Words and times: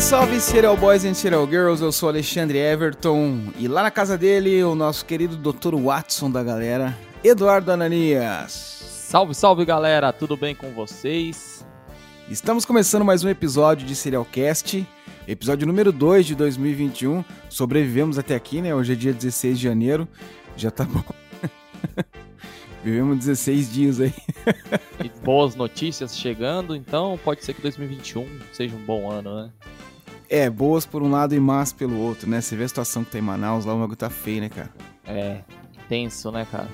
Salve, 0.00 0.40
Serial 0.40 0.76
Boys 0.76 1.04
and 1.04 1.14
Serial 1.14 1.46
Girls, 1.46 1.82
eu 1.82 1.92
sou 1.92 2.08
Alexandre 2.08 2.58
Everton 2.58 3.52
e 3.58 3.68
lá 3.68 3.82
na 3.82 3.90
casa 3.90 4.16
dele, 4.16 4.64
o 4.64 4.74
nosso 4.74 5.04
querido 5.04 5.36
Dr. 5.36 5.76
Watson 5.76 6.30
da 6.30 6.42
galera, 6.42 6.98
Eduardo 7.22 7.70
Ananias. 7.70 8.52
Salve, 8.52 9.34
salve 9.34 9.64
galera, 9.64 10.12
tudo 10.12 10.36
bem 10.36 10.54
com 10.54 10.70
vocês? 10.72 11.64
Estamos 12.28 12.64
começando 12.64 13.04
mais 13.04 13.22
um 13.22 13.28
episódio 13.28 13.86
de 13.86 13.94
Serialcast, 13.94 14.84
episódio 15.28 15.66
número 15.66 15.92
2 15.92 16.26
de 16.26 16.34
2021. 16.34 17.22
Sobrevivemos 17.48 18.18
até 18.18 18.34
aqui, 18.34 18.60
né? 18.62 18.74
Hoje 18.74 18.94
é 18.94 18.96
dia 18.96 19.12
16 19.12 19.58
de 19.58 19.64
janeiro, 19.64 20.08
já 20.56 20.70
tá 20.70 20.84
bom. 20.84 21.04
Vivemos 22.82 23.18
16 23.18 23.72
dias 23.72 24.00
aí. 24.00 24.14
e 25.04 25.08
boas 25.22 25.54
notícias 25.54 26.16
chegando, 26.18 26.74
então 26.74 27.20
pode 27.22 27.44
ser 27.44 27.52
que 27.52 27.60
2021 27.60 28.26
seja 28.52 28.74
um 28.74 28.84
bom 28.84 29.10
ano, 29.10 29.42
né? 29.42 29.50
É, 30.30 30.48
boas 30.48 30.86
por 30.86 31.02
um 31.02 31.10
lado 31.10 31.34
e 31.34 31.40
más 31.40 31.72
pelo 31.72 31.98
outro, 31.98 32.30
né? 32.30 32.40
Você 32.40 32.54
vê 32.54 32.62
a 32.62 32.68
situação 32.68 33.02
que 33.02 33.10
tem 33.10 33.20
em 33.20 33.24
Manaus, 33.24 33.64
lá 33.64 33.74
o 33.74 33.78
bagulho 33.80 33.96
tá 33.96 34.08
feio, 34.08 34.40
né, 34.40 34.48
cara? 34.48 34.70
É, 35.04 35.40
tenso, 35.88 36.30
né, 36.30 36.46
cara? 36.48 36.68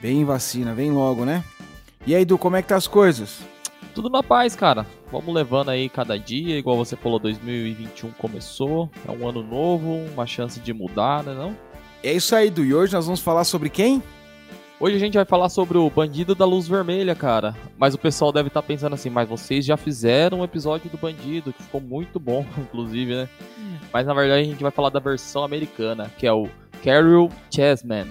Vem 0.00 0.24
vacina, 0.24 0.72
vem 0.72 0.92
logo, 0.92 1.24
né? 1.24 1.42
E 2.06 2.14
aí, 2.14 2.24
Du, 2.24 2.38
como 2.38 2.54
é 2.54 2.62
que 2.62 2.68
tá 2.68 2.76
as 2.76 2.86
coisas? 2.86 3.40
Tudo 3.92 4.08
na 4.08 4.22
paz, 4.22 4.54
cara. 4.54 4.86
Vamos 5.10 5.34
levando 5.34 5.70
aí 5.70 5.88
cada 5.88 6.16
dia, 6.16 6.56
igual 6.56 6.76
você 6.76 6.94
falou, 6.94 7.18
2021 7.18 8.12
começou, 8.12 8.88
é 9.04 9.10
um 9.10 9.28
ano 9.28 9.42
novo, 9.42 9.94
uma 10.12 10.24
chance 10.24 10.60
de 10.60 10.72
mudar, 10.72 11.24
né, 11.24 11.34
não? 11.34 11.56
É 12.04 12.12
isso 12.12 12.36
aí, 12.36 12.50
Du. 12.50 12.64
E 12.64 12.72
hoje 12.72 12.92
nós 12.92 13.06
vamos 13.06 13.20
falar 13.20 13.42
sobre 13.42 13.68
quem? 13.68 14.00
Hoje 14.80 14.94
a 14.94 14.98
gente 15.00 15.14
vai 15.14 15.24
falar 15.24 15.48
sobre 15.48 15.76
o 15.76 15.90
Bandido 15.90 16.36
da 16.36 16.44
Luz 16.44 16.68
Vermelha, 16.68 17.12
cara. 17.12 17.52
Mas 17.76 17.94
o 17.94 17.98
pessoal 17.98 18.30
deve 18.30 18.46
estar 18.46 18.62
tá 18.62 18.66
pensando 18.66 18.94
assim, 18.94 19.10
mas 19.10 19.28
vocês 19.28 19.64
já 19.64 19.76
fizeram 19.76 20.38
um 20.38 20.44
episódio 20.44 20.88
do 20.88 20.96
Bandido, 20.96 21.52
que 21.52 21.64
ficou 21.64 21.80
muito 21.80 22.20
bom, 22.20 22.46
inclusive, 22.56 23.12
né? 23.12 23.28
Mas 23.92 24.06
na 24.06 24.14
verdade 24.14 24.42
a 24.42 24.44
gente 24.44 24.62
vai 24.62 24.70
falar 24.70 24.90
da 24.90 25.00
versão 25.00 25.42
americana, 25.42 26.08
que 26.16 26.28
é 26.28 26.32
o 26.32 26.48
Carol 26.84 27.28
Chessman. 27.52 28.06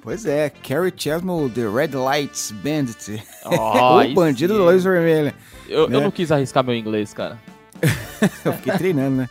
Pois 0.00 0.24
é, 0.26 0.48
Carrie 0.48 0.94
Chessman, 0.96 1.48
The 1.48 1.68
Red 1.68 1.98
Lights 1.98 2.52
Bandit. 2.52 3.20
Oh, 3.46 3.98
o 4.06 4.14
Bandido 4.14 4.54
sim. 4.54 4.60
da 4.60 4.66
Luz 4.66 4.84
Vermelha. 4.84 5.34
Eu, 5.68 5.88
né? 5.88 5.96
eu 5.96 6.00
não 6.00 6.12
quis 6.12 6.30
arriscar 6.30 6.62
meu 6.62 6.74
inglês, 6.74 7.12
cara. 7.12 7.36
eu 8.44 8.52
fiquei 8.52 8.72
treinando, 8.74 9.16
né? 9.16 9.30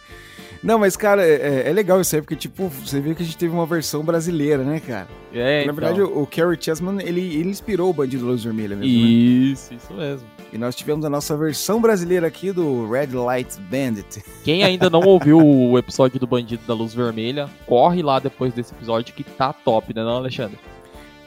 Não, 0.62 0.78
mas, 0.78 0.98
cara, 0.98 1.26
é, 1.26 1.64
é, 1.66 1.70
é, 1.70 1.74
legal 1.74 2.02
isso 2.02 2.16
aí, 2.16 2.22
porque, 2.22 2.36
tipo, 2.36 2.68
você 2.68 3.00
vê 3.00 3.16
que 3.16 3.24
a 3.24 3.26
gente 3.26 3.38
teve 3.38 3.54
uma 3.54 3.66
versão 3.66 4.04
brasileira, 4.04 4.64
né, 4.64 4.80
cara? 4.80 5.08
É, 5.34 5.66
Na 5.66 5.72
verdade, 5.72 6.02
então. 6.02 6.14
o, 6.14 6.24
o 6.24 6.28
Kerry 6.28 6.58
Chessman, 6.60 7.02
ele, 7.02 7.22
ele 7.22 7.50
inspirou 7.50 7.90
o 7.90 7.94
Bandido 7.94 8.26
Luz 8.26 8.44
Vermelha 8.44 8.76
mesmo, 8.76 8.92
Isso, 8.92 9.72
né? 9.72 9.80
isso 9.82 9.94
mesmo. 9.94 10.28
E 10.52 10.58
nós 10.58 10.76
tivemos 10.76 11.06
a 11.06 11.10
nossa 11.10 11.38
versão 11.38 11.80
brasileira 11.80 12.28
aqui 12.28 12.52
do 12.52 12.90
Red 12.90 13.08
Light 13.14 13.60
Bandit. 13.70 14.24
Quem 14.44 14.64
ainda 14.64 14.90
não 14.90 15.02
ouviu 15.02 15.38
o 15.38 15.78
episódio 15.78 16.20
do 16.20 16.26
Bandido 16.26 16.64
da 16.68 16.74
Luz 16.74 16.94
Vermelha, 16.94 17.48
corre 17.68 18.02
lá 18.02 18.20
depois 18.20 18.52
desse 18.52 18.74
episódio 18.74 19.14
que 19.14 19.24
tá 19.24 19.54
top, 19.54 19.94
né, 19.96 20.04
não, 20.04 20.18
Alexandre? 20.18 20.58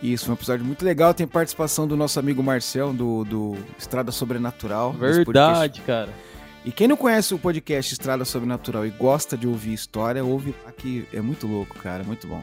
Isso, 0.02 0.28
um 0.28 0.34
episódio 0.34 0.64
muito 0.66 0.84
legal. 0.84 1.14
Tem 1.14 1.28
participação 1.28 1.86
do 1.86 1.96
nosso 1.96 2.18
amigo 2.18 2.42
Marcel, 2.42 2.92
do, 2.92 3.24
do 3.24 3.56
Estrada 3.78 4.10
Sobrenatural. 4.10 4.92
Verdade, 4.92 5.80
cara. 5.82 6.08
E 6.64 6.70
quem 6.70 6.86
não 6.86 6.96
conhece 6.96 7.34
o 7.34 7.38
podcast 7.38 7.92
Estrada 7.92 8.24
Sobrenatural 8.24 8.86
e 8.86 8.90
gosta 8.90 9.36
de 9.36 9.48
ouvir 9.48 9.72
história, 9.72 10.24
ouve 10.24 10.54
aqui. 10.66 11.06
É 11.12 11.20
muito 11.20 11.46
louco, 11.46 11.76
cara. 11.78 12.04
Muito 12.04 12.26
bom. 12.26 12.42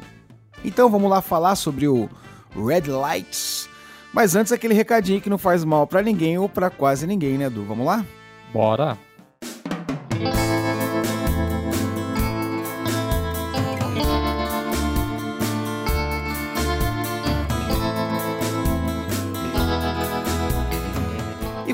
Então 0.63 0.89
vamos 0.89 1.09
lá 1.09 1.21
falar 1.21 1.55
sobre 1.55 1.87
o 1.87 2.09
Red 2.53 2.91
Lights. 2.91 3.69
Mas 4.13 4.35
antes 4.35 4.51
aquele 4.51 4.73
recadinho 4.73 5.21
que 5.21 5.29
não 5.29 5.37
faz 5.37 5.63
mal 5.63 5.87
para 5.87 6.01
ninguém 6.01 6.37
ou 6.37 6.49
para 6.49 6.69
quase 6.69 7.07
ninguém, 7.07 7.37
né, 7.37 7.49
Du? 7.49 7.63
Vamos 7.63 7.85
lá? 7.85 8.05
Bora. 8.51 8.97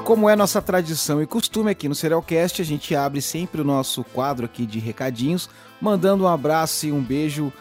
Como 0.06 0.30
é 0.30 0.36
nossa 0.36 0.62
tradição 0.62 1.20
e 1.20 1.26
costume 1.26 1.72
aqui 1.72 1.90
no 1.90 1.96
Serialcast, 1.96 2.62
a 2.62 2.66
gente 2.66 2.96
abre 2.96 3.20
sempre 3.24 3.62
o 3.62 3.64
nosso 3.64 4.04
quadro 4.04 4.46
aqui 4.46 4.64
de 4.64 4.78
recadinhos, 4.78 5.50
mandando 5.82 6.26
um 6.26 6.28
abraço 6.28 6.86
e 6.86 6.92
um 6.92 7.02
beijo 7.02 7.52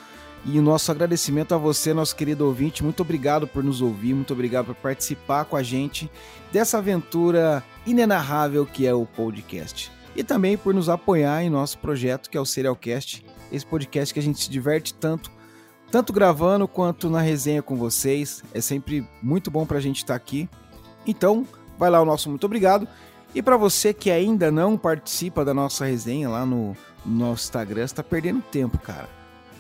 e 0.45 0.59
o 0.59 0.63
nosso 0.63 0.93
agradecimento 0.93 1.55
a 1.55 1.59
você, 1.59 1.95
nosso 1.95 2.15
querido 2.15 2.45
ouvinte. 2.45 2.85
Muito 2.85 3.01
obrigado 3.01 3.47
por 3.47 3.65
nos 3.65 3.81
ouvir, 3.81 4.13
muito 4.13 4.35
obrigado 4.35 4.67
por 4.67 4.75
participar 4.75 5.47
com 5.47 5.57
a 5.57 5.63
gente 5.63 6.11
dessa 6.53 6.77
aventura 6.77 7.65
inenarrável 7.87 8.67
que 8.67 8.87
é 8.87 8.93
o 8.93 9.07
podcast. 9.07 9.91
E 10.15 10.23
também 10.23 10.59
por 10.59 10.75
nos 10.75 10.91
apoiar 10.91 11.43
em 11.43 11.49
nosso 11.49 11.79
projeto 11.79 12.29
que 12.29 12.37
é 12.37 12.41
o 12.41 12.45
Serialcast, 12.45 13.25
esse 13.51 13.65
podcast 13.65 14.13
que 14.13 14.21
a 14.21 14.23
gente 14.23 14.43
se 14.43 14.51
diverte 14.51 14.93
tanto, 14.93 15.33
tanto 15.91 16.13
gravando 16.13 16.69
quanto 16.69 17.09
na 17.09 17.23
resenha 17.23 17.63
com 17.63 17.75
vocês. 17.75 18.43
É 18.53 18.61
sempre 18.61 19.09
muito 19.23 19.51
bom 19.51 19.65
para 19.65 19.79
a 19.79 19.81
gente 19.81 19.97
estar 19.97 20.15
aqui. 20.15 20.47
Então, 21.07 21.47
vai 21.79 21.91
lá 21.91 22.01
o 22.01 22.05
nosso 22.05 22.29
muito 22.29 22.45
obrigado. 22.45 22.87
E 23.35 23.43
para 23.43 23.57
você 23.57 23.93
que 23.93 24.11
ainda 24.11 24.51
não 24.51 24.77
participa 24.77 25.45
da 25.45 25.53
nossa 25.53 25.85
resenha 25.85 26.29
lá 26.29 26.47
no, 26.47 26.77
no 27.05 27.29
nosso 27.29 27.45
Instagram, 27.45 27.85
está 27.85 28.03
perdendo 28.03 28.41
tempo, 28.43 28.79
cara. 28.79 29.09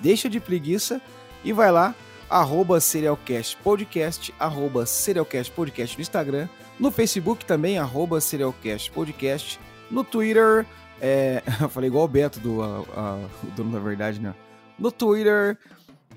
Deixa 0.00 0.30
de 0.30 0.38
preguiça 0.38 1.00
e 1.44 1.52
vai 1.52 1.72
lá, 1.72 1.94
arroba 2.30 2.80
Serialcast 2.80 3.56
Podcast, 3.56 4.34
arroba 4.38 4.86
Serialcast 4.86 5.52
Podcast 5.52 5.96
no 5.96 6.02
Instagram, 6.02 6.48
no 6.78 6.90
Facebook 6.90 7.44
também, 7.44 7.78
arroba 7.78 8.20
Serialcast 8.20 8.90
Podcast, 8.92 9.60
no 9.90 10.04
Twitter, 10.04 10.66
é, 11.00 11.42
eu 11.60 11.68
falei 11.68 11.88
igual 11.88 12.04
o 12.04 12.08
Beto, 12.08 12.40
do, 12.40 12.62
a, 12.62 12.84
a, 12.96 13.28
o 13.42 13.50
dono 13.56 13.72
da 13.72 13.78
verdade, 13.78 14.20
né? 14.20 14.34
No 14.78 14.90
Twitter, 14.90 15.58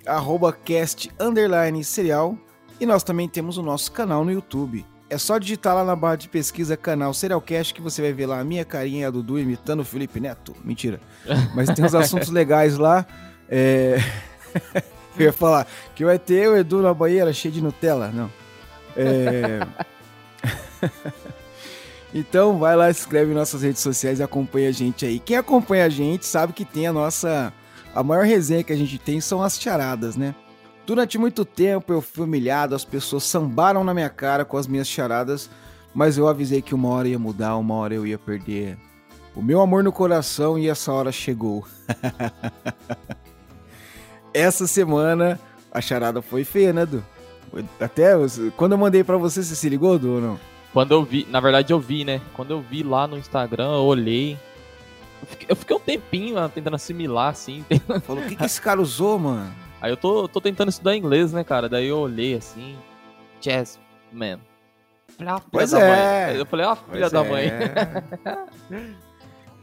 arroba 0.05 0.53
cast 0.53 1.11
underline 1.19 1.83
serial, 1.83 2.37
e 2.79 2.85
nós 2.85 3.03
também 3.03 3.27
temos 3.27 3.57
o 3.57 3.63
nosso 3.63 3.91
canal 3.91 4.23
no 4.23 4.31
YouTube, 4.31 4.85
é 5.09 5.17
só 5.17 5.37
digitar 5.37 5.75
lá 5.75 5.83
na 5.83 5.95
barra 5.95 6.15
de 6.15 6.27
pesquisa 6.27 6.75
canal 6.75 7.13
Serialcast 7.13 7.73
que 7.73 7.81
você 7.81 8.01
vai 8.01 8.11
ver 8.11 8.25
lá 8.25 8.39
a 8.39 8.43
minha 8.43 8.65
carinha 8.65 9.01
e 9.01 9.05
a 9.05 9.09
Dudu 9.09 9.39
imitando 9.39 9.81
o 9.81 9.85
Felipe 9.85 10.19
Neto. 10.19 10.55
Mentira. 10.63 10.99
Mas 11.55 11.69
tem 11.69 11.85
uns 11.85 11.95
assuntos 11.95 12.29
legais 12.29 12.77
lá. 12.77 13.05
É... 13.49 13.97
Eu 15.17 15.25
ia 15.25 15.33
falar 15.33 15.65
que 15.95 16.05
vai 16.05 16.19
ter 16.19 16.47
o 16.47 16.55
Edu 16.55 16.81
na 16.81 16.93
banheira 16.93 17.33
cheio 17.33 17.53
de 17.53 17.61
Nutella. 17.61 18.11
Não. 18.13 18.29
É... 18.95 19.65
então 22.13 22.59
vai 22.59 22.75
lá, 22.75 22.93
se 22.93 22.99
inscreve 22.99 23.31
em 23.31 23.35
nossas 23.35 23.63
redes 23.63 23.81
sociais 23.81 24.19
e 24.19 24.23
acompanha 24.23 24.69
a 24.69 24.71
gente 24.71 25.05
aí. 25.05 25.19
Quem 25.19 25.35
acompanha 25.35 25.85
a 25.85 25.89
gente 25.89 26.25
sabe 26.25 26.53
que 26.53 26.63
tem 26.63 26.85
a 26.85 26.93
nossa. 26.93 27.51
A 27.95 28.03
maior 28.03 28.25
resenha 28.25 28.63
que 28.63 28.71
a 28.71 28.75
gente 28.75 28.99
tem 28.99 29.19
são 29.19 29.41
as 29.41 29.59
charadas, 29.59 30.15
né? 30.15 30.35
Durante 30.87 31.17
muito 31.17 31.43
tempo 31.43 31.91
eu 31.91 32.01
fui 32.01 32.23
humilhado, 32.23 32.73
as 32.73 32.85
pessoas 32.85 33.25
sambaram 33.25 33.83
na 33.83 33.93
minha 33.93 34.07
cara 34.09 34.45
com 34.45 34.55
as 34.55 34.67
minhas 34.67 34.87
charadas, 34.87 35.49
mas 35.93 36.17
eu 36.17 36.29
avisei 36.29 36.61
que 36.61 36.73
uma 36.73 36.87
hora 36.87 37.09
ia 37.09 37.19
mudar, 37.19 37.57
uma 37.57 37.73
hora 37.73 37.93
eu 37.93 38.07
ia 38.07 38.17
perder 38.17 38.77
o 39.35 39.41
meu 39.41 39.59
amor 39.59 39.83
no 39.83 39.91
coração 39.91 40.57
e 40.57 40.69
essa 40.69 40.93
hora 40.93 41.11
chegou. 41.11 41.67
essa 44.33 44.65
semana 44.65 45.37
a 45.73 45.81
charada 45.81 46.21
foi 46.21 46.45
feia, 46.45 46.71
né, 46.71 46.85
Du? 46.85 47.03
Até 47.81 48.13
quando 48.55 48.71
eu 48.71 48.77
mandei 48.77 49.03
para 49.03 49.17
você, 49.17 49.43
você 49.43 49.57
se 49.57 49.67
ligou, 49.67 49.99
Du, 49.99 50.13
ou 50.13 50.21
não? 50.21 50.39
Quando 50.71 50.93
eu 50.93 51.03
vi, 51.03 51.27
na 51.29 51.41
verdade 51.41 51.73
eu 51.73 51.81
vi, 51.81 52.05
né? 52.05 52.21
Quando 52.33 52.51
eu 52.51 52.61
vi 52.61 52.81
lá 52.81 53.05
no 53.05 53.17
Instagram, 53.17 53.73
eu 53.73 53.83
olhei. 53.83 54.37
Eu 55.21 55.27
fiquei, 55.27 55.47
eu 55.49 55.55
fiquei 55.57 55.75
um 55.75 55.81
tempinho 55.81 56.35
lá 56.35 56.47
tentando 56.47 56.75
assimilar, 56.75 57.31
assim. 57.31 57.65
Falou, 58.07 58.23
o 58.23 58.25
que, 58.25 58.37
que 58.37 58.45
esse 58.45 58.61
cara 58.61 58.81
usou, 58.81 59.19
mano? 59.19 59.66
Aí 59.81 59.91
eu 59.91 59.97
tô, 59.97 60.27
tô 60.27 60.41
tentando 60.41 60.69
estudar 60.69 60.95
inglês, 60.95 61.31
né, 61.33 61.43
cara? 61.43 61.69
Daí 61.69 61.87
eu 61.87 61.99
olhei 61.99 62.35
assim, 62.35 62.77
chess, 63.41 63.79
man. 64.11 64.39
Ah, 65.25 65.41
pois 65.51 65.73
é. 65.73 66.27
Mãe. 66.27 66.37
Eu 66.37 66.45
falei, 66.45 66.65
ó, 66.65 66.75
filha 66.75 67.09
pois 67.09 67.11
da 67.11 67.25
é. 67.25 67.29
mãe. 67.29 67.51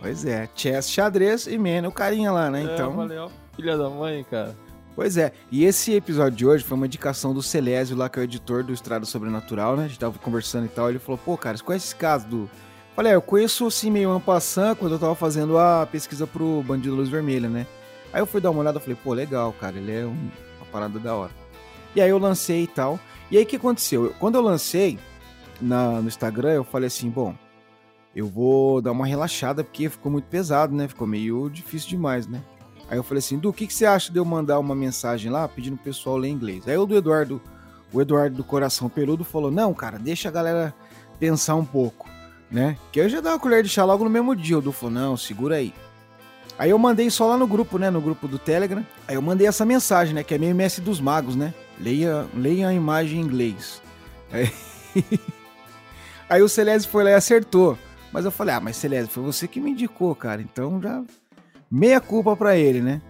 pois 0.01 0.25
é, 0.25 0.49
chess, 0.55 0.91
xadrez 0.91 1.47
e 1.47 1.59
man, 1.59 1.89
o 1.89 1.93
carinha 1.93 2.31
lá, 2.33 2.51
né? 2.51 2.61
É, 2.61 2.65
então. 2.65 2.91
Eu 2.91 2.97
falei, 2.97 3.19
ó, 3.19 3.27
oh, 3.27 3.57
filha 3.57 3.77
da 3.77 3.91
mãe, 3.91 4.25
cara. 4.31 4.57
Pois 4.95 5.17
é, 5.17 5.33
e 5.51 5.65
esse 5.65 5.93
episódio 5.93 6.39
de 6.39 6.47
hoje 6.47 6.63
foi 6.63 6.77
uma 6.77 6.87
indicação 6.87 7.35
do 7.35 7.43
Celésio 7.43 7.97
lá, 7.97 8.09
que 8.09 8.17
é 8.19 8.23
o 8.23 8.25
editor 8.25 8.63
do 8.63 8.73
Estrada 8.73 9.05
Sobrenatural, 9.05 9.77
né? 9.77 9.87
A 9.87 9.89
gente 9.89 9.99
tava 9.99 10.17
conversando 10.21 10.67
e 10.67 10.69
tal, 10.69 10.89
ele 10.89 11.01
falou, 11.01 11.19
pô, 11.19 11.37
cara, 11.37 11.57
você 11.57 11.65
conhece 11.65 11.87
esse 11.87 11.97
caso 11.97 12.27
do... 12.29 12.51
Falei, 12.95 13.11
é, 13.11 13.17
eu 13.17 13.23
conheço 13.23 13.67
assim 13.67 13.91
meio 13.91 14.11
ampassant 14.13 14.77
quando 14.77 14.93
eu 14.93 14.99
tava 15.01 15.17
fazendo 15.17 15.59
a 15.59 15.85
pesquisa 15.91 16.29
pro 16.29 16.63
Bandido 16.63 16.95
Luz 16.95 17.09
Vermelha, 17.09 17.49
né? 17.49 17.67
Aí 18.15 18.21
eu 18.21 18.27
fui 18.27 18.41
dar 18.41 18.51
uma 18.51 18.61
olhada 18.61 18.79
e 18.79 18.81
falei, 18.81 18.97
pô, 19.03 19.13
legal, 19.13 19.53
cara, 19.61 19.77
ele 19.77 19.93
é 19.93 20.07
um, 20.07 20.31
uma 20.57 20.67
parada 20.71 20.99
da 21.01 21.15
hora. 21.15 21.33
E 21.97 22.01
aí 22.01 22.09
eu 22.09 22.19
lancei 22.19 22.63
e 22.63 22.67
tal. 22.67 22.99
E 23.31 23.37
aí 23.37 23.43
o 23.43 23.47
que 23.47 23.57
aconteceu? 23.57 24.15
Quando 24.21 24.37
eu 24.37 24.41
lancei 24.41 24.99
na, 25.61 26.01
no 26.01 26.07
Instagram, 26.07 26.53
eu 26.53 26.65
falei 26.65 26.87
assim, 26.87 27.11
bom, 27.11 27.35
eu 28.15 28.29
vou 28.29 28.81
dar 28.81 28.93
uma 28.93 29.05
relaxada 29.05 29.65
porque 29.65 29.89
ficou 29.89 30.13
muito 30.13 30.27
pesado, 30.27 30.73
né? 30.75 30.87
Ficou 30.87 31.07
meio 31.09 31.51
difícil 31.51 31.89
demais, 31.91 32.27
né? 32.29 32.41
Aí 32.89 32.97
eu 32.97 33.03
falei 33.03 33.19
assim, 33.19 33.37
Du, 33.37 33.49
o 33.49 33.53
que, 33.53 33.67
que 33.67 33.75
você 33.75 33.85
acha 33.85 34.13
de 34.13 34.19
eu 34.19 34.25
mandar 34.25 34.61
uma 34.61 34.75
mensagem 34.77 35.31
lá 35.31 35.49
pedindo 35.49 35.75
pro 35.77 35.87
pessoal 35.87 36.17
ler 36.17 36.29
inglês? 36.29 36.69
Aí 36.69 36.77
o 36.79 36.87
do 36.87 36.95
Eduardo, 36.97 37.43
o 37.93 38.01
Eduardo 38.01 38.37
do 38.37 38.45
Coração 38.45 38.89
Peludo 38.89 39.25
falou, 39.25 39.51
não, 39.51 39.75
cara, 39.75 39.99
deixa 39.99 40.29
a 40.29 40.33
galera 40.33 40.73
pensar 41.19 41.57
um 41.57 41.65
pouco. 41.65 42.09
né? 42.51 42.77
Que 42.93 43.01
eu 43.01 43.09
já 43.09 43.21
dava 43.21 43.35
uma 43.35 43.41
colher 43.41 43.63
de 43.65 43.69
chá 43.69 43.85
logo 43.85 44.05
no 44.05 44.11
mesmo 44.11 44.37
dia. 44.37 44.59
O 44.59 44.63
Du 44.63 44.71
falou, 44.71 44.95
não, 44.95 45.17
segura 45.17 45.57
aí. 45.57 45.75
Aí 46.59 46.71
eu 46.71 46.79
mandei 46.79 47.11
só 47.11 47.27
lá 47.27 47.37
no 47.37 47.47
grupo, 47.47 47.79
né? 47.79 47.91
No 47.91 48.01
grupo 48.01 48.29
do 48.29 48.39
Telegram. 48.39 48.87
Aí 49.09 49.17
eu 49.17 49.23
mandei 49.23 49.47
essa 49.47 49.65
mensagem, 49.65 50.15
né? 50.15 50.23
Que 50.23 50.35
é 50.35 50.39
meio 50.39 50.55
mestre 50.55 50.83
dos 50.83 51.01
magos, 51.01 51.35
né? 51.35 51.53
Leia, 51.81 52.27
leia 52.35 52.69
a 52.69 52.75
imagem 52.75 53.21
em 53.21 53.25
inglês. 53.25 53.83
Aí, 54.33 54.53
aí 56.31 56.43
o 56.43 56.49
Celeste 56.49 56.89
foi 56.89 57.05
lá 57.05 57.11
e 57.11 57.15
acertou. 57.15 57.77
Mas 58.13 58.25
eu 58.25 58.31
falei, 58.31 58.55
ah, 58.55 58.61
mas 58.61 58.77
Celeste, 58.77 59.13
foi 59.13 59.25
você 59.25 59.49
que 59.49 59.61
me 59.61 59.73
indicou, 59.73 60.15
cara. 60.15 60.41
Então 60.41 60.81
já. 60.81 61.03
Meia 61.69 62.01
culpa 62.01 62.37
pra 62.37 62.57
ele, 62.57 62.81
né? 62.81 63.03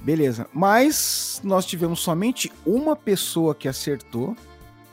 Beleza. 0.00 0.46
Mas 0.52 1.40
nós 1.42 1.64
tivemos 1.64 2.00
somente 2.00 2.52
uma 2.66 2.94
pessoa 2.94 3.54
que 3.54 3.66
acertou, 3.66 4.36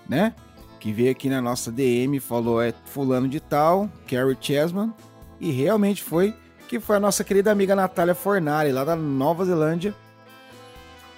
né? 0.08 0.34
Que 0.80 0.94
veio 0.94 1.12
aqui 1.12 1.30
na 1.30 1.42
nossa 1.42 1.72
DM 1.72 2.16
e 2.16 2.22
falou 2.22 2.62
é 2.62 2.74
fulano 2.86 3.28
de 3.28 3.42
tal, 3.42 3.90
Carrie 4.08 4.38
Chessman. 4.40 4.94
E 5.40 5.52
realmente 5.52 6.02
foi, 6.02 6.34
que 6.68 6.80
foi 6.80 6.98
a 6.98 7.00
nossa 7.00 7.24
querida 7.24 7.52
amiga 7.52 7.76
Natália 7.76 8.16
Fornari, 8.16 8.72
lá 8.72 8.84
da 8.84 8.96
Nova 8.96 9.46
Zelândia. 9.46 9.94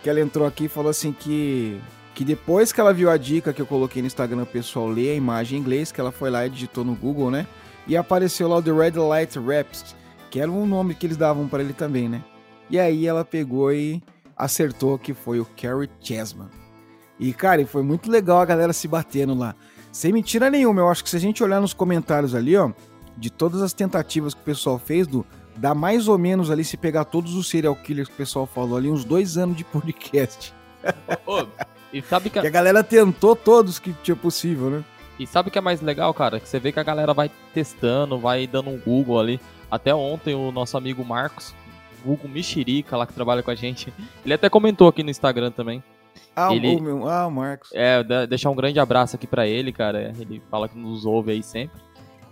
Que 0.03 0.09
ela 0.09 0.19
entrou 0.19 0.47
aqui 0.47 0.65
e 0.65 0.69
falou 0.69 0.89
assim 0.89 1.11
que 1.11 1.79
que 2.13 2.25
depois 2.25 2.71
que 2.71 2.81
ela 2.81 2.91
viu 2.91 3.11
a 3.11 3.17
dica 3.17 3.53
que 3.53 3.61
eu 3.61 3.65
coloquei 3.67 4.01
no 4.01 4.07
Instagram, 4.07 4.41
o 4.41 4.45
pessoal 4.47 4.87
lê 4.87 5.11
a 5.11 5.13
imagem 5.13 5.55
em 5.55 5.61
inglês, 5.61 5.91
que 5.91 6.01
ela 6.01 6.11
foi 6.11 6.31
lá 6.31 6.47
e 6.47 6.49
digitou 6.49 6.83
no 6.83 6.95
Google, 6.95 7.29
né? 7.29 7.45
E 7.85 7.95
apareceu 7.95 8.47
lá 8.47 8.55
o 8.55 8.61
The 8.61 8.71
Red 8.71 8.99
Light 8.99 9.37
Raps, 9.37 9.95
que 10.31 10.39
era 10.39 10.49
um 10.49 10.65
nome 10.65 10.95
que 10.95 11.05
eles 11.05 11.15
davam 11.15 11.47
para 11.47 11.61
ele 11.61 11.73
também, 11.73 12.09
né? 12.09 12.23
E 12.71 12.79
aí 12.79 13.05
ela 13.05 13.23
pegou 13.23 13.71
e 13.71 14.01
acertou 14.35 14.97
que 14.97 15.13
foi 15.13 15.39
o 15.39 15.45
Carrie 15.45 15.91
Chessman. 16.01 16.49
E, 17.19 17.31
cara, 17.33 17.63
foi 17.67 17.83
muito 17.83 18.09
legal 18.09 18.39
a 18.39 18.45
galera 18.45 18.73
se 18.73 18.87
batendo 18.87 19.35
lá. 19.35 19.53
Sem 19.91 20.11
mentira 20.11 20.49
nenhuma, 20.49 20.81
eu 20.81 20.89
acho 20.89 21.03
que 21.03 21.11
se 21.11 21.17
a 21.17 21.19
gente 21.19 21.43
olhar 21.43 21.61
nos 21.61 21.73
comentários 21.73 22.33
ali, 22.33 22.57
ó, 22.57 22.71
de 23.17 23.29
todas 23.29 23.61
as 23.61 23.73
tentativas 23.73 24.33
que 24.33 24.41
o 24.41 24.43
pessoal 24.43 24.77
fez, 24.77 25.07
do, 25.07 25.25
dá 25.55 25.73
mais 25.73 26.07
ou 26.07 26.17
menos 26.17 26.51
ali, 26.51 26.63
se 26.63 26.77
pegar 26.77 27.05
todos 27.05 27.33
os 27.35 27.49
serial 27.49 27.75
killers 27.75 28.07
que 28.07 28.13
o 28.13 28.17
pessoal 28.17 28.45
falou 28.45 28.77
ali, 28.77 28.89
uns 28.89 29.03
dois 29.03 29.37
anos 29.37 29.57
de 29.57 29.63
podcast. 29.63 30.53
Ô, 31.25 31.45
e 31.91 32.01
sabe 32.01 32.29
que... 32.29 32.39
que 32.39 32.47
a 32.47 32.51
galera 32.51 32.83
tentou 32.83 33.35
todos 33.35 33.79
que 33.79 33.93
tinha 34.03 34.15
possível, 34.15 34.69
né? 34.69 34.83
E 35.19 35.25
sabe 35.25 35.49
o 35.49 35.51
que 35.51 35.57
é 35.57 35.61
mais 35.61 35.81
legal, 35.81 36.13
cara? 36.13 36.39
Que 36.39 36.47
você 36.47 36.59
vê 36.59 36.71
que 36.71 36.79
a 36.79 36.83
galera 36.83 37.13
vai 37.13 37.31
testando, 37.53 38.19
vai 38.19 38.45
dando 38.45 38.69
um 38.69 38.77
Google 38.77 39.19
ali. 39.19 39.39
Até 39.69 39.93
ontem 39.93 40.35
o 40.35 40.51
nosso 40.51 40.77
amigo 40.77 41.03
Marcos, 41.03 41.55
Google 42.05 42.29
Mexerica, 42.29 42.95
lá 42.95 43.07
que 43.07 43.13
trabalha 43.13 43.41
com 43.41 43.49
a 43.49 43.55
gente, 43.55 43.91
ele 44.23 44.33
até 44.33 44.49
comentou 44.49 44.87
aqui 44.87 45.01
no 45.01 45.09
Instagram 45.09 45.51
também. 45.51 45.83
Ah, 46.35 46.53
Ele- 46.53 46.75
o 46.75 46.81
meu, 46.81 47.09
ah, 47.09 47.25
o 47.25 47.31
Marcos. 47.31 47.71
É, 47.73 48.03
deixar 48.27 48.51
um 48.51 48.55
grande 48.55 48.79
abraço 48.79 49.15
aqui 49.15 49.25
pra 49.25 49.47
ele, 49.47 49.71
cara. 49.71 50.13
Ele 50.19 50.41
fala 50.51 50.69
que 50.69 50.77
nos 50.77 51.03
ouve 51.03 51.31
aí 51.31 51.41
sempre. 51.41 51.81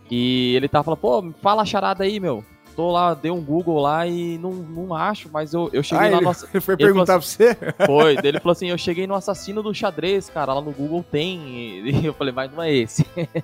E 0.10 0.54
ele 0.56 0.68
tá 0.68 0.84
falando, 0.84 1.00
pô, 1.00 1.32
fala 1.42 1.62
a 1.64 1.66
charada 1.66 2.04
aí, 2.04 2.20
meu. 2.20 2.44
Tô 2.76 2.92
lá, 2.92 3.14
dei 3.14 3.32
um 3.32 3.40
Google 3.42 3.80
lá 3.80 4.06
e 4.06 4.38
não, 4.38 4.52
não 4.52 4.94
acho, 4.94 5.30
mas 5.32 5.54
eu, 5.54 5.70
eu 5.72 5.82
cheguei 5.82 6.08
Ah, 6.08 6.12
lá 6.12 6.18
ele, 6.18 6.26
no. 6.26 6.30
ass- 6.30 6.46
ele 6.54 6.60
foi 6.62 6.74
ele 6.76 6.84
perguntar 6.84 7.14
pra 7.18 7.22
você? 7.22 7.58
Foi, 7.86 8.16
daí 8.16 8.28
ele 8.28 8.40
falou 8.40 8.52
assim, 8.52 8.68
eu 8.68 8.78
cheguei 8.78 9.08
no 9.08 9.16
assassino 9.16 9.64
do 9.64 9.74
xadrez, 9.74 10.30
cara, 10.30 10.54
lá 10.54 10.60
no 10.62 10.72
Google 10.72 11.04
tem. 11.10 11.40
E 11.88 12.04
eu 12.06 12.14
falei, 12.14 12.34
mas 12.34 12.52
não 12.52 12.62
é 12.62 12.74
esse. 12.74 13.06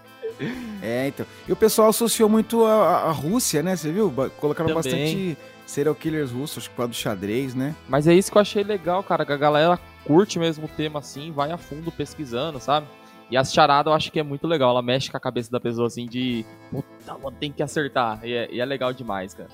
É, 0.82 1.08
então. 1.10 1.24
E 1.48 1.52
o 1.52 1.56
pessoal 1.56 1.90
associou 1.90 2.28
muito 2.28 2.66
a, 2.66 3.02
a- 3.04 3.12
Rússia, 3.12 3.62
né? 3.62 3.76
Você 3.76 3.92
viu? 3.92 4.12
Colocaram 4.40 4.70
Também. 4.70 4.74
bastante 4.74 5.38
serial 5.68 5.94
killers 5.94 6.32
russos, 6.32 6.58
acho 6.60 6.70
que 6.72 6.76
por 6.76 6.88
do 6.88 6.96
xadrez, 6.96 7.54
né? 7.54 7.76
Mas 7.88 8.08
é 8.08 8.14
isso 8.16 8.32
que 8.32 8.38
eu 8.38 8.42
achei 8.42 8.64
legal, 8.64 9.04
cara, 9.04 9.24
que 9.24 9.32
a 9.32 9.38
galera 9.38 9.80
curte 10.04 10.40
mesmo 10.40 10.66
o 10.66 10.68
tema 10.68 10.98
assim, 10.98 11.32
vai 11.32 11.52
a 11.52 11.58
fundo 11.58 11.92
pesquisando, 11.92 12.60
sabe? 12.60 12.88
E 13.32 13.38
as 13.38 13.54
charadas 13.54 13.90
eu 13.90 13.96
acho 13.96 14.12
que 14.12 14.20
é 14.20 14.24
muito 14.24 14.46
legal, 14.46 14.72
ela 14.72 14.82
mexe 14.82 15.10
com 15.10 15.16
a 15.16 15.20
cabeça 15.20 15.50
da 15.50 15.60
pessoa 15.60 15.88
assim 15.88 16.06
de, 16.06 16.46
puta, 16.70 17.18
mano, 17.18 17.38
tem 17.40 17.50
que 17.50 17.64
acertar. 17.64 18.20
E 18.24 18.34
é, 18.34 18.54
e 18.54 18.60
é 18.60 18.66
legal 18.66 18.92
demais, 18.92 19.34
cara. 19.34 19.50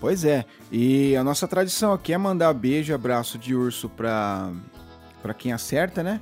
Pois 0.00 0.24
é. 0.24 0.44
E 0.70 1.16
a 1.16 1.24
nossa 1.24 1.48
tradição 1.48 1.92
aqui 1.92 2.12
é 2.12 2.18
mandar 2.18 2.52
beijo 2.52 2.92
e 2.92 2.94
abraço 2.94 3.38
de 3.38 3.56
urso 3.56 3.88
pra, 3.88 4.52
pra 5.20 5.34
quem 5.34 5.52
acerta, 5.52 6.02
né? 6.02 6.20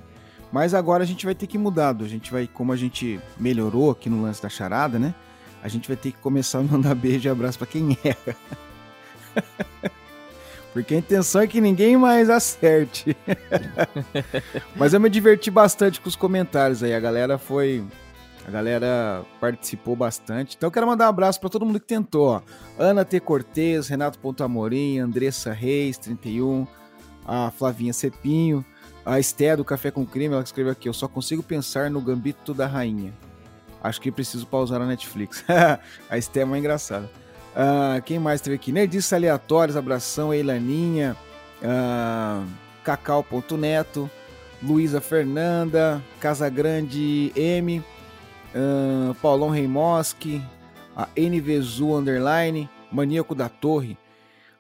Mas 0.51 0.73
agora 0.73 1.03
a 1.03 1.07
gente 1.07 1.27
vai 1.27 1.35
ter 1.35 1.47
que 1.47 1.59
mudar. 1.59 1.95
A 2.01 2.09
gente 2.09 2.33
vai, 2.33 2.47
como 2.47 2.73
a 2.73 2.77
gente 2.77 3.21
melhorou 3.39 3.91
aqui 3.91 4.09
no 4.09 4.23
lance 4.23 4.43
da 4.43 4.49
charada, 4.49 4.99
né? 4.99 5.15
A 5.63 5.69
gente 5.69 5.87
vai 5.87 5.97
ter 5.97 6.13
que 6.13 6.19
começar 6.19 6.61
a 6.61 6.63
mandar 6.63 6.95
beijo 6.97 7.29
e 7.29 7.31
abraço 7.31 7.59
pra 7.59 7.67
quem 7.67 7.97
erra. 8.03 8.37
Porque 10.73 10.95
a 10.95 10.99
intenção 10.99 11.43
é 11.43 11.47
que 11.47 11.61
ninguém 11.61 11.97
mais 11.97 12.31
acerte. 12.31 13.17
Mas 14.75 14.95
eu 14.95 15.01
me 15.01 15.11
diverti 15.11 15.51
bastante 15.51 16.01
com 16.01 16.09
os 16.09 16.17
comentários 16.17 16.83
aí. 16.83 16.95
A 16.95 17.01
galera 17.01 17.37
foi. 17.37 17.85
A 18.47 18.51
galera 18.51 19.23
participou 19.39 19.95
bastante. 19.95 20.57
Então 20.57 20.67
eu 20.67 20.73
quero 20.73 20.87
mandar 20.87 21.07
um 21.07 21.11
abraço 21.11 21.39
para 21.39 21.51
todo 21.51 21.67
mundo 21.67 21.79
que 21.79 21.87
tentou. 21.87 22.29
Ó. 22.29 22.43
Ana 22.79 23.05
T. 23.05 23.21
Cortez, 23.21 23.89
Renato 23.89 24.19
Ponto 24.19 24.43
Amorim, 24.43 24.99
Andressa 24.99 25.53
Reis, 25.53 25.99
31, 25.99 26.67
a 27.25 27.51
Flavinha 27.51 27.93
Cepinho, 27.93 28.65
a 29.05 29.21
Esté 29.21 29.55
do 29.55 29.65
Café 29.65 29.91
com 29.91 30.07
Crime, 30.07 30.35
ela 30.35 30.43
escreveu 30.43 30.73
aqui. 30.73 30.89
Eu 30.89 30.95
só 30.95 31.07
consigo 31.07 31.43
pensar 31.43 31.91
no 31.91 32.01
Gambito 32.01 32.53
da 32.53 32.67
Rainha. 32.67 33.13
Acho 33.83 34.01
que 34.01 34.11
preciso 34.11 34.47
pausar 34.47 34.81
a 34.81 34.87
Netflix. 34.87 35.45
a 36.09 36.19
Esté 36.19 36.41
é 36.41 36.45
uma 36.45 36.59
engraçada. 36.59 37.11
Ah, 37.55 38.01
quem 38.05 38.19
mais 38.19 38.41
teve 38.41 38.57
aqui? 38.57 38.73
Nerdices 38.73 39.13
Aleatórios, 39.13 39.77
abração, 39.77 40.33
Eilaninha, 40.33 41.17
ah, 41.63 42.45
Cacau.neto, 42.83 44.11
Luísa 44.63 45.01
Fernanda, 45.01 46.03
Casagrande 46.19 47.33
M, 47.37 47.83
ah, 48.55 49.15
Paulão 49.21 49.51
Reimoski, 49.51 50.43
a 50.97 51.09
NVZU 51.17 51.97
Underline, 51.97 52.69
Maníaco 52.91 53.35
da 53.35 53.49
Torre. 53.49 53.99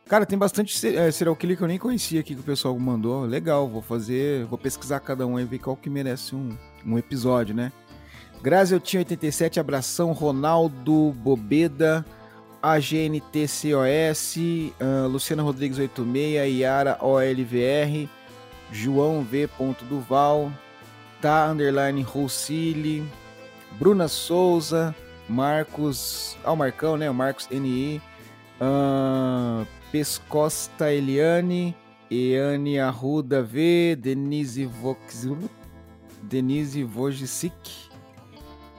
Cara, 0.06 0.26
tem 0.26 0.38
bastante 0.38 0.86
eh, 0.86 1.10
serial 1.10 1.34
killer 1.34 1.56
que 1.56 1.62
eu 1.62 1.68
nem 1.68 1.78
conhecia 1.78 2.20
aqui 2.20 2.34
que 2.34 2.40
o 2.40 2.44
pessoal 2.44 2.78
mandou. 2.78 3.24
Legal, 3.24 3.66
vou 3.68 3.80
fazer, 3.80 4.44
vou 4.44 4.58
pesquisar 4.58 5.00
cada 5.00 5.26
um 5.26 5.38
e 5.40 5.44
ver 5.44 5.58
qual 5.58 5.76
que 5.76 5.88
merece 5.88 6.34
um, 6.34 6.54
um 6.84 6.98
episódio, 6.98 7.54
né? 7.54 7.72
Grazi, 8.42 8.74
eu 8.74 8.80
tinha 8.80 9.00
87, 9.00 9.60
abração, 9.60 10.12
Ronaldo 10.12 11.12
Bobeda, 11.12 12.04
AGNTCOS, 12.62 14.36
ah, 14.80 15.06
Luciana 15.06 15.42
Rodrigues 15.42 15.78
86, 15.78 16.60
Yara 16.60 16.96
OLVR, 17.00 18.08
João 18.70 19.22
V. 19.22 19.48
Duval, 19.88 20.52
Tá 21.20 21.50
Underline 21.50 22.02
Roussili, 22.02 23.04
Bruna 23.78 24.08
Souza, 24.08 24.94
Marcos. 25.28 26.36
Ah, 26.44 26.52
o 26.52 26.56
Marcão, 26.56 26.96
né? 26.96 27.10
O 27.10 27.14
Marcos 27.14 27.48
NI. 27.50 28.00
ah, 28.60 29.64
Pescosta 29.90 30.92
Eliane. 30.92 31.76
Eane 32.10 32.78
Arruda 32.78 33.42
V. 33.42 33.96
Denise 33.96 34.66
Vox. 34.66 35.26
Denise 36.22 36.82
Vojicic. 36.84 37.90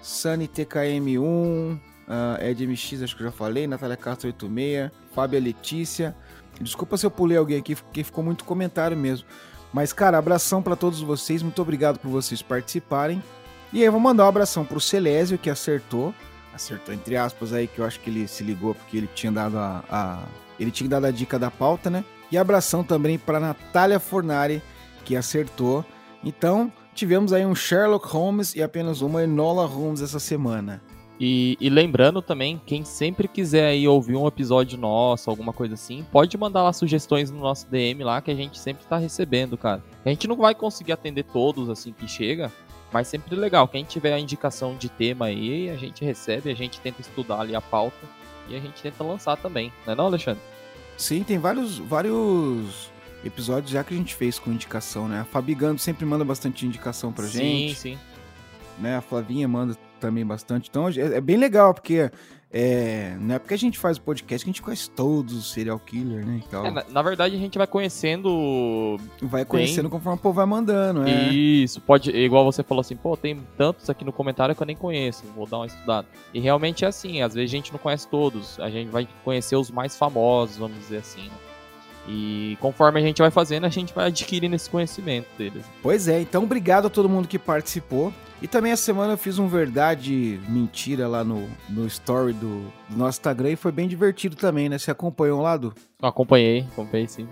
Sunny 0.02 0.48
TKM1. 0.48 1.93
Ah, 2.08 2.38
Ed 2.42 2.66
MX, 2.66 3.02
acho 3.04 3.16
que 3.16 3.22
eu 3.24 3.28
já 3.28 3.32
falei. 3.32 3.68
Natália 3.68 3.98
Castro 3.98 4.28
86. 4.28 4.92
Fábia 5.14 5.40
Letícia. 5.40 6.16
Desculpa 6.62 6.98
se 6.98 7.06
eu 7.06 7.12
pulei 7.12 7.38
alguém 7.38 7.58
aqui, 7.58 7.76
porque 7.76 8.04
ficou 8.04 8.24
muito 8.24 8.44
comentário 8.46 8.96
mesmo. 8.96 9.28
Mas, 9.74 9.92
cara, 9.92 10.18
abração 10.18 10.62
para 10.62 10.76
todos 10.76 11.02
vocês. 11.02 11.42
Muito 11.42 11.62
obrigado 11.62 11.98
por 12.00 12.10
vocês 12.10 12.42
participarem. 12.42 13.22
E 13.72 13.80
aí, 13.80 13.86
eu 13.86 13.92
vou 13.92 14.00
mandar 14.02 14.26
um 14.26 14.28
abração 14.28 14.64
pro 14.64 14.80
Celésio, 14.80 15.38
que 15.38 15.50
acertou. 15.50 16.14
Acertou, 16.54 16.94
entre 16.94 17.18
aspas, 17.18 17.52
aí, 17.54 17.68
que 17.68 17.80
eu 17.80 17.86
acho 17.86 18.00
que 18.00 18.10
ele 18.12 18.28
se 18.28 18.44
ligou 18.44 18.76
porque 18.76 18.98
ele 18.98 19.10
tinha 19.16 19.32
dado 19.32 19.58
a. 19.58 19.84
a- 19.90 20.24
ele 20.60 20.70
tinha 20.70 20.88
dado 20.88 21.06
a 21.06 21.12
dica 21.12 21.40
da 21.40 21.50
pauta, 21.50 21.90
né? 21.90 22.06
E 22.32 22.38
abração 22.38 22.84
também 22.84 23.18
para 23.18 23.40
Natália 23.40 24.00
Fornari, 24.00 24.62
que 25.04 25.16
acertou. 25.16 25.84
Então, 26.24 26.72
tivemos 26.94 27.34
aí 27.34 27.44
um 27.44 27.56
Sherlock 27.56 28.08
Holmes 28.08 28.56
e 28.56 28.62
apenas 28.62 29.02
uma 29.02 29.24
Enola 29.24 29.66
Holmes 29.66 30.02
essa 30.02 30.20
semana. 30.20 30.80
E, 31.20 31.58
e 31.60 31.70
lembrando 31.70 32.22
também, 32.22 32.62
quem 32.66 32.84
sempre 32.84 33.28
quiser 33.28 33.68
aí 33.68 33.88
ouvir 33.88 34.16
um 34.16 34.28
episódio 34.28 34.78
nosso, 34.78 35.30
alguma 35.30 35.54
coisa 35.54 35.76
assim, 35.76 36.06
pode 36.12 36.38
mandar 36.38 36.64
lá 36.64 36.74
sugestões 36.74 37.30
no 37.30 37.40
nosso 37.40 37.68
DM 37.70 38.04
lá, 38.04 38.22
que 38.22 38.32
a 38.32 38.36
gente 38.36 38.60
sempre 38.60 38.86
tá 38.86 38.98
recebendo, 38.98 39.58
cara. 39.58 39.84
A 40.04 40.10
gente 40.10 40.28
não 40.28 40.36
vai 40.36 40.56
conseguir 40.56 40.92
atender 40.92 41.24
todos 41.24 41.70
assim 41.70 41.94
que 41.94 42.08
chega, 42.08 42.52
mas 42.92 43.08
sempre 43.08 43.36
legal. 43.36 43.68
Quem 43.68 43.84
tiver 43.84 44.14
a 44.14 44.20
indicação 44.20 44.76
de 44.76 44.90
tema 44.90 45.26
aí, 45.26 45.70
a 45.70 45.76
gente 45.76 46.04
recebe, 46.04 46.52
a 46.52 46.56
gente 46.56 46.80
tenta 46.82 47.02
estudar 47.02 47.40
ali 47.40 47.56
a 47.56 47.62
pauta 47.62 48.06
e 48.50 48.56
a 48.56 48.60
gente 48.60 48.82
tenta 48.82 49.04
lançar 49.04 49.38
também, 49.38 49.72
não 49.86 49.94
é 49.94 49.96
não, 49.96 50.06
Alexandre? 50.08 50.42
Sim, 50.98 51.24
tem 51.24 51.38
vários, 51.38 51.78
vários 51.78 52.92
episódios 53.24 53.72
já 53.72 53.84
que 53.84 53.94
a 53.94 53.98
gente 53.98 54.14
fez 54.14 54.38
com 54.38 54.52
indicação, 54.52 55.08
né? 55.08 55.22
A 55.22 55.26
Fabi 55.26 55.56
Gando 55.56 55.80
sempre 55.80 56.06
manda 56.06 56.26
bastante 56.26 56.66
indicação 56.66 57.12
pra 57.12 57.26
gente. 57.26 57.76
Sim, 57.76 57.96
sim. 57.96 58.00
né? 58.80 58.98
A 58.98 59.02
Flavinha 59.02 59.48
manda 59.48 59.76
também 60.08 60.26
bastante. 60.26 60.70
Então 60.70 60.88
é 60.88 61.18
é 61.18 61.22
bem 61.22 61.38
legal, 61.38 61.74
porque 61.74 62.12
é, 62.56 63.16
não 63.20 63.34
é 63.36 63.40
porque 63.40 63.56
a 63.56 63.58
gente 63.58 63.80
faz 63.80 63.98
o 63.98 64.02
podcast 64.02 64.46
que 64.46 64.50
a 64.50 64.54
gente 64.54 64.62
conhece 64.62 64.88
todos 64.92 65.34
os 65.34 65.52
serial 65.52 65.80
killer, 65.80 66.24
né? 66.26 66.40
Então, 66.48 66.64
É, 66.66 66.70
na, 66.72 66.84
na 66.88 67.02
verdade, 67.02 67.36
a 67.36 67.40
gente 67.40 67.58
vai 67.58 67.66
conhecendo. 67.66 68.98
vai 69.24 69.44
conhecendo 69.44 69.90
conforme 69.90 70.20
o 70.20 70.22
povo 70.22 70.36
vai 70.36 70.46
mandando, 70.46 71.02
né? 71.02 71.30
Isso, 71.30 71.82
pode. 71.82 72.12
Igual 72.12 72.46
você 72.46 72.62
falou 72.62 72.82
assim, 72.82 72.96
pô, 72.96 73.18
tem 73.18 73.40
tantos 73.58 73.90
aqui 73.90 74.06
no 74.06 74.12
comentário 74.14 74.56
que 74.56 74.62
eu 74.62 74.68
nem 74.68 74.76
conheço, 74.76 75.24
vou 75.36 75.48
dar 75.48 75.58
uma 75.58 75.66
estudada. 75.66 76.08
E 76.34 76.40
realmente 76.40 76.86
é 76.86 76.88
assim, 76.88 77.22
às 77.24 77.34
vezes 77.34 77.50
a 77.50 77.56
gente 77.56 77.72
não 77.72 77.80
conhece 77.80 78.08
todos, 78.08 78.60
a 78.60 78.70
gente 78.70 78.90
vai 78.90 79.08
conhecer 79.24 79.56
os 79.56 79.72
mais 79.72 79.98
famosos, 79.98 80.58
vamos 80.58 80.78
dizer 80.78 80.98
assim. 80.98 81.24
né? 81.24 81.32
E 82.08 82.58
conforme 82.60 83.00
a 83.00 83.04
gente 83.04 83.20
vai 83.22 83.32
fazendo, 83.32 83.66
a 83.66 83.70
gente 83.70 83.94
vai 83.94 84.08
adquirindo 84.08 84.56
esse 84.56 84.70
conhecimento 84.70 85.28
deles. 85.38 85.64
Pois 85.82 86.08
é, 86.10 86.22
então 86.22 86.44
obrigado 86.44 86.86
a 86.86 86.90
todo 86.90 87.08
mundo 87.08 87.28
que 87.30 87.40
participou. 87.40 88.14
E 88.44 88.48
também 88.48 88.74
essa 88.74 88.84
semana 88.84 89.14
eu 89.14 89.18
fiz 89.18 89.40
um 89.40 89.48
verdade 89.48 90.38
mentira 90.50 91.08
lá 91.08 91.24
no, 91.24 91.50
no 91.70 91.88
story 91.88 92.34
do, 92.34 92.62
do 92.90 92.98
nosso 92.98 93.18
Instagram 93.18 93.52
e 93.52 93.56
foi 93.56 93.72
bem 93.72 93.88
divertido 93.88 94.36
também, 94.36 94.68
né? 94.68 94.78
Você 94.78 94.92
acompanhou 94.92 95.42
lá, 95.42 95.56
do? 95.56 95.74
Eu 96.02 96.10
acompanhei, 96.10 96.68
acompanhei 96.74 97.08
sim. 97.08 97.26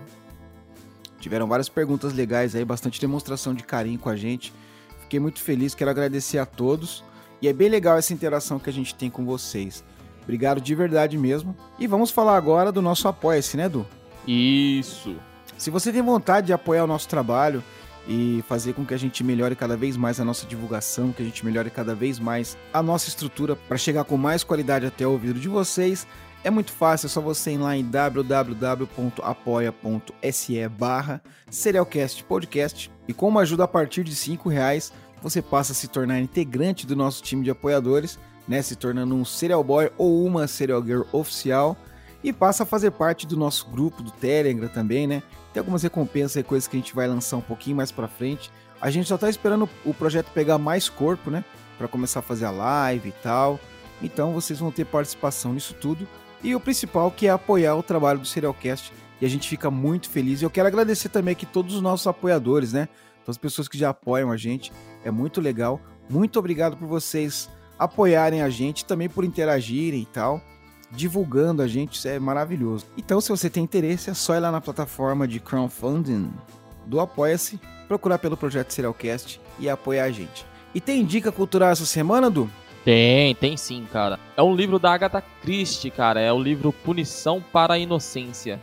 Tiveram 1.20 1.46
várias 1.46 1.68
perguntas 1.68 2.14
legais 2.14 2.54
aí, 2.54 2.64
bastante 2.64 2.98
demonstração 2.98 3.52
de 3.52 3.62
carinho 3.62 3.98
com 3.98 4.08
a 4.08 4.16
gente. 4.16 4.54
Fiquei 5.02 5.20
muito 5.20 5.42
feliz, 5.42 5.74
quero 5.74 5.90
agradecer 5.90 6.38
a 6.38 6.46
todos. 6.46 7.04
E 7.42 7.46
é 7.46 7.52
bem 7.52 7.68
legal 7.68 7.98
essa 7.98 8.14
interação 8.14 8.58
que 8.58 8.70
a 8.70 8.72
gente 8.72 8.94
tem 8.94 9.10
com 9.10 9.26
vocês. 9.26 9.84
Obrigado 10.22 10.62
de 10.62 10.74
verdade 10.74 11.18
mesmo. 11.18 11.54
E 11.78 11.86
vamos 11.86 12.10
falar 12.10 12.38
agora 12.38 12.72
do 12.72 12.80
nosso 12.80 13.06
Apoia-se, 13.06 13.58
né, 13.58 13.68
Du? 13.68 13.86
Isso. 14.26 15.14
Se 15.58 15.68
você 15.68 15.92
tem 15.92 16.00
vontade 16.00 16.46
de 16.46 16.54
apoiar 16.54 16.84
o 16.84 16.86
nosso 16.86 17.06
trabalho 17.06 17.62
e 18.06 18.42
fazer 18.48 18.72
com 18.74 18.84
que 18.84 18.94
a 18.94 18.98
gente 18.98 19.22
melhore 19.22 19.54
cada 19.54 19.76
vez 19.76 19.96
mais 19.96 20.18
a 20.20 20.24
nossa 20.24 20.46
divulgação, 20.46 21.12
que 21.12 21.22
a 21.22 21.24
gente 21.24 21.44
melhore 21.44 21.70
cada 21.70 21.94
vez 21.94 22.18
mais 22.18 22.56
a 22.72 22.82
nossa 22.82 23.08
estrutura. 23.08 23.54
Para 23.54 23.76
chegar 23.76 24.04
com 24.04 24.16
mais 24.16 24.42
qualidade 24.42 24.86
até 24.86 25.06
o 25.06 25.12
ouvido 25.12 25.38
de 25.38 25.48
vocês, 25.48 26.06
é 26.44 26.50
muito 26.50 26.72
fácil, 26.72 27.06
é 27.06 27.08
só 27.08 27.20
você 27.20 27.52
ir 27.52 27.58
lá 27.58 27.76
em 27.76 27.84
www.apoia.se 27.84 28.88
barra 30.68 31.22
Serialcast 31.48 32.24
Podcast 32.24 32.90
e 33.06 33.12
com 33.12 33.28
uma 33.28 33.42
ajuda 33.42 33.62
a 33.64 33.68
partir 33.68 34.02
de 34.02 34.12
R$ 34.12 34.38
reais 34.50 34.92
você 35.22 35.40
passa 35.40 35.70
a 35.70 35.74
se 35.74 35.86
tornar 35.86 36.18
integrante 36.18 36.84
do 36.84 36.96
nosso 36.96 37.22
time 37.22 37.44
de 37.44 37.50
apoiadores, 37.50 38.18
né, 38.48 38.60
se 38.60 38.74
tornando 38.74 39.14
um 39.14 39.24
Serial 39.24 39.62
Boy 39.62 39.92
ou 39.96 40.26
uma 40.26 40.48
Serial 40.48 40.84
Girl 40.84 41.02
oficial 41.12 41.76
e 42.22 42.32
passa 42.32 42.62
a 42.62 42.66
fazer 42.66 42.92
parte 42.92 43.26
do 43.26 43.36
nosso 43.36 43.68
grupo 43.68 44.02
do 44.02 44.10
Telegram 44.10 44.68
também, 44.68 45.06
né? 45.06 45.22
Tem 45.52 45.60
algumas 45.60 45.82
recompensas 45.82 46.36
e 46.36 46.42
coisas 46.42 46.68
que 46.68 46.76
a 46.76 46.80
gente 46.80 46.94
vai 46.94 47.08
lançar 47.08 47.36
um 47.36 47.42
pouquinho 47.42 47.76
mais 47.76 47.90
pra 47.90 48.08
frente. 48.08 48.50
A 48.80 48.90
gente 48.90 49.08
só 49.08 49.18
tá 49.18 49.28
esperando 49.28 49.68
o 49.84 49.92
projeto 49.92 50.30
pegar 50.32 50.58
mais 50.58 50.88
corpo, 50.88 51.30
né? 51.30 51.44
Pra 51.76 51.88
começar 51.88 52.20
a 52.20 52.22
fazer 52.22 52.44
a 52.44 52.50
live 52.50 53.08
e 53.08 53.12
tal. 53.22 53.58
Então 54.00 54.32
vocês 54.32 54.58
vão 54.58 54.70
ter 54.70 54.84
participação 54.84 55.52
nisso 55.52 55.74
tudo. 55.74 56.06
E 56.42 56.54
o 56.54 56.60
principal 56.60 57.10
que 57.10 57.26
é 57.26 57.30
apoiar 57.30 57.76
o 57.76 57.82
trabalho 57.82 58.20
do 58.20 58.26
Serialcast. 58.26 58.92
E 59.20 59.26
a 59.26 59.28
gente 59.28 59.48
fica 59.48 59.70
muito 59.70 60.08
feliz. 60.08 60.40
E 60.40 60.44
eu 60.44 60.50
quero 60.50 60.68
agradecer 60.68 61.08
também 61.08 61.32
aqui 61.32 61.46
todos 61.46 61.74
os 61.74 61.82
nossos 61.82 62.06
apoiadores, 62.06 62.72
né? 62.72 62.88
Todas 63.24 63.36
as 63.36 63.38
pessoas 63.38 63.68
que 63.68 63.78
já 63.78 63.90
apoiam 63.90 64.30
a 64.30 64.36
gente. 64.36 64.72
É 65.04 65.10
muito 65.10 65.40
legal. 65.40 65.80
Muito 66.08 66.38
obrigado 66.38 66.76
por 66.76 66.88
vocês 66.88 67.48
apoiarem 67.78 68.42
a 68.42 68.50
gente, 68.50 68.84
também 68.84 69.08
por 69.08 69.24
interagirem 69.24 70.02
e 70.02 70.06
tal 70.06 70.40
divulgando 70.92 71.62
a 71.62 71.66
gente, 71.66 71.94
isso 71.94 72.06
é 72.06 72.18
maravilhoso. 72.18 72.86
Então, 72.96 73.20
se 73.20 73.30
você 73.30 73.48
tem 73.48 73.64
interesse, 73.64 74.10
é 74.10 74.14
só 74.14 74.34
ir 74.34 74.40
lá 74.40 74.52
na 74.52 74.60
plataforma 74.60 75.26
de 75.26 75.40
crowdfunding 75.40 76.30
do 76.86 77.00
Apoia-se, 77.00 77.58
procurar 77.88 78.18
pelo 78.18 78.36
projeto 78.36 78.72
Serialcast 78.72 79.40
e 79.58 79.68
apoiar 79.68 80.04
a 80.04 80.10
gente. 80.10 80.46
E 80.74 80.80
tem 80.80 81.04
dica 81.04 81.32
cultural 81.32 81.70
essa 81.70 81.86
semana, 81.86 82.30
Du? 82.30 82.50
Tem, 82.84 83.34
tem 83.34 83.56
sim, 83.56 83.86
cara. 83.92 84.18
É 84.36 84.42
um 84.42 84.54
livro 84.54 84.78
da 84.78 84.92
Agatha 84.92 85.22
Christie, 85.40 85.90
cara. 85.90 86.20
É 86.20 86.32
o 86.32 86.42
livro 86.42 86.72
Punição 86.72 87.42
para 87.52 87.74
a 87.74 87.78
Inocência. 87.78 88.60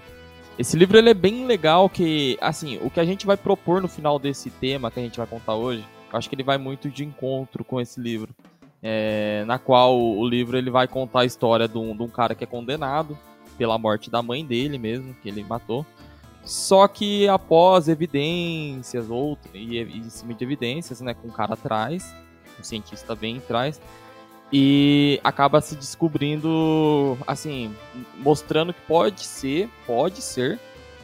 Esse 0.58 0.76
livro 0.76 0.98
ele 0.98 1.10
é 1.10 1.14
bem 1.14 1.46
legal, 1.46 1.90
que, 1.90 2.38
assim, 2.42 2.78
o 2.82 2.90
que 2.90 3.00
a 3.00 3.06
gente 3.06 3.26
vai 3.26 3.38
propor 3.38 3.82
no 3.82 3.88
final 3.88 4.20
desse 4.20 4.50
tema 4.50 4.92
que 4.92 5.00
a 5.00 5.04
gente 5.04 5.18
vai 5.18 5.26
contar 5.26 5.56
hoje, 5.56 5.86
eu 6.12 6.18
acho 6.20 6.28
que 6.28 6.36
ele 6.36 6.44
vai 6.44 6.58
muito 6.58 6.90
de 6.90 7.06
encontro 7.06 7.64
com 7.64 7.80
esse 7.80 8.00
livro. 8.00 8.30
É, 8.82 9.44
na 9.46 9.60
qual 9.60 10.00
o 10.00 10.28
livro 10.28 10.58
ele 10.58 10.70
vai 10.70 10.88
contar 10.88 11.22
a 11.22 11.26
história 11.26 11.68
de 11.68 11.78
um, 11.78 11.96
de 11.96 12.02
um 12.02 12.08
cara 12.08 12.34
que 12.34 12.44
é 12.44 12.48
condenado 12.48 13.18
pela 13.58 13.78
morte 13.78 14.10
da 14.10 14.22
mãe 14.22 14.46
dele 14.46 14.78
mesmo, 14.78 15.14
que 15.16 15.28
ele 15.28 15.44
matou. 15.44 15.86
Só 16.46 16.88
que 16.88 17.28
após 17.28 17.90
evidências, 17.90 19.10
outras, 19.10 19.54
e 19.54 19.78
em 19.78 20.10
cima 20.10 20.34
de 20.34 20.44
evidências, 20.44 21.02
né, 21.02 21.14
com 21.14 21.28
o 21.28 21.32
cara 21.32 21.54
atrás, 21.54 22.16
o 22.58 22.64
cientista 22.64 23.14
vem 23.14 23.38
atrás, 23.38 23.80
e 24.52 25.20
acaba 25.24 25.62
se 25.62 25.76
descobrindo, 25.76 27.18
assim, 27.28 27.76
mostrando 28.18 28.74
que 28.74 28.82
pode 28.82 29.24
ser, 29.24 29.70
pode 29.86 30.22
ser, 30.22 30.60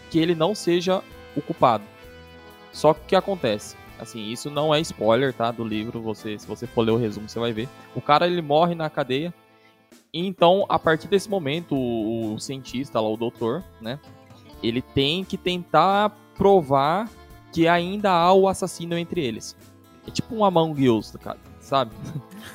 que 0.10 0.17
ele 0.17 0.34
não 0.34 0.55
seja 0.55 1.03
o 1.36 1.41
culpado. 1.41 1.84
Só 2.72 2.94
que 2.94 3.01
o 3.01 3.05
que 3.05 3.15
acontece? 3.15 3.75
Assim, 4.00 4.30
isso 4.30 4.50
não 4.50 4.75
é 4.75 4.80
spoiler, 4.82 5.34
tá? 5.34 5.52
Do 5.52 5.64
livro, 5.64 6.02
você, 6.02 6.38
se 6.38 6.46
você 6.46 6.68
for 6.68 6.82
ler 6.82 6.92
o 6.92 6.98
resumo, 6.98 7.30
você 7.30 7.40
vai 7.40 7.54
ver. 7.54 7.70
O 7.96 8.02
cara, 8.02 8.28
ele 8.28 8.42
morre 8.42 8.75
na 8.75 8.90
cadeia, 8.90 9.34
e 10.14 10.25
então, 10.25 10.66
a 10.70 10.80
partir 10.80 11.08
desse 11.08 11.30
momento, 11.30 11.75
o, 11.75 12.36
o 12.36 12.40
cientista 12.40 13.00
lá, 13.00 13.10
o 13.10 13.18
doutor, 13.18 13.64
né? 13.82 14.00
Ele 14.64 14.82
tem 14.82 15.24
que 15.24 15.38
tentar 15.38 16.10
provar 16.36 17.10
que 17.52 17.68
ainda 17.68 18.12
há 18.12 18.34
o 18.34 18.48
assassino 18.48 18.98
entre 18.98 19.22
eles. 19.22 19.56
É 20.08 20.12
tipo 20.12 20.36
um 20.36 20.46
Among 20.46 20.90
Us, 20.90 21.12
cara, 21.22 21.38
sabe? 21.65 21.91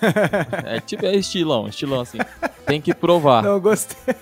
é 0.64 0.81
tipo 0.81 1.05
é 1.05 1.14
estilão, 1.14 1.67
estilão 1.67 2.00
assim. 2.00 2.19
Tem 2.64 2.81
que 2.81 2.95
provar. 2.95 3.43
Não, 3.43 3.61
gostei. 3.61 4.14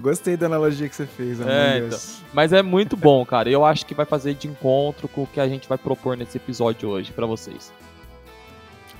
gostei 0.00 0.36
da 0.36 0.46
analogia 0.46 0.88
que 0.88 0.96
você 0.96 1.06
fez, 1.06 1.40
É, 1.40 1.78
então. 1.78 1.98
Mas 2.32 2.52
é 2.52 2.62
muito 2.62 2.96
bom, 2.96 3.24
cara. 3.24 3.50
Eu 3.50 3.64
acho 3.64 3.84
que 3.84 3.94
vai 3.94 4.06
fazer 4.06 4.34
de 4.34 4.48
encontro 4.48 5.06
com 5.06 5.22
o 5.22 5.26
que 5.26 5.38
a 5.38 5.46
gente 5.46 5.68
vai 5.68 5.78
propor 5.78 6.16
nesse 6.16 6.38
episódio 6.38 6.88
hoje 6.88 7.12
pra 7.12 7.26
vocês. 7.26 7.72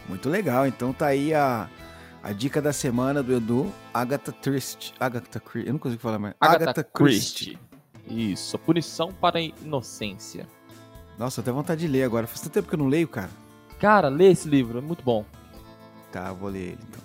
Muito 0.08 0.28
legal. 0.28 0.66
Então 0.66 0.92
tá 0.92 1.06
aí 1.06 1.32
a, 1.32 1.68
a 2.22 2.32
dica 2.32 2.61
da 2.61 2.72
semana 2.72 3.22
do 3.22 3.34
Edu, 3.34 3.72
Agatha 3.94 4.32
Christie. 4.32 4.92
Agatha 5.00 5.40
Christie. 5.40 5.68
Eu 5.68 5.72
não 5.72 5.80
consigo 5.80 6.02
falar 6.02 6.18
mais. 6.18 6.34
Agatha, 6.38 6.84
Christie. 6.84 7.58
Isso, 8.06 8.58
punição 8.58 9.11
para 9.12 9.38
a 9.38 9.42
inocência. 9.42 10.46
Nossa, 11.18 11.40
eu 11.40 11.44
tenho 11.44 11.56
vontade 11.56 11.80
de 11.80 11.88
ler 11.88 12.02
agora. 12.02 12.26
Faz 12.26 12.40
tanto 12.40 12.52
tempo 12.52 12.68
que 12.68 12.75
eu 12.75 12.78
não 12.78 12.88
leio, 12.88 13.08
cara. 13.08 13.30
Cara, 13.82 14.08
lê 14.08 14.30
esse 14.30 14.48
livro, 14.48 14.78
é 14.78 14.80
muito 14.80 15.02
bom. 15.04 15.24
Tá, 16.12 16.32
vou 16.32 16.48
ler 16.48 16.60
ele 16.60 16.78
então. 16.88 17.02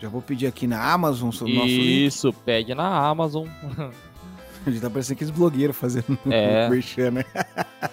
Já 0.00 0.08
vou 0.08 0.20
pedir 0.20 0.46
aqui 0.48 0.66
na 0.66 0.82
Amazon 0.92 1.30
sobre 1.30 1.52
o 1.54 1.56
nosso 1.56 1.68
link. 1.68 2.06
Isso, 2.06 2.32
pede 2.32 2.74
na 2.74 2.86
Amazon. 3.08 3.46
A 4.66 4.70
gente 4.70 4.82
tá 4.82 4.90
parecendo 4.90 5.14
aqueles 5.14 5.30
blogueiros 5.30 5.76
fazendo 5.76 6.18
É. 6.28 6.68
merchan, 6.70 7.12
né? 7.12 7.24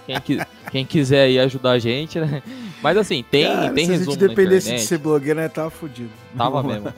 Quem, 0.08 0.20
qui- 0.22 0.40
quem 0.72 0.86
quiser 0.86 1.22
aí 1.26 1.40
ajudar 1.40 1.72
a 1.74 1.80
gente, 1.80 2.20
né? 2.20 2.42
Mas 2.82 2.98
assim, 2.98 3.24
tem, 3.30 3.46
Cara, 3.46 3.72
tem 3.72 3.86
se 3.86 3.92
a 3.92 3.94
resumo 3.94 4.12
gente 4.14 4.22
na 4.24 4.28
dependesse 4.28 4.68
internet. 4.68 4.82
de 4.82 4.88
ser 4.88 4.98
blogueiro, 4.98 5.40
né, 5.40 5.48
tava 5.48 5.70
fudido. 5.70 6.10
Tava 6.36 6.64
mesmo. 6.64 6.92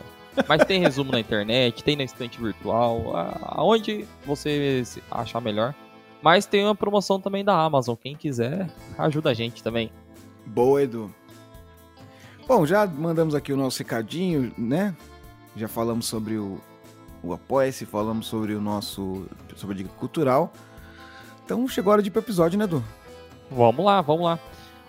Mas 0.48 0.64
tem 0.64 0.80
resumo 0.80 1.12
na 1.12 1.20
internet, 1.20 1.84
tem 1.84 1.96
na 1.98 2.04
estante 2.06 2.40
virtual, 2.42 3.16
a- 3.16 3.38
aonde 3.58 4.06
você 4.26 4.82
se 4.86 5.04
achar 5.12 5.42
melhor. 5.42 5.76
Mas 6.22 6.46
tem 6.46 6.64
uma 6.64 6.74
promoção 6.76 7.20
também 7.20 7.44
da 7.44 7.54
Amazon. 7.60 7.96
Quem 8.02 8.16
quiser, 8.16 8.68
ajuda 8.98 9.30
a 9.32 9.34
gente 9.34 9.62
também. 9.62 9.92
Boa, 10.46 10.82
Edu. 10.82 11.14
Bom, 12.48 12.66
já 12.66 12.88
mandamos 12.88 13.36
aqui 13.36 13.52
o 13.52 13.58
nosso 13.58 13.80
recadinho, 13.80 14.54
né? 14.58 14.96
Já 15.56 15.68
falamos 15.68 16.06
sobre 16.06 16.38
o, 16.38 16.60
o 17.22 17.34
Apoia-se, 17.34 17.86
falamos 17.86 18.28
sobre 18.28 18.54
o 18.54 18.62
nosso. 18.62 19.26
sobre 19.56 19.76
a 19.76 19.78
dica 19.80 19.90
cultural. 19.98 20.54
Então 21.44 21.68
chegou 21.68 21.92
a 21.92 21.94
hora 21.94 22.02
de 22.02 22.08
ir 22.08 22.12
pro 22.12 22.22
episódio, 22.22 22.58
né, 22.58 22.66
Edu? 22.66 22.84
Vamos 23.52 23.86
lá, 23.86 24.02
vamos 24.02 24.24
lá. 24.26 24.40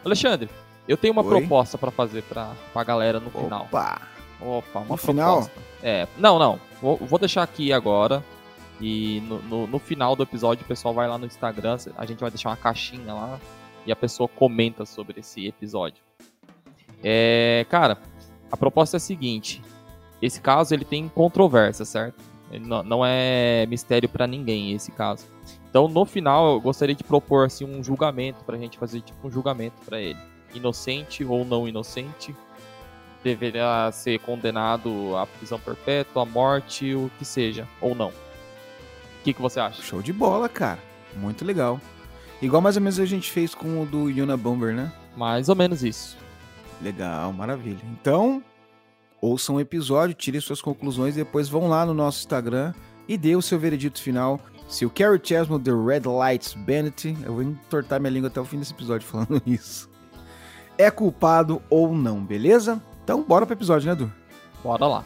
Alexandre, 0.04 0.48
eu 0.86 0.96
tenho 0.96 1.12
uma 1.12 1.22
Oi? 1.22 1.28
proposta 1.28 1.76
pra 1.76 1.90
fazer 1.90 2.22
pra, 2.22 2.52
pra 2.72 2.84
galera 2.84 3.18
no 3.18 3.30
final. 3.30 3.62
Opa! 3.62 4.02
Opa, 4.40 4.78
uma 4.78 4.88
No 4.90 4.96
final? 4.96 5.50
É, 5.82 6.06
não, 6.16 6.38
não. 6.38 6.60
Vou, 6.80 6.96
vou 6.96 7.18
deixar 7.18 7.42
aqui 7.42 7.72
agora. 7.72 8.22
E 8.80 9.20
no, 9.22 9.42
no, 9.42 9.66
no 9.66 9.78
final 9.80 10.14
do 10.14 10.22
episódio 10.22 10.64
o 10.64 10.68
pessoal 10.68 10.94
vai 10.94 11.08
lá 11.08 11.18
no 11.18 11.26
Instagram, 11.26 11.76
a 11.96 12.06
gente 12.06 12.20
vai 12.20 12.30
deixar 12.30 12.50
uma 12.50 12.56
caixinha 12.56 13.12
lá 13.12 13.40
e 13.84 13.90
a 13.90 13.96
pessoa 13.96 14.28
comenta 14.28 14.86
sobre 14.86 15.18
esse 15.18 15.44
episódio. 15.48 16.00
É, 17.02 17.66
cara, 17.68 17.98
a 18.50 18.56
proposta 18.56 18.96
é 18.96 18.98
a 18.98 19.00
seguinte: 19.00 19.62
esse 20.20 20.40
caso 20.40 20.74
ele 20.74 20.84
tem 20.84 21.08
controvérsia, 21.08 21.84
certo? 21.84 22.22
Não, 22.60 22.82
não 22.82 23.00
é 23.04 23.66
mistério 23.66 24.08
pra 24.08 24.26
ninguém 24.26 24.72
esse 24.72 24.90
caso. 24.90 25.26
Então, 25.68 25.86
no 25.86 26.04
final, 26.04 26.54
eu 26.54 26.60
gostaria 26.60 26.94
de 26.94 27.04
propor 27.04 27.46
assim 27.46 27.64
um 27.64 27.84
julgamento 27.84 28.42
pra 28.44 28.56
gente 28.56 28.78
fazer 28.78 29.02
tipo 29.02 29.28
um 29.28 29.30
julgamento 29.30 29.76
pra 29.84 30.00
ele, 30.00 30.18
inocente 30.54 31.24
ou 31.24 31.44
não 31.44 31.68
inocente, 31.68 32.34
deverá 33.22 33.90
ser 33.92 34.18
condenado 34.20 35.14
à 35.16 35.26
prisão 35.26 35.60
perpétua, 35.60 36.22
à 36.22 36.26
morte, 36.26 36.94
o 36.94 37.10
que 37.18 37.24
seja, 37.24 37.68
ou 37.80 37.94
não. 37.94 38.08
O 38.08 39.22
que, 39.24 39.34
que 39.34 39.42
você 39.42 39.60
acha? 39.60 39.82
Show 39.82 40.00
de 40.00 40.12
bola, 40.12 40.48
cara. 40.48 40.78
Muito 41.16 41.44
legal. 41.44 41.78
Igual 42.40 42.62
mais 42.62 42.76
ou 42.76 42.82
menos 42.82 42.98
a 42.98 43.04
gente 43.04 43.30
fez 43.30 43.54
com 43.54 43.82
o 43.82 43.86
do 43.86 44.08
Yuna 44.08 44.36
Bomber, 44.36 44.74
né? 44.74 44.90
Mais 45.16 45.48
ou 45.48 45.56
menos 45.56 45.82
isso. 45.82 46.16
Legal, 46.80 47.32
maravilha. 47.32 47.80
Então, 47.92 48.42
ouçam 49.20 49.56
o 49.56 49.60
episódio, 49.60 50.14
tirem 50.14 50.40
suas 50.40 50.62
conclusões 50.62 51.14
e 51.14 51.24
depois 51.24 51.48
vão 51.48 51.68
lá 51.68 51.84
no 51.84 51.94
nosso 51.94 52.20
Instagram 52.20 52.72
e 53.08 53.16
dê 53.16 53.34
o 53.34 53.42
seu 53.42 53.58
veredito 53.58 54.00
final. 54.00 54.40
Se 54.68 54.84
o 54.84 54.90
Carrie 54.90 55.20
Chasmo 55.22 55.58
The 55.58 55.70
Red 55.70 56.02
Lights 56.06 56.54
Bandit, 56.54 57.16
eu 57.24 57.32
vou 57.32 57.42
entortar 57.42 57.98
minha 57.98 58.10
língua 58.10 58.28
até 58.28 58.40
o 58.40 58.44
fim 58.44 58.58
desse 58.58 58.72
episódio 58.72 59.06
falando 59.06 59.42
isso, 59.46 59.88
é 60.76 60.90
culpado 60.90 61.62
ou 61.70 61.94
não, 61.94 62.24
beleza? 62.24 62.80
Então 63.02 63.22
bora 63.22 63.46
pro 63.46 63.54
episódio, 63.54 63.86
né, 63.86 63.92
Edu? 63.92 64.12
Bora 64.62 64.86
lá. 64.86 65.04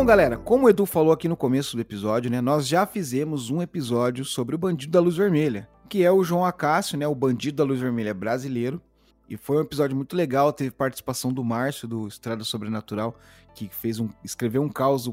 Bom, 0.00 0.06
galera, 0.06 0.38
como 0.38 0.64
o 0.64 0.70
Edu 0.70 0.86
falou 0.86 1.12
aqui 1.12 1.28
no 1.28 1.36
começo 1.36 1.76
do 1.76 1.82
episódio, 1.82 2.30
né, 2.30 2.40
nós 2.40 2.66
já 2.66 2.86
fizemos 2.86 3.50
um 3.50 3.60
episódio 3.60 4.24
sobre 4.24 4.54
o 4.54 4.58
Bandido 4.58 4.92
da 4.92 4.98
Luz 4.98 5.14
Vermelha, 5.14 5.68
que 5.90 6.02
é 6.02 6.10
o 6.10 6.24
João 6.24 6.42
Acácio, 6.42 6.96
né, 6.96 7.06
o 7.06 7.14
Bandido 7.14 7.58
da 7.58 7.64
Luz 7.64 7.78
Vermelha 7.78 8.14
brasileiro. 8.14 8.80
E 9.28 9.36
foi 9.36 9.58
um 9.58 9.60
episódio 9.60 9.94
muito 9.94 10.16
legal, 10.16 10.54
teve 10.54 10.70
participação 10.70 11.30
do 11.30 11.44
Márcio, 11.44 11.86
do 11.86 12.08
Estrada 12.08 12.42
Sobrenatural, 12.44 13.14
que 13.54 13.68
fez 13.70 14.00
um, 14.00 14.08
escreveu 14.24 14.62
um 14.62 14.70
caos 14.70 15.12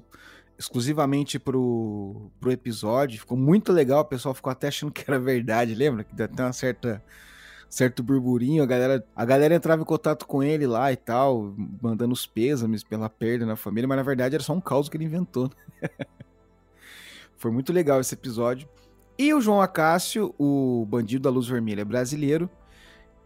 exclusivamente 0.57 1.37
pro, 1.37 2.31
pro 2.39 2.49
episódio. 2.49 3.19
Ficou 3.19 3.37
muito 3.37 3.73
legal, 3.73 3.99
o 3.99 4.05
pessoal 4.05 4.33
ficou 4.33 4.51
até 4.53 4.69
achando 4.69 4.93
que 4.93 5.03
era 5.05 5.19
verdade, 5.19 5.75
lembra? 5.75 6.05
Que 6.05 6.15
deu 6.15 6.27
até 6.27 6.43
uma 6.43 6.53
certa 6.53 7.03
certo 7.69 8.01
burburinho, 8.01 8.63
a 8.63 8.65
galera, 8.65 9.05
a 9.15 9.25
galera 9.25 9.55
entrava 9.55 9.81
em 9.81 9.85
contato 9.85 10.25
com 10.25 10.41
ele 10.41 10.65
lá 10.65 10.91
e 10.91 10.95
tal, 10.95 11.53
mandando 11.81 12.13
os 12.13 12.25
pêsames 12.25 12.83
pela 12.83 13.09
perda 13.09 13.45
na 13.45 13.55
família, 13.55 13.87
mas 13.87 13.97
na 13.97 14.03
verdade 14.03 14.35
era 14.35 14.43
só 14.43 14.53
um 14.53 14.61
caos 14.61 14.89
que 14.89 14.97
ele 14.97 15.05
inventou. 15.05 15.51
Né? 15.81 15.89
Foi 17.37 17.51
muito 17.51 17.71
legal 17.71 17.99
esse 17.99 18.13
episódio. 18.13 18.67
E 19.17 19.33
o 19.33 19.41
João 19.41 19.61
Acácio, 19.61 20.33
o 20.37 20.85
bandido 20.87 21.23
da 21.23 21.29
luz 21.29 21.47
vermelha 21.47 21.83
brasileiro, 21.83 22.49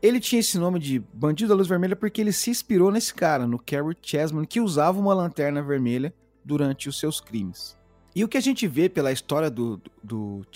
ele 0.01 0.19
tinha 0.19 0.39
esse 0.39 0.57
nome 0.57 0.79
de 0.79 0.99
Bandido 1.13 1.49
da 1.49 1.55
Luz 1.55 1.67
Vermelha 1.67 1.95
porque 1.95 2.21
ele 2.21 2.31
se 2.31 2.49
inspirou 2.49 2.91
nesse 2.91 3.13
cara, 3.13 3.45
no 3.45 3.59
Carrie 3.59 3.95
Chessman, 4.01 4.45
que 4.45 4.59
usava 4.59 4.99
uma 4.99 5.13
lanterna 5.13 5.61
vermelha 5.61 6.11
durante 6.43 6.89
os 6.89 6.97
seus 6.99 7.21
crimes. 7.21 7.77
E 8.15 8.23
o 8.23 8.27
que 8.27 8.37
a 8.37 8.41
gente 8.41 8.67
vê 8.67 8.89
pela 8.89 9.11
história 9.11 9.49
do, 9.49 9.79
do, 10.03 10.41
do 10.41 10.47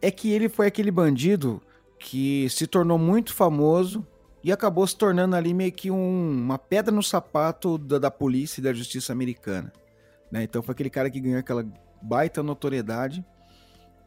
é 0.00 0.10
que 0.10 0.30
ele 0.30 0.48
foi 0.48 0.66
aquele 0.66 0.90
bandido 0.90 1.60
que 2.06 2.48
se 2.48 2.68
tornou 2.68 2.96
muito 2.96 3.34
famoso 3.34 4.06
e 4.44 4.52
acabou 4.52 4.86
se 4.86 4.96
tornando 4.96 5.34
ali 5.34 5.52
meio 5.52 5.72
que 5.72 5.90
um, 5.90 6.30
uma 6.30 6.56
pedra 6.56 6.94
no 6.94 7.02
sapato 7.02 7.76
da, 7.76 7.98
da 7.98 8.12
polícia 8.12 8.60
e 8.60 8.62
da 8.62 8.72
justiça 8.72 9.12
americana. 9.12 9.72
Né? 10.30 10.44
Então 10.44 10.62
foi 10.62 10.72
aquele 10.72 10.88
cara 10.88 11.10
que 11.10 11.18
ganhou 11.18 11.40
aquela 11.40 11.66
baita 12.00 12.44
notoriedade. 12.44 13.24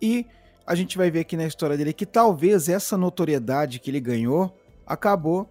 E 0.02 0.26
a 0.66 0.76
gente 0.76 0.98
vai 0.98 1.12
ver 1.12 1.20
aqui 1.20 1.36
na 1.36 1.46
história 1.46 1.76
dele 1.76 1.92
que 1.92 2.06
talvez 2.06 2.70
essa 2.70 2.98
notoriedade 2.98 3.80
que 3.80 3.92
ele 3.92 4.00
ganhou 4.00 4.58
acabou 4.88 5.50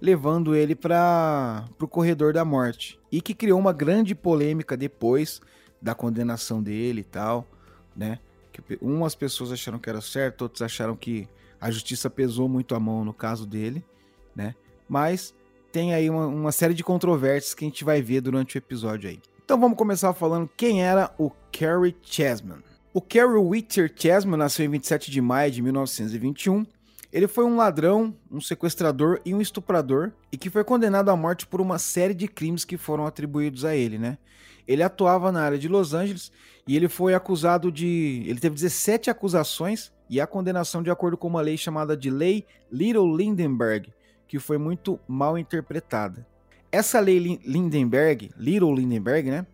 levando 0.00 0.54
ele 0.54 0.76
para 0.76 1.64
o 1.80 1.88
corredor 1.88 2.32
da 2.32 2.44
morte. 2.44 2.96
E 3.10 3.20
que 3.20 3.34
criou 3.34 3.58
uma 3.58 3.72
grande 3.72 4.14
polêmica 4.14 4.76
depois 4.76 5.40
da 5.82 5.96
condenação 5.96 6.62
dele 6.62 7.00
e 7.00 7.04
tal, 7.04 7.44
né? 7.96 8.20
Que 8.52 8.78
umas 8.80 9.16
pessoas 9.16 9.50
acharam 9.50 9.80
que 9.80 9.90
era 9.90 10.00
certo, 10.00 10.42
outros 10.42 10.62
acharam 10.62 10.94
que 10.94 11.28
a 11.60 11.70
justiça 11.70 12.08
pesou 12.08 12.48
muito 12.48 12.74
a 12.74 12.80
mão 12.80 13.04
no 13.04 13.12
caso 13.12 13.46
dele, 13.46 13.84
né? 14.34 14.54
Mas 14.88 15.34
tem 15.72 15.94
aí 15.94 16.08
uma, 16.08 16.26
uma 16.26 16.52
série 16.52 16.74
de 16.74 16.84
controvérsias 16.84 17.54
que 17.54 17.64
a 17.64 17.68
gente 17.68 17.84
vai 17.84 18.00
ver 18.00 18.20
durante 18.20 18.56
o 18.56 18.58
episódio 18.58 19.10
aí. 19.10 19.20
Então 19.44 19.58
vamos 19.58 19.78
começar 19.78 20.12
falando 20.12 20.48
quem 20.56 20.82
era 20.82 21.12
o 21.18 21.30
Carrie 21.52 21.96
Chessman. 22.02 22.58
O 22.92 23.00
Carrie 23.00 23.38
Whitter 23.38 23.92
Chessman 23.94 24.38
nasceu 24.38 24.64
em 24.64 24.70
27 24.70 25.10
de 25.10 25.20
maio 25.20 25.50
de 25.50 25.62
1921. 25.62 26.66
Ele 27.12 27.26
foi 27.26 27.44
um 27.44 27.56
ladrão, 27.56 28.14
um 28.30 28.40
sequestrador 28.40 29.20
e 29.24 29.32
um 29.34 29.40
estuprador 29.40 30.12
e 30.30 30.36
que 30.36 30.50
foi 30.50 30.62
condenado 30.64 31.10
à 31.10 31.16
morte 31.16 31.46
por 31.46 31.60
uma 31.60 31.78
série 31.78 32.12
de 32.12 32.28
crimes 32.28 32.64
que 32.64 32.76
foram 32.76 33.06
atribuídos 33.06 33.64
a 33.64 33.74
ele, 33.74 33.98
né? 33.98 34.18
Ele 34.66 34.82
atuava 34.82 35.32
na 35.32 35.40
área 35.40 35.58
de 35.58 35.66
Los 35.66 35.94
Angeles 35.94 36.30
e 36.66 36.76
ele 36.76 36.88
foi 36.88 37.14
acusado 37.14 37.72
de. 37.72 38.24
Ele 38.26 38.38
teve 38.38 38.54
17 38.54 39.08
acusações 39.08 39.90
e 40.08 40.20
a 40.20 40.26
condenação 40.26 40.82
de 40.82 40.90
acordo 40.90 41.16
com 41.16 41.28
uma 41.28 41.40
lei 41.40 41.56
chamada 41.56 41.96
de 41.96 42.10
Lei 42.10 42.46
Little 42.70 43.16
Lindenberg, 43.16 43.92
que 44.26 44.38
foi 44.38 44.58
muito 44.58 44.98
mal 45.06 45.38
interpretada. 45.38 46.26
Essa 46.70 47.00
lei 47.00 47.40
Lindenberg, 47.44 48.30
Little 48.36 48.74
Lindenberg, 48.74 49.30
né? 49.30 49.46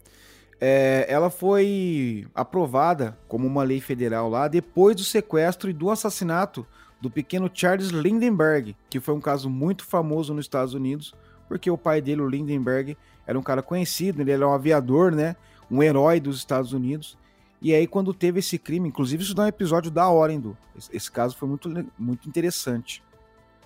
É, 0.60 1.06
ela 1.08 1.30
foi 1.30 2.26
aprovada 2.34 3.18
como 3.28 3.46
uma 3.46 3.62
lei 3.62 3.80
federal 3.80 4.28
lá 4.28 4.48
depois 4.48 4.96
do 4.96 5.04
sequestro 5.04 5.68
e 5.68 5.72
do 5.72 5.90
assassinato 5.90 6.66
do 7.00 7.10
pequeno 7.10 7.50
Charles 7.52 7.88
Lindenberg, 7.88 8.74
que 8.88 8.98
foi 8.98 9.14
um 9.14 9.20
caso 9.20 9.50
muito 9.50 9.84
famoso 9.84 10.32
nos 10.32 10.46
Estados 10.46 10.72
Unidos, 10.72 11.14
porque 11.48 11.70
o 11.70 11.76
pai 11.76 12.00
dele, 12.00 12.22
o 12.22 12.28
Lindenberg, 12.28 12.96
era 13.26 13.38
um 13.38 13.42
cara 13.42 13.62
conhecido, 13.62 14.22
ele 14.22 14.30
era 14.30 14.48
um 14.48 14.52
aviador, 14.52 15.12
né? 15.12 15.36
Um 15.70 15.82
herói 15.82 16.18
dos 16.18 16.38
Estados 16.38 16.72
Unidos. 16.72 17.18
E 17.64 17.74
aí, 17.74 17.86
quando 17.86 18.12
teve 18.12 18.40
esse 18.40 18.58
crime, 18.58 18.90
inclusive 18.90 19.22
isso 19.22 19.34
dá 19.34 19.44
um 19.44 19.46
episódio 19.46 19.90
da 19.90 20.06
hora, 20.06 20.30
Hindu. 20.30 20.54
Esse, 20.76 20.94
esse 20.94 21.10
caso 21.10 21.34
foi 21.34 21.48
muito, 21.48 21.86
muito 21.98 22.28
interessante. 22.28 23.02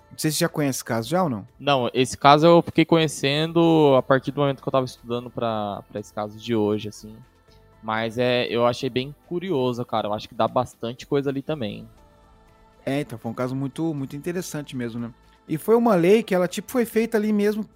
Não 0.09 0.17
sei 0.17 0.31
se 0.31 0.37
você 0.37 0.45
já 0.45 0.47
conhece 0.47 0.77
esse 0.77 0.85
caso 0.85 1.09
já 1.09 1.21
ou 1.21 1.29
não? 1.29 1.45
Não, 1.59 1.91
esse 1.93 2.17
caso 2.17 2.47
eu 2.47 2.61
fiquei 2.61 2.85
conhecendo 2.85 3.93
a 3.97 4.01
partir 4.01 4.31
do 4.31 4.39
momento 4.39 4.61
que 4.61 4.67
eu 4.69 4.71
tava 4.71 4.85
estudando 4.85 5.29
para 5.29 5.83
esse 5.95 6.13
caso 6.13 6.39
de 6.39 6.55
hoje, 6.55 6.87
assim. 6.87 7.13
Mas 7.83 8.17
é, 8.17 8.47
eu 8.47 8.65
achei 8.65 8.89
bem 8.89 9.13
curioso, 9.27 9.83
cara. 9.83 10.07
Eu 10.07 10.13
acho 10.13 10.29
que 10.29 10.35
dá 10.35 10.47
bastante 10.47 11.05
coisa 11.05 11.29
ali 11.29 11.41
também. 11.41 11.85
É, 12.85 13.01
então 13.01 13.19
foi 13.19 13.31
um 13.31 13.35
caso 13.35 13.53
muito, 13.53 13.93
muito 13.93 14.15
interessante 14.15 14.77
mesmo, 14.77 14.97
né? 15.01 15.13
E 15.45 15.57
foi 15.57 15.75
uma 15.75 15.95
lei 15.95 16.23
que 16.23 16.33
ela 16.33 16.47
tipo 16.47 16.71
foi 16.71 16.85
feita 16.85 17.17
ali 17.17 17.33
mesmo 17.33 17.67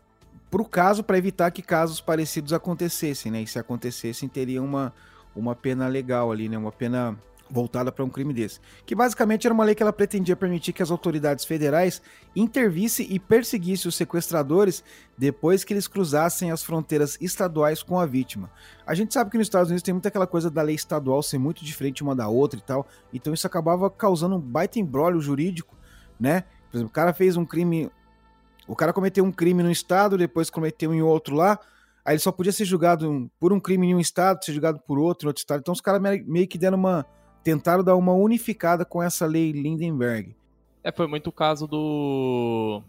pro 0.50 0.64
caso 0.64 1.04
para 1.04 1.18
evitar 1.18 1.52
que 1.52 1.62
casos 1.62 2.00
parecidos 2.00 2.54
acontecessem, 2.54 3.30
né? 3.30 3.42
E 3.42 3.48
se 3.48 3.60
acontecessem 3.60 4.30
teria 4.30 4.64
uma 4.64 4.94
uma 5.36 5.56
pena 5.56 5.88
legal 5.88 6.32
ali, 6.32 6.48
né? 6.48 6.58
Uma 6.58 6.72
pena 6.72 7.18
voltada 7.54 7.92
para 7.92 8.04
um 8.04 8.10
crime 8.10 8.34
desse. 8.34 8.60
Que 8.86 8.96
basicamente 8.96 9.46
era 9.46 9.54
uma 9.54 9.64
lei 9.64 9.76
que 9.76 9.84
ela 9.84 9.94
pretendia 9.94 10.36
permitir 10.36 10.74
que 10.74 10.82
as 10.82 10.90
autoridades 10.90 11.46
federais 11.46 12.02
intervissem 12.36 13.08
e 13.10 13.20
perseguissem 13.20 13.88
os 13.88 13.96
sequestradores 13.96 14.84
depois 15.18 15.64
que 15.64 15.74
eles 15.74 15.88
cruzassem 15.88 16.52
as 16.52 16.64
fronteiras 16.64 17.18
estaduais 17.22 17.84
com 17.84 18.00
a 18.00 18.06
vítima. 18.06 18.50
A 18.86 18.96
gente 18.96 19.14
sabe 19.14 19.30
que 19.30 19.38
nos 19.38 19.46
Estados 19.46 19.70
Unidos 19.70 19.84
tem 19.84 19.94
muita 19.94 20.08
aquela 20.08 20.26
coisa 20.26 20.50
da 20.50 20.62
lei 20.62 20.76
estadual 20.76 21.22
ser 21.22 21.38
muito 21.38 21.64
diferente 21.64 22.02
uma 22.02 22.16
da 22.16 22.28
outra 22.28 22.60
e 22.60 22.64
tal, 22.64 22.88
então 23.14 23.34
isso 23.34 23.46
acabava 23.46 23.90
causando 23.90 24.36
um 24.36 24.40
baita 24.40 24.80
embrólio 24.80 25.22
jurídico, 25.22 25.78
né? 26.20 26.42
Por 26.72 26.78
exemplo, 26.78 26.90
o 26.90 26.94
cara 26.94 27.14
fez 27.14 27.38
um 27.38 27.46
crime, 27.46 27.92
o 28.68 28.76
cara 28.76 28.92
cometeu 28.92 29.24
um 29.24 29.32
crime 29.32 29.62
no 29.62 29.70
estado, 29.72 30.18
depois 30.18 30.50
cometeu 30.50 30.92
em 30.92 31.04
outro 31.04 31.36
lá, 31.36 31.60
Aí 32.06 32.14
ele 32.14 32.20
só 32.20 32.32
podia 32.32 32.52
ser 32.52 32.66
julgado 32.66 33.32
por 33.40 33.54
um 33.54 33.60
crime 33.60 33.88
em 33.88 33.96
um 33.96 34.00
estado, 34.00 34.44
ser 34.44 34.52
julgado 34.52 34.80
por 34.80 35.00
outro 35.00 35.26
em 35.26 35.30
outro 35.30 35.40
estado. 35.40 35.60
Então 35.62 35.72
os 35.72 35.82
caras 35.82 36.02
meio 36.26 36.48
que 36.48 36.58
deram 36.58 36.78
uma. 36.78 37.06
tentaram 37.44 37.84
dar 37.84 37.96
uma 37.96 38.14
unificada 38.14 38.84
com 38.84 39.02
essa 39.02 39.26
lei 39.26 39.52
Lindenberg. 39.52 40.36
É, 40.84 40.92
foi 40.92 41.08
muito 41.08 41.28
o 41.28 41.32
caso 41.32 41.66
do. 41.66 42.84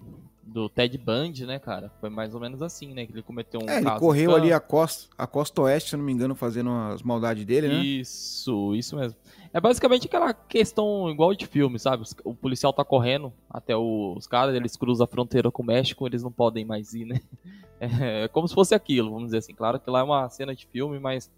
Do 0.46 0.68
Ted 0.68 0.96
Bundy, 0.98 1.46
né, 1.46 1.58
cara? 1.58 1.90
Foi 2.00 2.10
mais 2.10 2.34
ou 2.34 2.40
menos 2.40 2.62
assim, 2.62 2.92
né? 2.92 3.06
Que 3.06 3.12
ele 3.12 3.22
cometeu 3.22 3.60
um. 3.62 3.68
É, 3.68 3.78
ele 3.78 3.90
correu 3.98 4.34
ali 4.34 4.52
a 4.52 4.60
costa, 4.60 5.08
a 5.16 5.26
costa 5.26 5.62
oeste, 5.62 5.90
se 5.90 5.96
não 5.96 6.04
me 6.04 6.12
engano, 6.12 6.34
fazendo 6.34 6.70
as 6.70 7.02
maldades 7.02 7.44
dele, 7.44 7.68
né? 7.68 7.82
Isso, 7.82 8.74
isso 8.74 8.96
mesmo. 8.96 9.18
É 9.52 9.60
basicamente 9.60 10.06
aquela 10.06 10.34
questão 10.34 11.08
igual 11.08 11.34
de 11.34 11.46
filme, 11.46 11.78
sabe? 11.78 12.04
O 12.24 12.34
policial 12.34 12.72
tá 12.72 12.84
correndo 12.84 13.32
até 13.48 13.76
os 13.76 14.26
caras, 14.26 14.54
eles 14.54 14.76
cruzam 14.76 15.04
a 15.04 15.08
fronteira 15.08 15.50
com 15.50 15.62
o 15.62 15.66
México, 15.66 16.06
eles 16.06 16.22
não 16.22 16.32
podem 16.32 16.64
mais 16.64 16.94
ir, 16.94 17.04
né? 17.04 17.20
É, 17.80 18.28
como 18.28 18.48
se 18.48 18.54
fosse 18.54 18.74
aquilo, 18.74 19.10
vamos 19.10 19.26
dizer 19.26 19.38
assim. 19.38 19.52
Claro 19.52 19.78
que 19.78 19.90
lá 19.90 19.98
é 19.98 20.02
uma 20.02 20.26
cena 20.30 20.54
de 20.54 20.64
filme, 20.64 20.98
mas 20.98 21.30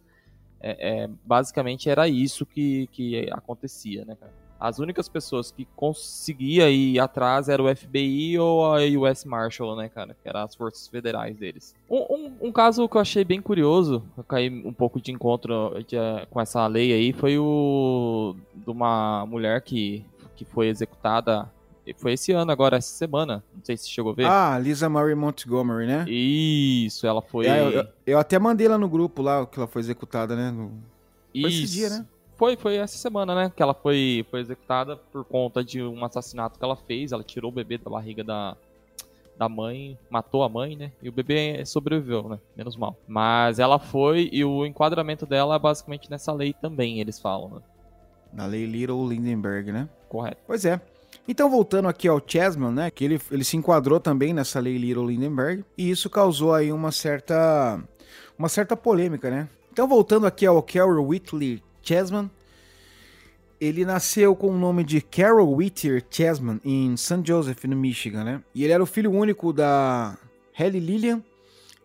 é, 0.60 1.04
é, 1.04 1.10
basicamente 1.24 1.88
era 1.88 2.06
isso 2.06 2.46
que, 2.46 2.86
que 2.92 3.28
acontecia, 3.32 4.04
né, 4.04 4.14
cara? 4.14 4.32
As 4.58 4.78
únicas 4.78 5.08
pessoas 5.08 5.50
que 5.50 5.66
conseguia 5.76 6.70
ir 6.70 6.98
atrás 6.98 7.48
era 7.48 7.62
o 7.62 7.74
FBI 7.74 8.38
ou 8.38 8.64
a 8.64 8.78
US 8.98 9.24
Marshal, 9.24 9.76
né, 9.76 9.88
cara? 9.88 10.16
Que 10.22 10.28
eram 10.28 10.40
as 10.40 10.54
forças 10.54 10.88
federais 10.88 11.36
deles. 11.36 11.74
Um, 11.90 11.98
um, 11.98 12.32
um 12.48 12.52
caso 12.52 12.88
que 12.88 12.96
eu 12.96 13.00
achei 13.00 13.24
bem 13.24 13.40
curioso, 13.40 14.02
eu 14.16 14.24
caí 14.24 14.48
um 14.48 14.72
pouco 14.72 15.00
de 15.00 15.12
encontro 15.12 15.74
de, 15.86 15.96
com 16.30 16.40
essa 16.40 16.66
lei 16.66 16.92
aí, 16.92 17.12
foi 17.12 17.38
o 17.38 18.34
de 18.54 18.70
uma 18.70 19.26
mulher 19.26 19.60
que, 19.60 20.04
que 20.34 20.44
foi 20.44 20.68
executada 20.68 21.50
foi 21.94 22.14
esse 22.14 22.32
ano 22.32 22.50
agora, 22.50 22.76
essa 22.76 22.92
semana. 22.92 23.44
Não 23.54 23.64
sei 23.64 23.76
se 23.76 23.88
chegou 23.88 24.12
a 24.12 24.14
ver. 24.14 24.26
Ah, 24.26 24.58
Lisa 24.58 24.88
Marie 24.88 25.14
Montgomery, 25.14 25.86
né? 25.86 26.04
Isso, 26.08 27.06
ela 27.06 27.22
foi. 27.22 27.46
É, 27.46 27.60
eu, 27.60 27.86
eu, 28.06 28.18
até 28.18 28.38
mandei 28.38 28.66
lá 28.66 28.76
no 28.76 28.88
grupo 28.88 29.22
lá 29.22 29.46
que 29.46 29.58
ela 29.58 29.68
foi 29.68 29.80
executada, 29.80 30.34
né? 30.34 30.50
No... 30.50 30.72
Foi 31.30 31.50
Isso. 31.50 31.64
esse 31.64 31.72
dia, 31.72 31.90
né? 31.90 32.06
Foi, 32.36 32.56
foi 32.56 32.76
essa 32.76 32.98
semana, 32.98 33.34
né? 33.34 33.52
Que 33.54 33.62
ela 33.62 33.72
foi, 33.72 34.26
foi 34.30 34.40
executada 34.40 34.96
por 34.96 35.24
conta 35.24 35.64
de 35.64 35.82
um 35.82 36.04
assassinato 36.04 36.58
que 36.58 36.64
ela 36.64 36.76
fez. 36.76 37.12
Ela 37.12 37.22
tirou 37.22 37.50
o 37.50 37.54
bebê 37.54 37.78
da 37.78 37.90
barriga 37.90 38.22
da, 38.22 38.56
da 39.38 39.48
mãe, 39.48 39.98
matou 40.10 40.42
a 40.42 40.48
mãe, 40.48 40.76
né? 40.76 40.92
E 41.02 41.08
o 41.08 41.12
bebê 41.12 41.64
sobreviveu, 41.64 42.28
né? 42.28 42.38
Menos 42.56 42.76
mal. 42.76 42.96
Mas 43.06 43.58
ela 43.58 43.78
foi 43.78 44.28
e 44.32 44.44
o 44.44 44.66
enquadramento 44.66 45.24
dela 45.24 45.56
é 45.56 45.58
basicamente 45.58 46.10
nessa 46.10 46.32
lei 46.32 46.52
também, 46.52 47.00
eles 47.00 47.18
falam, 47.18 47.48
né? 47.48 47.60
Na 48.32 48.46
lei 48.46 48.66
Little 48.66 49.08
Lindenberg, 49.08 49.72
né? 49.72 49.88
Correto. 50.08 50.38
Pois 50.46 50.64
é. 50.64 50.80
Então, 51.28 51.50
voltando 51.50 51.88
aqui 51.88 52.06
ao 52.06 52.20
Chessman, 52.24 52.70
né, 52.70 52.90
que 52.90 53.04
ele, 53.04 53.20
ele 53.30 53.44
se 53.44 53.56
enquadrou 53.56 53.98
também 53.98 54.32
nessa 54.32 54.60
lei 54.60 54.76
Little 54.76 55.06
Lindenberg, 55.06 55.64
e 55.76 55.90
isso 55.90 56.08
causou 56.08 56.52
aí 56.52 56.70
uma 56.70 56.92
certa, 56.92 57.82
uma 58.38 58.48
certa 58.48 58.76
polêmica, 58.76 59.30
né? 59.30 59.48
Então, 59.72 59.88
voltando 59.88 60.26
aqui 60.26 60.46
ao 60.46 60.62
Carol 60.62 61.08
Whitley 61.08 61.62
Chessman, 61.86 62.30
ele 63.60 63.84
nasceu 63.84 64.34
com 64.34 64.48
o 64.48 64.58
nome 64.58 64.84
de 64.84 65.00
Carol 65.00 65.54
Whittier 65.54 66.04
Chessman 66.10 66.60
em 66.64 66.96
St. 66.96 67.22
Joseph, 67.24 67.64
no 67.64 67.76
Michigan, 67.76 68.24
né? 68.24 68.42
E 68.54 68.64
ele 68.64 68.72
era 68.72 68.82
o 68.82 68.86
filho 68.86 69.10
único 69.10 69.52
da 69.52 70.18
Hallie 70.58 70.80
Lillian 70.80 71.22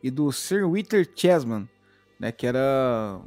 e 0.04 0.10
do 0.10 0.32
Sir 0.32 0.68
Whittier 0.68 1.08
Chessman, 1.16 1.70
né, 2.20 2.32
que 2.32 2.46
era 2.46 3.20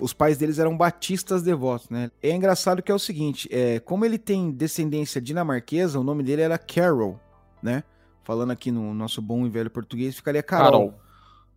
os 0.00 0.12
pais 0.12 0.36
deles 0.36 0.58
eram 0.58 0.76
batistas 0.76 1.42
devotos, 1.42 1.88
né? 1.88 2.10
É 2.22 2.30
engraçado 2.30 2.82
que 2.82 2.92
é 2.92 2.94
o 2.94 2.98
seguinte, 2.98 3.48
é, 3.50 3.80
como 3.80 4.04
ele 4.04 4.18
tem 4.18 4.50
descendência 4.50 5.18
dinamarquesa, 5.18 5.98
o 5.98 6.04
nome 6.04 6.22
dele 6.22 6.42
era 6.42 6.58
Carol, 6.58 7.18
né? 7.62 7.82
Falando 8.22 8.50
aqui 8.50 8.70
no 8.70 8.92
nosso 8.92 9.22
bom 9.22 9.46
e 9.46 9.48
velho 9.48 9.70
português, 9.70 10.14
ficaria 10.14 10.42
Carol. 10.42 10.64
Carol. 10.64 10.94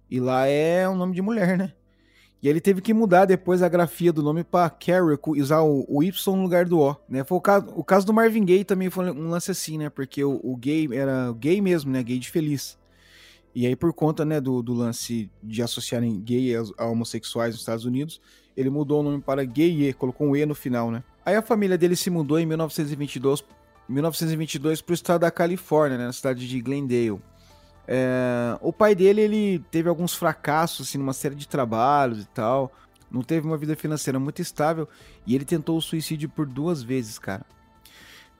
E 0.09 0.19
lá 0.21 0.47
é 0.47 0.87
um 0.87 0.95
nome 0.95 1.13
de 1.13 1.21
mulher, 1.21 1.57
né? 1.57 1.73
E 2.41 2.49
ele 2.49 2.59
teve 2.59 2.81
que 2.81 2.93
mudar 2.93 3.25
depois 3.25 3.61
a 3.61 3.69
grafia 3.69 4.11
do 4.11 4.23
nome 4.23 4.43
para 4.43 4.69
Carol 4.69 5.19
e 5.35 5.41
usar 5.41 5.61
o, 5.61 5.85
o, 5.87 6.01
Y 6.01 6.11
no 6.25 6.41
lugar 6.41 6.65
do 6.65 6.79
O, 6.79 6.95
né? 7.07 7.23
Foi 7.23 7.37
o 7.37 7.41
caso, 7.41 7.67
o 7.75 7.83
caso 7.83 8.05
do 8.05 8.13
Marvin 8.13 8.43
Gaye 8.43 8.63
também 8.63 8.89
foi 8.89 9.11
um 9.11 9.29
lance 9.29 9.51
assim, 9.51 9.77
né? 9.77 9.89
Porque 9.89 10.23
o, 10.23 10.39
o 10.43 10.57
gay 10.57 10.87
era 10.91 11.31
gay 11.33 11.61
mesmo, 11.61 11.91
né? 11.91 12.01
Gay 12.01 12.17
de 12.17 12.31
feliz. 12.31 12.79
E 13.53 13.67
aí, 13.67 13.75
por 13.75 13.93
conta 13.93 14.23
né, 14.23 14.39
do, 14.39 14.63
do 14.63 14.73
lance 14.73 15.29
de 15.43 15.61
associarem 15.61 16.19
gay 16.21 16.55
a, 16.55 16.63
a, 16.77 16.85
homossexuais 16.85 17.53
nos 17.53 17.61
Estados 17.61 17.85
Unidos, 17.85 18.19
ele 18.55 18.69
mudou 18.69 19.01
o 19.01 19.03
nome 19.03 19.21
para 19.21 19.43
Gay 19.43 19.89
E, 19.89 19.93
colocou 19.93 20.27
um 20.27 20.35
E 20.35 20.45
no 20.45 20.55
final, 20.55 20.89
né? 20.89 21.03
Aí 21.25 21.35
a 21.35 21.41
família 21.41 21.77
dele 21.77 21.95
se 21.95 22.09
mudou 22.09 22.39
em 22.39 22.45
1922, 22.45 23.43
1922 23.87 24.81
para 24.81 24.91
o 24.91 24.95
estado 24.95 25.21
da 25.21 25.29
Califórnia, 25.31 25.97
né, 25.97 26.05
na 26.05 26.13
cidade 26.13 26.47
de 26.47 26.61
Glendale. 26.61 27.19
É, 27.87 28.57
o 28.61 28.71
pai 28.71 28.95
dele 28.95 29.21
ele 29.21 29.59
teve 29.71 29.89
alguns 29.89 30.13
fracassos 30.13 30.87
assim, 30.87 30.97
numa 30.97 31.13
série 31.13 31.35
de 31.35 31.47
trabalhos 31.47 32.23
e 32.23 32.27
tal. 32.27 32.71
Não 33.09 33.21
teve 33.21 33.45
uma 33.45 33.57
vida 33.57 33.75
financeira 33.75 34.19
muito 34.19 34.41
estável 34.41 34.87
e 35.27 35.35
ele 35.35 35.43
tentou 35.43 35.77
o 35.77 35.81
suicídio 35.81 36.29
por 36.29 36.45
duas 36.45 36.81
vezes, 36.81 37.19
cara. 37.19 37.45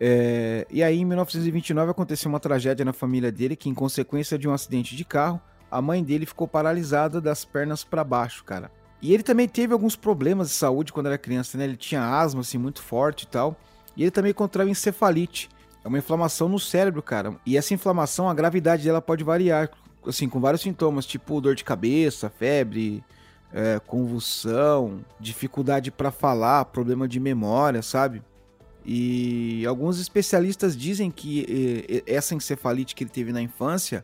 É, 0.04 0.66
e 0.72 0.82
aí, 0.82 0.98
em 0.98 1.06
1929, 1.06 1.92
aconteceu 1.92 2.28
uma 2.28 2.40
tragédia 2.40 2.84
na 2.84 2.92
família 2.92 3.32
dele, 3.32 3.56
que, 3.56 3.70
em 3.70 3.74
consequência 3.74 4.36
de 4.36 4.48
um 4.48 4.54
acidente 4.54 4.96
de 4.96 5.06
carro, 5.06 5.40
a 5.70 5.80
mãe 5.80 6.04
dele 6.04 6.26
ficou 6.26 6.48
paralisada 6.48 7.22
das 7.22 7.46
pernas 7.46 7.84
para 7.84 8.04
baixo, 8.04 8.44
cara. 8.44 8.72
E 9.00 9.14
ele 9.14 9.22
também 9.22 9.48
teve 9.48 9.74
alguns 9.74 9.96
problemas 9.96 10.50
de 10.50 10.56
saúde 10.56 10.92
quando 10.92 11.06
era 11.06 11.20
criança, 11.20 11.56
né? 11.56 11.66
Ele 11.66 11.78
tinha 11.78 12.04
asma, 12.04 12.42
assim, 12.42 12.58
muito 12.58 12.82
forte 12.82 13.24
e 13.24 13.28
tal. 13.28 13.56
E 13.96 14.02
ele 14.02 14.10
também 14.10 14.34
contraiu 14.34 14.70
encefalite. 14.70 15.50
É 15.84 15.88
uma 15.88 15.98
inflamação 15.98 16.48
no 16.48 16.60
cérebro, 16.60 17.02
cara. 17.02 17.36
E 17.46 17.58
essa 17.58 17.74
inflamação, 17.74 18.30
a 18.30 18.34
gravidade 18.34 18.84
dela 18.84 19.02
pode 19.02 19.24
variar, 19.24 19.70
assim, 20.06 20.30
com 20.30 20.40
vários 20.40 20.62
sintomas, 20.62 21.06
tipo 21.06 21.42
dor 21.42 21.56
de 21.56 21.64
cabeça, 21.64 22.30
febre, 22.30 23.04
é, 23.52 23.80
convulsão, 23.80 25.04
dificuldade 25.20 25.92
para 25.92 26.12
falar, 26.12 26.66
problema 26.66 27.08
de 27.08 27.20
memória, 27.20 27.82
sabe? 27.82 28.22
E 28.86 29.64
alguns 29.68 30.00
especialistas 30.00 30.76
dizem 30.76 31.12
que 31.12 32.04
essa 32.08 32.34
encefalite 32.34 32.96
que 32.96 33.04
ele 33.04 33.12
teve 33.12 33.32
na 33.32 33.42
infância 33.42 34.04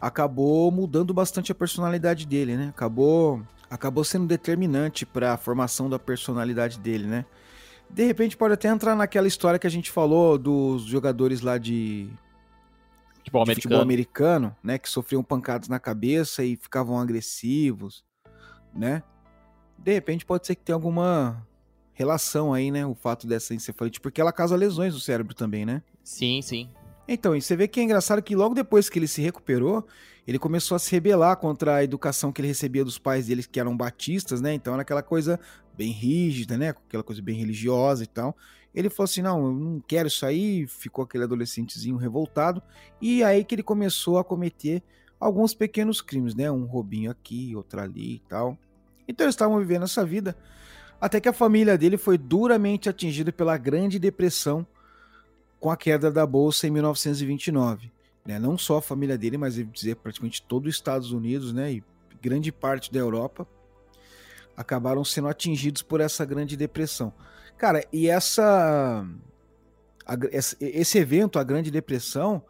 acabou 0.00 0.70
mudando 0.70 1.12
bastante 1.12 1.52
a 1.52 1.54
personalidade 1.54 2.26
dele, 2.26 2.56
né? 2.56 2.68
Acabou, 2.68 3.42
acabou 3.70 4.04
sendo 4.04 4.26
determinante 4.26 5.06
para 5.06 5.34
a 5.34 5.36
formação 5.36 5.88
da 5.88 5.98
personalidade 5.98 6.78
dele, 6.78 7.06
né? 7.06 7.24
De 7.92 8.04
repente 8.04 8.36
pode 8.36 8.54
até 8.54 8.68
entrar 8.68 8.94
naquela 8.94 9.26
história 9.26 9.58
que 9.58 9.66
a 9.66 9.70
gente 9.70 9.90
falou 9.90 10.38
dos 10.38 10.82
jogadores 10.82 11.40
lá 11.40 11.58
de 11.58 12.08
futebol, 13.16 13.44
de 13.44 13.50
americano. 13.50 13.54
futebol 13.54 13.80
americano, 13.80 14.56
né, 14.62 14.78
que 14.78 14.88
sofriam 14.88 15.22
pancadas 15.22 15.68
na 15.68 15.78
cabeça 15.78 16.44
e 16.44 16.56
ficavam 16.56 16.98
agressivos, 16.98 18.04
né? 18.74 19.02
De 19.78 19.92
repente 19.92 20.24
pode 20.24 20.46
ser 20.46 20.54
que 20.54 20.62
tenha 20.62 20.76
alguma 20.76 21.46
relação 21.92 22.54
aí, 22.54 22.70
né? 22.70 22.86
O 22.86 22.94
fato 22.94 23.26
dessa 23.26 23.54
encefalite, 23.54 24.00
porque 24.00 24.20
ela 24.20 24.32
causa 24.32 24.56
lesões 24.56 24.94
no 24.94 25.00
cérebro 25.00 25.34
também, 25.34 25.66
né? 25.66 25.82
Sim, 26.02 26.40
sim. 26.42 26.70
Então, 27.06 27.34
e 27.34 27.42
você 27.42 27.56
vê 27.56 27.66
que 27.66 27.80
é 27.80 27.82
engraçado 27.82 28.22
que 28.22 28.36
logo 28.36 28.54
depois 28.54 28.88
que 28.88 28.98
ele 28.98 29.08
se 29.08 29.20
recuperou, 29.20 29.86
ele 30.30 30.38
começou 30.38 30.76
a 30.76 30.78
se 30.78 30.92
rebelar 30.92 31.36
contra 31.38 31.74
a 31.74 31.82
educação 31.82 32.30
que 32.30 32.40
ele 32.40 32.46
recebia 32.46 32.84
dos 32.84 32.98
pais 33.00 33.26
dele, 33.26 33.42
que 33.42 33.58
eram 33.58 33.76
batistas, 33.76 34.40
né? 34.40 34.54
Então 34.54 34.74
era 34.74 34.82
aquela 34.82 35.02
coisa 35.02 35.40
bem 35.76 35.90
rígida, 35.90 36.56
né? 36.56 36.68
Aquela 36.68 37.02
coisa 37.02 37.20
bem 37.20 37.34
religiosa 37.34 38.04
e 38.04 38.06
tal. 38.06 38.36
Ele 38.72 38.88
falou 38.88 39.06
assim: 39.06 39.22
não, 39.22 39.44
eu 39.44 39.52
não 39.52 39.80
quero 39.80 40.06
isso 40.06 40.24
aí. 40.24 40.68
Ficou 40.68 41.02
aquele 41.02 41.24
adolescentezinho 41.24 41.96
revoltado. 41.96 42.62
E 43.02 43.24
aí 43.24 43.42
que 43.44 43.56
ele 43.56 43.62
começou 43.64 44.18
a 44.18 44.24
cometer 44.24 44.84
alguns 45.18 45.52
pequenos 45.52 46.00
crimes, 46.00 46.32
né? 46.32 46.48
Um 46.48 46.64
roubinho 46.64 47.10
aqui, 47.10 47.56
outro 47.56 47.80
ali 47.80 48.14
e 48.14 48.22
tal. 48.28 48.56
Então 49.08 49.24
eles 49.24 49.34
estavam 49.34 49.58
vivendo 49.58 49.82
essa 49.82 50.06
vida 50.06 50.36
até 51.00 51.20
que 51.20 51.28
a 51.28 51.32
família 51.32 51.76
dele 51.76 51.96
foi 51.96 52.16
duramente 52.16 52.88
atingida 52.88 53.32
pela 53.32 53.58
Grande 53.58 53.98
Depressão 53.98 54.64
com 55.58 55.72
a 55.72 55.76
queda 55.76 56.08
da 56.08 56.24
bolsa 56.24 56.68
em 56.68 56.70
1929. 56.70 57.90
Né? 58.24 58.38
Não 58.38 58.56
só 58.58 58.78
a 58.78 58.82
família 58.82 59.16
dele, 59.16 59.38
mas 59.38 59.54
dizer 59.72 59.96
praticamente 59.96 60.42
todo 60.42 60.66
os 60.66 60.74
Estados 60.74 61.12
Unidos, 61.12 61.52
né, 61.52 61.72
e 61.72 61.84
grande 62.20 62.52
parte 62.52 62.92
da 62.92 62.98
Europa 62.98 63.46
acabaram 64.56 65.04
sendo 65.04 65.28
atingidos 65.28 65.82
por 65.82 66.00
essa 66.00 66.24
Grande 66.24 66.56
Depressão. 66.56 67.12
Cara, 67.56 67.82
e 67.92 68.08
essa, 68.08 69.06
a, 70.06 70.14
esse 70.60 70.98
evento, 70.98 71.38
a 71.38 71.44
Grande 71.44 71.70
Depressão, 71.70 72.42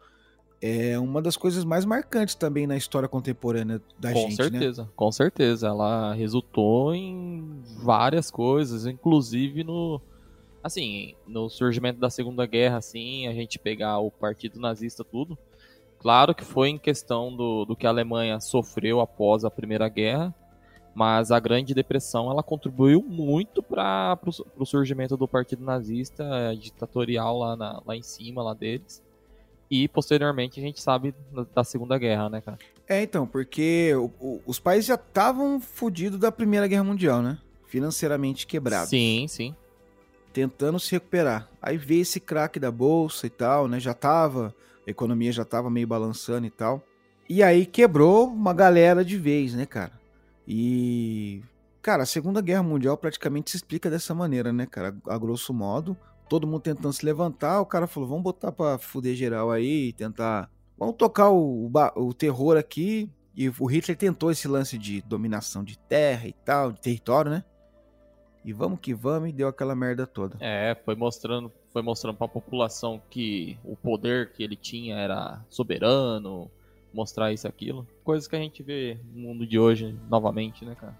é 0.61 0.99
uma 0.99 1.21
das 1.21 1.35
coisas 1.35 1.63
mais 1.63 1.85
marcantes 1.85 2.35
também 2.35 2.67
na 2.67 2.77
história 2.77 3.09
contemporânea 3.09 3.81
da 3.97 4.13
com 4.13 4.19
gente, 4.19 4.29
né? 4.29 4.35
certeza, 4.35 4.83
né? 4.83 4.89
Com 4.95 5.11
certeza, 5.11 5.67
ela 5.67 6.13
resultou 6.13 6.93
em 6.93 7.61
várias 7.81 8.29
coisas, 8.29 8.85
inclusive 8.85 9.63
no 9.63 10.01
assim, 10.63 11.15
no 11.27 11.49
surgimento 11.49 11.99
da 11.99 12.09
Segunda 12.09 12.45
Guerra, 12.45 12.77
assim, 12.77 13.25
a 13.27 13.33
gente 13.33 13.57
pegar 13.57 13.97
o 13.97 14.11
Partido 14.11 14.59
Nazista 14.59 15.03
tudo. 15.03 15.35
Claro 16.01 16.33
que 16.33 16.43
foi 16.43 16.69
em 16.69 16.79
questão 16.79 17.31
do, 17.35 17.63
do 17.63 17.75
que 17.75 17.85
a 17.85 17.89
Alemanha 17.91 18.39
sofreu 18.39 18.99
após 18.99 19.45
a 19.45 19.51
Primeira 19.51 19.87
Guerra, 19.87 20.33
mas 20.95 21.31
a 21.31 21.39
Grande 21.39 21.75
Depressão 21.75 22.31
ela 22.31 22.41
contribuiu 22.41 23.03
muito 23.03 23.61
para 23.61 24.17
o 24.57 24.65
surgimento 24.65 25.15
do 25.15 25.27
Partido 25.27 25.63
Nazista 25.63 26.25
ditatorial 26.59 27.37
lá, 27.37 27.55
na, 27.55 27.81
lá 27.85 27.95
em 27.95 28.01
cima 28.01 28.41
lá 28.41 28.55
deles 28.55 29.03
e 29.71 29.87
posteriormente 29.87 30.59
a 30.59 30.63
gente 30.63 30.81
sabe 30.81 31.15
da 31.55 31.63
Segunda 31.63 31.97
Guerra, 31.97 32.29
né, 32.29 32.41
cara? 32.41 32.57
É, 32.89 33.01
então, 33.01 33.25
porque 33.25 33.93
o, 33.95 34.11
o, 34.19 34.41
os 34.45 34.59
países 34.59 34.87
já 34.87 34.95
estavam 34.95 35.61
fodidos 35.61 36.19
da 36.19 36.29
Primeira 36.29 36.67
Guerra 36.67 36.83
Mundial, 36.83 37.21
né? 37.21 37.37
Financeiramente 37.67 38.45
quebrados. 38.45 38.89
Sim, 38.89 39.27
sim. 39.29 39.55
Tentando 40.33 40.77
se 40.77 40.91
recuperar. 40.91 41.47
Aí 41.61 41.77
veio 41.77 42.01
esse 42.01 42.19
craque 42.19 42.59
da 42.59 42.69
bolsa 42.69 43.27
e 43.27 43.29
tal, 43.29 43.69
né? 43.69 43.79
Já 43.79 43.93
tava, 43.93 44.53
a 44.85 44.91
economia 44.91 45.31
já 45.31 45.45
tava 45.45 45.69
meio 45.69 45.87
balançando 45.87 46.45
e 46.47 46.49
tal. 46.49 46.83
E 47.29 47.41
aí 47.41 47.65
quebrou 47.65 48.27
uma 48.27 48.53
galera 48.53 49.05
de 49.05 49.17
vez, 49.17 49.53
né, 49.53 49.65
cara? 49.65 49.93
E. 50.47 51.41
Cara, 51.81 52.03
a 52.03 52.05
Segunda 52.05 52.41
Guerra 52.41 52.61
Mundial 52.61 52.97
praticamente 52.97 53.51
se 53.51 53.57
explica 53.57 53.89
dessa 53.89 54.13
maneira, 54.13 54.53
né, 54.53 54.65
cara? 54.65 54.95
A 55.07 55.17
grosso 55.17 55.53
modo, 55.53 55.97
todo 56.29 56.45
mundo 56.45 56.61
tentando 56.61 56.93
se 56.93 57.03
levantar, 57.03 57.59
o 57.59 57.65
cara 57.65 57.87
falou, 57.87 58.07
vamos 58.09 58.23
botar 58.23 58.51
pra 58.51 58.77
fuder 58.77 59.15
geral 59.15 59.49
aí, 59.49 59.91
tentar... 59.93 60.49
Vamos 60.77 60.95
tocar 60.95 61.29
o, 61.29 61.67
o, 61.67 62.07
o 62.07 62.13
terror 62.13 62.55
aqui, 62.57 63.09
e 63.35 63.49
o 63.49 63.65
Hitler 63.65 63.97
tentou 63.97 64.29
esse 64.29 64.47
lance 64.47 64.77
de 64.77 65.01
dominação 65.01 65.63
de 65.63 65.77
terra 65.77 66.27
e 66.27 66.33
tal, 66.33 66.71
de 66.71 66.81
território, 66.81 67.31
né? 67.31 67.43
E 68.43 68.51
vamos 68.51 68.79
que 68.79 68.93
vamos, 68.93 69.29
e 69.29 69.31
deu 69.31 69.47
aquela 69.47 69.75
merda 69.75 70.05
toda. 70.05 70.37
É, 70.39 70.75
foi 70.83 70.95
mostrando, 70.95 71.51
foi 71.71 71.81
mostrando 71.81 72.15
pra 72.15 72.27
população 72.27 73.01
que 73.09 73.57
o 73.63 73.75
poder 73.75 74.31
que 74.33 74.43
ele 74.43 74.55
tinha 74.55 74.95
era 74.95 75.41
soberano, 75.49 76.49
mostrar 76.93 77.31
isso 77.31 77.47
e 77.47 77.49
aquilo. 77.49 77.87
Coisas 78.03 78.27
que 78.27 78.35
a 78.35 78.39
gente 78.39 78.61
vê 78.61 78.97
no 79.13 79.21
mundo 79.21 79.45
de 79.45 79.57
hoje 79.57 79.97
novamente, 80.09 80.65
né, 80.65 80.75
cara? 80.75 80.97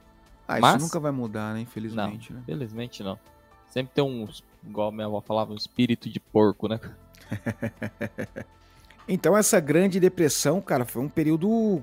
Ah, 0.48 0.60
Mas... 0.60 0.76
isso 0.76 0.86
nunca 0.86 1.00
vai 1.00 1.12
mudar, 1.12 1.54
né? 1.54 1.62
Infelizmente, 1.62 2.32
não, 2.32 2.38
né? 2.38 2.44
Infelizmente 2.44 3.04
não. 3.04 3.20
Sempre 3.68 3.94
tem 3.94 4.04
um, 4.04 4.28
igual 4.66 4.92
minha 4.92 5.08
avó 5.08 5.22
falava, 5.22 5.54
um 5.54 5.56
espírito 5.56 6.10
de 6.10 6.20
porco, 6.20 6.68
né? 6.68 6.80
então 9.08 9.38
essa 9.38 9.60
grande 9.60 10.00
depressão, 10.00 10.60
cara, 10.62 10.86
foi 10.86 11.02
um 11.02 11.10
período 11.10 11.82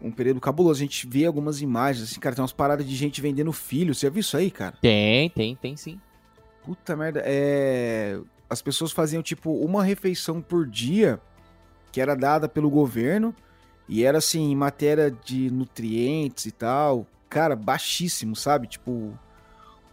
um 0.00 0.10
período 0.10 0.40
cabuloso. 0.40 0.80
A 0.80 0.84
gente 0.84 1.06
vê 1.06 1.24
algumas 1.24 1.62
imagens, 1.62 2.10
assim, 2.10 2.20
cara, 2.20 2.34
tem 2.34 2.42
umas 2.42 2.52
paradas 2.52 2.86
de 2.86 2.94
gente 2.96 3.20
vendendo 3.20 3.52
filho. 3.52 3.94
Você 3.94 4.06
já 4.06 4.10
viu 4.10 4.20
isso 4.20 4.36
aí, 4.36 4.50
cara? 4.50 4.76
Tem, 4.80 5.30
tem, 5.30 5.54
tem 5.54 5.76
sim. 5.76 6.00
Puta 6.64 6.96
merda, 6.96 7.22
é... 7.24 8.18
As 8.48 8.60
pessoas 8.60 8.92
faziam, 8.92 9.22
tipo, 9.22 9.50
uma 9.52 9.82
refeição 9.82 10.42
por 10.42 10.66
dia 10.66 11.20
que 11.90 12.00
era 12.00 12.14
dada 12.14 12.48
pelo 12.48 12.70
governo 12.70 13.34
e 13.88 14.04
era 14.04 14.18
assim, 14.18 14.50
em 14.50 14.56
matéria 14.56 15.10
de 15.10 15.50
nutrientes 15.50 16.46
e 16.46 16.52
tal, 16.52 17.06
cara, 17.28 17.56
baixíssimo, 17.56 18.36
sabe? 18.36 18.66
Tipo, 18.66 19.18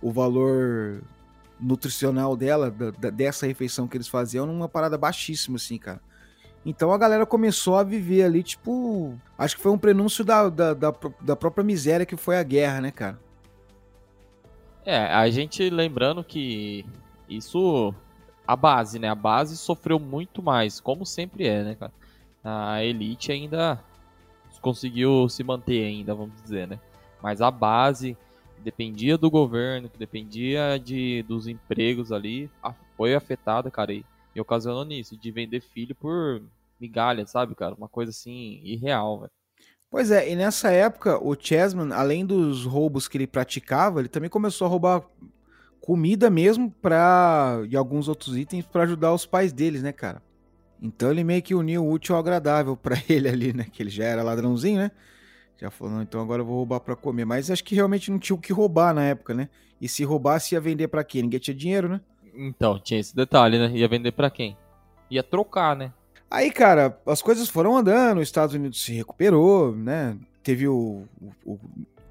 o 0.02 0.12
valor 0.12 1.02
nutricional 1.60 2.36
dela, 2.36 2.72
da, 2.72 3.10
dessa 3.10 3.46
refeição 3.46 3.88
que 3.88 3.98
eles 3.98 4.08
faziam, 4.08 4.46
numa 4.46 4.70
parada 4.70 4.98
baixíssima, 4.98 5.58
assim, 5.58 5.78
cara. 5.78 6.02
Então 6.66 6.92
a 6.92 6.98
galera 6.98 7.26
começou 7.26 7.78
a 7.78 7.84
viver 7.84 8.24
ali, 8.24 8.44
tipo. 8.44 9.18
Acho 9.38 9.56
que 9.56 9.62
foi 9.62 9.72
um 9.72 9.78
prenúncio 9.78 10.24
da, 10.24 10.50
da, 10.50 10.74
da, 10.74 10.94
da 11.22 11.36
própria 11.36 11.64
miséria 11.64 12.06
que 12.06 12.18
foi 12.18 12.38
a 12.38 12.44
guerra, 12.44 12.82
né, 12.82 12.92
cara? 12.92 13.20
É, 14.89 14.97
a 15.13 15.30
gente 15.30 15.69
lembrando 15.69 16.23
que 16.23 16.84
isso. 17.30 17.93
A 18.47 18.56
base, 18.56 18.97
né? 18.97 19.08
A 19.08 19.13
base 19.13 19.56
sofreu 19.56 19.99
muito 19.99 20.41
mais, 20.41 20.80
como 20.80 21.06
sempre 21.06 21.45
é, 21.45 21.63
né, 21.63 21.75
cara? 21.75 21.93
A 22.43 22.84
elite 22.84 23.32
ainda 23.32 23.80
conseguiu 24.62 25.30
se 25.30 25.43
manter 25.43 25.86
ainda, 25.86 26.15
vamos 26.15 26.41
dizer, 26.41 26.67
né? 26.67 26.80
Mas 27.21 27.39
a 27.39 27.52
base 27.52 28.17
dependia 28.63 29.15
do 29.15 29.30
governo, 29.30 29.89
que 29.89 29.97
dependia 29.99 30.80
de, 30.84 31.21
dos 31.28 31.45
empregos 31.45 32.12
ali, 32.12 32.49
foi 32.97 33.13
afetada, 33.13 33.69
cara, 33.69 33.93
e, 33.93 34.04
e 34.36 34.41
ocasionou 34.41 34.84
nisso, 34.84 35.15
de 35.15 35.30
vender 35.30 35.62
filho 35.62 35.93
por 35.93 36.41
migalha, 36.80 37.28
sabe, 37.28 37.54
cara? 37.54 37.75
Uma 37.75 37.88
coisa 37.88 38.10
assim, 38.10 38.60
irreal, 38.63 39.19
velho. 39.19 39.32
Pois 39.91 40.12
é, 40.12 40.32
e 40.32 40.36
nessa 40.36 40.71
época 40.71 41.17
o 41.17 41.36
Chessman, 41.36 41.91
além 41.93 42.25
dos 42.25 42.63
roubos 42.63 43.08
que 43.08 43.17
ele 43.17 43.25
praticava, 43.25 43.99
ele 43.99 44.08
também 44.08 44.30
começou 44.30 44.67
a 44.67 44.69
roubar 44.69 45.04
comida 45.82 46.30
mesmo 46.30 46.69
para 46.80 47.63
e 47.67 47.75
alguns 47.75 48.08
outros 48.08 48.38
itens 48.38 48.65
para 48.65 48.84
ajudar 48.84 49.12
os 49.13 49.25
pais 49.25 49.52
deles, 49.52 49.82
né, 49.82 49.91
cara? 49.91 50.21
Então 50.80 51.10
ele 51.10 51.23
meio 51.23 51.41
que 51.41 51.56
uniu 51.56 51.84
o 51.84 51.91
útil 51.91 52.13
ao 52.13 52.21
agradável 52.21 52.78
para 52.78 52.97
ele 53.10 53.28
ali, 53.28 53.52
né, 53.52 53.65
que 53.71 53.82
ele 53.82 53.89
já 53.89 54.04
era 54.04 54.21
ladrãozinho, 54.21 54.78
né? 54.78 54.91
Já 55.58 55.71
falou, 55.71 55.95
não, 55.95 56.02
então 56.04 56.21
agora 56.21 56.41
eu 56.41 56.45
vou 56.45 56.58
roubar 56.58 56.80
para 56.80 56.95
comer, 56.95 57.25
mas 57.25 57.49
acho 57.49 57.63
que 57.63 57.75
realmente 57.75 58.12
não 58.12 58.19
tinha 58.19 58.36
o 58.36 58.39
que 58.39 58.54
roubar 58.54 58.93
na 58.93 59.04
época, 59.04 59.34
né? 59.34 59.49
E 59.82 59.89
se 59.89 60.04
roubasse 60.04 60.54
ia 60.54 60.62
vender 60.62 60.88
para 60.88 61.04
quê? 61.04 61.21
Ninguém 61.21 61.39
tinha 61.39 61.56
dinheiro, 61.56 61.89
né? 61.89 61.99
Então, 62.34 62.80
tinha 62.80 62.99
esse 62.99 63.13
detalhe, 63.13 63.58
né? 63.58 63.71
Ia 63.71 63.88
vender 63.88 64.12
para 64.12 64.30
quem? 64.30 64.56
Ia 65.10 65.23
trocar, 65.23 65.75
né? 65.75 65.91
Aí, 66.32 66.52
cara, 66.52 67.00
as 67.08 67.22
coisas 67.22 67.50
foram 67.50 67.76
andando, 67.76 68.20
os 68.20 68.28
Estados 68.28 68.54
Unidos 68.54 68.84
se 68.84 68.94
recuperou, 68.94 69.76
né? 69.76 70.15
Teve 70.44 70.68
o, 70.68 71.04
o, 71.20 71.54
o 71.54 71.60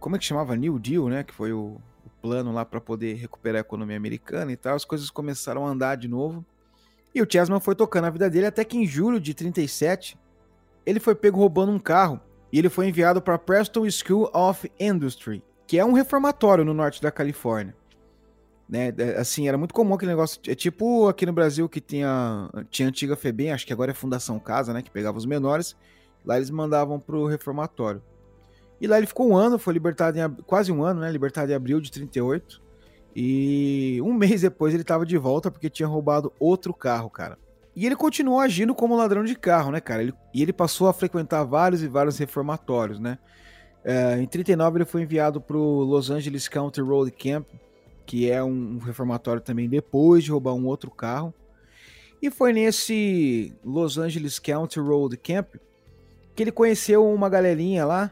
como 0.00 0.16
é 0.16 0.18
que 0.18 0.24
chamava? 0.24 0.56
New 0.56 0.78
Deal, 0.78 1.08
né? 1.08 1.22
Que 1.22 1.32
foi 1.32 1.52
o, 1.52 1.76
o 2.04 2.10
plano 2.20 2.52
lá 2.52 2.64
para 2.64 2.80
poder 2.80 3.14
recuperar 3.14 3.58
a 3.58 3.60
economia 3.60 3.96
americana 3.96 4.50
e 4.50 4.56
tal. 4.56 4.74
As 4.74 4.84
coisas 4.84 5.08
começaram 5.08 5.64
a 5.64 5.70
andar 5.70 5.96
de 5.96 6.08
novo. 6.08 6.44
E 7.14 7.22
o 7.22 7.26
Chessman 7.30 7.60
foi 7.60 7.76
tocando 7.76 8.06
a 8.06 8.10
vida 8.10 8.28
dele 8.28 8.46
até 8.46 8.64
que 8.64 8.76
em 8.76 8.86
julho 8.86 9.20
de 9.20 9.32
37 9.34 10.18
ele 10.84 10.98
foi 10.98 11.14
pego 11.14 11.38
roubando 11.38 11.70
um 11.70 11.78
carro 11.78 12.20
e 12.52 12.58
ele 12.58 12.68
foi 12.68 12.88
enviado 12.88 13.22
para 13.22 13.38
Preston 13.38 13.88
School 13.90 14.30
of 14.34 14.70
Industry, 14.80 15.42
que 15.66 15.78
é 15.78 15.84
um 15.84 15.92
reformatório 15.92 16.64
no 16.64 16.74
norte 16.74 17.00
da 17.00 17.10
Califórnia 17.10 17.74
né? 18.68 18.92
É, 18.98 19.18
assim, 19.18 19.48
era 19.48 19.56
muito 19.56 19.72
comum 19.72 19.94
aquele 19.94 20.10
negócio. 20.10 20.40
É 20.46 20.54
tipo 20.54 21.08
aqui 21.08 21.24
no 21.24 21.32
Brasil 21.32 21.68
que 21.68 21.80
tinha, 21.80 22.50
tinha 22.70 22.88
antiga 22.88 23.16
FEBEM, 23.16 23.52
acho 23.52 23.66
que 23.66 23.72
agora 23.72 23.92
é 23.92 23.94
Fundação 23.94 24.38
Casa, 24.38 24.72
né? 24.72 24.82
Que 24.82 24.90
pegava 24.90 25.16
os 25.16 25.24
menores. 25.24 25.76
Lá 26.24 26.36
eles 26.36 26.50
mandavam 26.50 27.00
pro 27.00 27.26
reformatório. 27.26 28.02
E 28.80 28.86
lá 28.86 28.98
ele 28.98 29.06
ficou 29.06 29.28
um 29.28 29.36
ano, 29.36 29.58
foi 29.58 29.72
libertado 29.72 30.18
em 30.18 30.30
quase 30.44 30.70
um 30.70 30.82
ano, 30.82 31.00
né? 31.00 31.10
Libertado 31.10 31.50
em 31.50 31.54
abril 31.54 31.80
de 31.80 31.90
38. 31.90 32.62
E 33.16 34.00
um 34.04 34.12
mês 34.14 34.42
depois 34.42 34.74
ele 34.74 34.84
tava 34.84 35.06
de 35.06 35.16
volta 35.16 35.50
porque 35.50 35.70
tinha 35.70 35.88
roubado 35.88 36.32
outro 36.38 36.74
carro, 36.74 37.08
cara. 37.08 37.38
E 37.74 37.86
ele 37.86 37.96
continuou 37.96 38.40
agindo 38.40 38.74
como 38.74 38.96
ladrão 38.96 39.22
de 39.22 39.36
carro, 39.36 39.70
né, 39.70 39.80
cara? 39.80 40.02
Ele, 40.02 40.12
e 40.34 40.42
ele 40.42 40.52
passou 40.52 40.88
a 40.88 40.92
frequentar 40.92 41.44
vários 41.44 41.82
e 41.82 41.86
vários 41.86 42.18
reformatórios, 42.18 42.98
né? 42.98 43.18
É, 43.84 44.20
em 44.20 44.26
39 44.26 44.78
ele 44.78 44.84
foi 44.84 45.02
enviado 45.02 45.40
pro 45.40 45.60
Los 45.60 46.10
Angeles 46.10 46.48
County 46.48 46.80
Road 46.80 47.10
Camp, 47.12 47.46
que 48.08 48.30
é 48.30 48.42
um 48.42 48.78
reformatório 48.78 49.42
também 49.42 49.68
depois 49.68 50.24
de 50.24 50.30
roubar 50.30 50.54
um 50.54 50.64
outro 50.64 50.90
carro. 50.90 51.34
E 52.22 52.30
foi 52.30 52.54
nesse 52.54 53.54
Los 53.62 53.98
Angeles 53.98 54.38
County 54.38 54.80
Road 54.80 55.14
Camp 55.18 55.56
que 56.34 56.42
ele 56.42 56.50
conheceu 56.50 57.06
uma 57.06 57.28
galerinha 57.28 57.84
lá, 57.84 58.10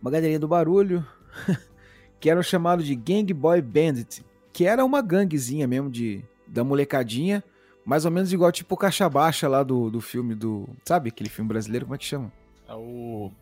uma 0.00 0.12
galerinha 0.12 0.38
do 0.38 0.46
barulho, 0.46 1.04
que 2.20 2.30
era 2.30 2.40
chamado 2.40 2.84
de 2.84 2.94
Gang 2.94 3.34
Boy 3.34 3.60
Bandit, 3.60 4.24
que 4.52 4.64
era 4.64 4.84
uma 4.84 5.02
ganguezinha 5.02 5.66
mesmo 5.66 5.90
de 5.90 6.24
da 6.46 6.62
molecadinha, 6.62 7.42
mais 7.84 8.04
ou 8.04 8.12
menos 8.12 8.32
igual 8.32 8.52
tipo 8.52 8.76
Caixa 8.76 9.08
Baixa 9.08 9.48
lá 9.48 9.64
do, 9.64 9.90
do 9.90 10.00
filme 10.00 10.36
do, 10.36 10.68
sabe 10.84 11.08
aquele 11.08 11.28
filme 11.28 11.48
brasileiro, 11.48 11.86
como 11.86 11.96
é 11.96 11.98
que 11.98 12.04
chama? 12.04 12.32
É 12.68 12.74
o 12.74 13.32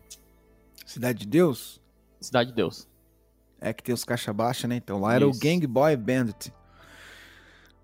Cidade 0.83 1.19
de 1.19 1.27
Deus? 1.27 1.79
Cidade 2.19 2.49
de 2.49 2.55
Deus. 2.55 2.89
É 3.61 3.71
que 3.71 3.83
tem 3.83 3.93
os 3.93 4.03
caixa 4.03 4.33
baixa, 4.33 4.67
né? 4.67 4.75
Então 4.75 4.99
lá 4.99 5.13
era 5.13 5.27
o 5.27 5.31
Gang 5.31 5.65
Boy 5.67 5.95
Bandit. 5.95 6.51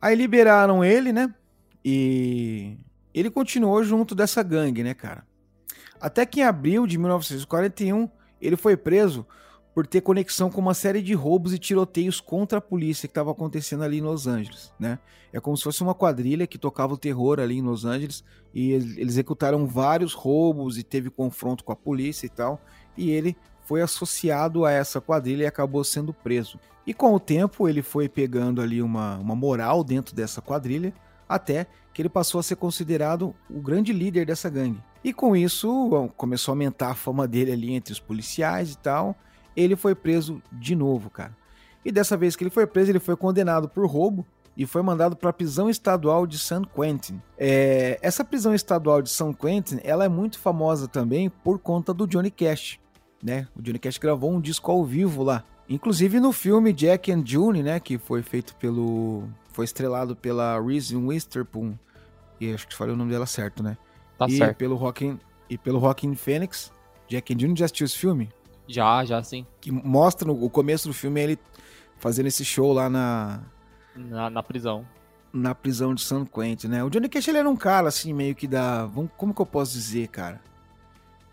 Aí 0.02 0.16
liberaram 0.16 0.84
ele, 0.84 1.13
né? 1.13 1.34
E 1.86 2.76
ele 3.13 3.30
continuou 3.30 3.84
junto 3.84 4.16
dessa 4.16 4.42
gangue, 4.42 4.84
né, 4.84 4.94
cara? 4.96 5.24
Até 6.02 6.26
que 6.26 6.40
em 6.40 6.44
abril 6.44 6.88
de 6.88 6.98
1941 6.98 8.10
ele 8.42 8.56
foi 8.56 8.76
preso 8.76 9.26
por 9.74 9.86
ter 9.86 10.02
conexão 10.02 10.50
com 10.50 10.60
uma 10.60 10.74
série 10.74 11.04
de 11.04 11.13
roubos 11.13 11.54
e 11.54 11.60
tiroteios 11.60 12.20
contra 12.20 12.58
a 12.58 12.62
polícia 12.62 13.08
que 13.08 13.12
estava 13.12 13.30
acontecendo 13.30 13.84
ali 13.84 14.00
em 14.00 14.02
Los 14.02 14.26
Angeles, 14.26 14.74
né? 14.80 14.98
É 15.32 15.40
como 15.40 15.56
se 15.56 15.63
fosse 15.63 15.84
uma 15.84 15.94
quadrilha 15.94 16.48
que 16.48 16.58
tocava 16.58 16.96
o 16.96 16.98
terror 16.98 17.40
ali 17.40 17.58
em 17.58 17.62
Los 17.62 17.86
Angeles 17.86 18.24
e 18.52 18.72
eles 18.72 18.98
executaram 18.98 19.68
vários 19.68 20.13
roubos 20.13 20.80
e 20.80 20.84
teve 20.84 21.12
confronto 21.12 21.63
com 21.63 21.72
a 21.72 21.76
polícia 21.76 22.26
e 22.26 22.30
tal, 22.30 22.60
e 22.98 23.12
ele 23.12 23.38
foi 23.68 23.82
associado 23.82 24.64
a 24.64 24.72
essa 24.72 25.02
quadrilha 25.02 25.44
e 25.44 25.46
acabou 25.46 25.84
sendo 25.84 26.14
preso. 26.14 26.58
E 26.86 26.94
com 26.94 27.14
o 27.14 27.20
tempo 27.20 27.68
ele 27.68 27.82
foi 27.82 28.08
pegando 28.08 28.62
ali 28.62 28.82
uma, 28.82 29.18
uma 29.18 29.36
moral 29.36 29.84
dentro 29.84 30.16
dessa 30.16 30.42
quadrilha, 30.42 30.94
até 31.28 31.68
que 31.94 32.02
ele 32.02 32.08
passou 32.08 32.40
a 32.40 32.44
ser 32.44 32.56
considerado 32.56 33.36
o 33.50 33.60
grande 33.60 33.92
líder 33.92 34.26
dessa 34.26 34.50
gangue. 34.50 34.82
E 35.04 35.12
com 35.12 35.36
isso 35.36 36.10
começou 36.16 36.54
a 36.54 36.54
aumentar 36.54 36.92
a 36.92 36.96
fama 36.96 37.28
dele 37.28 37.52
ali 37.52 37.74
entre 37.74 37.92
os 37.92 38.00
policiais 38.00 38.72
e 38.72 38.78
tal. 38.78 39.14
Ele 39.54 39.76
foi 39.76 39.94
preso 39.94 40.42
de 40.50 40.74
novo, 40.74 41.10
cara. 41.10 41.36
E 41.84 41.92
dessa 41.92 42.16
vez 42.16 42.38
que 42.38 42.44
ele 42.44 42.50
foi 42.50 42.66
preso, 42.66 42.92
ele 42.92 43.00
foi 43.00 43.18
condenado 43.18 43.68
por 43.68 43.86
roubo 43.86 44.26
e 44.56 44.66
foi 44.66 44.82
mandado 44.82 45.18
para 45.18 45.30
a 45.30 45.34
prisão 45.34 45.70
estadual 45.70 46.26
de 46.26 46.40
San 46.40 46.64
Quentin. 46.64 47.22
É, 47.38 48.00
essa 48.02 48.24
prisão 48.24 48.56
estadual 48.56 49.02
de 49.02 49.10
San 49.10 49.34
Quentin, 49.34 49.80
ela 49.84 50.06
é 50.06 50.10
muito 50.10 50.40
famosa 50.40 50.88
também 50.88 51.30
por 51.30 51.60
conta 51.60 51.94
do 51.94 52.08
Johnny 52.08 52.32
Cash 52.32 52.80
né? 53.22 53.48
O 53.56 53.62
Johnny 53.62 53.80
Cash 53.80 53.98
gravou 53.98 54.32
um 54.32 54.42
disco 54.42 54.72
ao 54.72 54.84
vivo 54.86 55.24
lá. 55.24 55.44
Inclusive 55.70 56.20
no 56.20 56.32
filme 56.32 56.72
Jack 56.72 57.12
and 57.12 57.24
June, 57.26 57.62
né? 57.62 57.80
Que 57.80 57.98
foi 57.98 58.22
feito 58.22 58.56
pelo. 58.56 59.28
Foi 59.52 59.66
estrelado 59.66 60.16
pela 60.16 60.60
Reese 60.62 60.96
Witherspoon. 60.96 61.76
E 62.40 62.54
acho 62.54 62.68
que 62.68 62.76
falei 62.76 62.94
o 62.94 62.98
nome 62.98 63.12
dela 63.12 63.26
certo, 63.26 63.64
né? 63.64 63.78
Tá 64.18 64.28
e 64.28 64.38
certo. 64.38 64.58
Pelo 64.58 64.76
Rockin, 64.76 65.20
e 65.50 65.58
pelo 65.58 65.80
Rockin' 65.80 66.16
Phoenix. 66.16 66.72
Jack 67.08 67.34
and 67.34 67.40
June 67.40 67.56
já 67.56 67.66
assistiu 67.66 67.86
esse 67.86 67.98
filme? 67.98 68.30
Já, 68.68 69.04
já 69.06 69.24
sim. 69.24 69.46
Que 69.62 69.72
mostra 69.72 70.28
no 70.28 70.44
o 70.44 70.50
começo 70.50 70.88
do 70.88 70.94
filme 70.94 71.22
ele 71.22 71.40
fazendo 71.98 72.28
esse 72.28 72.46
show 72.46 72.74
lá 72.74 72.90
na. 72.90 73.42
Na, 73.96 74.30
na 74.30 74.44
prisão. 74.44 74.86
Na 75.34 75.56
prisão 75.56 75.94
de 75.94 76.02
San 76.02 76.26
Quentin, 76.26 76.68
né? 76.68 76.84
O 76.84 76.90
Johnny 76.90 77.10
Cash 77.10 77.28
ele 77.28 77.38
era 77.40 77.50
um 77.50 77.56
cara 77.56 77.88
assim, 77.88 78.14
meio 78.14 78.36
que 78.36 78.48
da. 78.48 78.90
Como 79.18 79.34
que 79.34 79.42
eu 79.42 79.46
posso 79.46 79.74
dizer, 79.74 80.08
cara? 80.08 80.42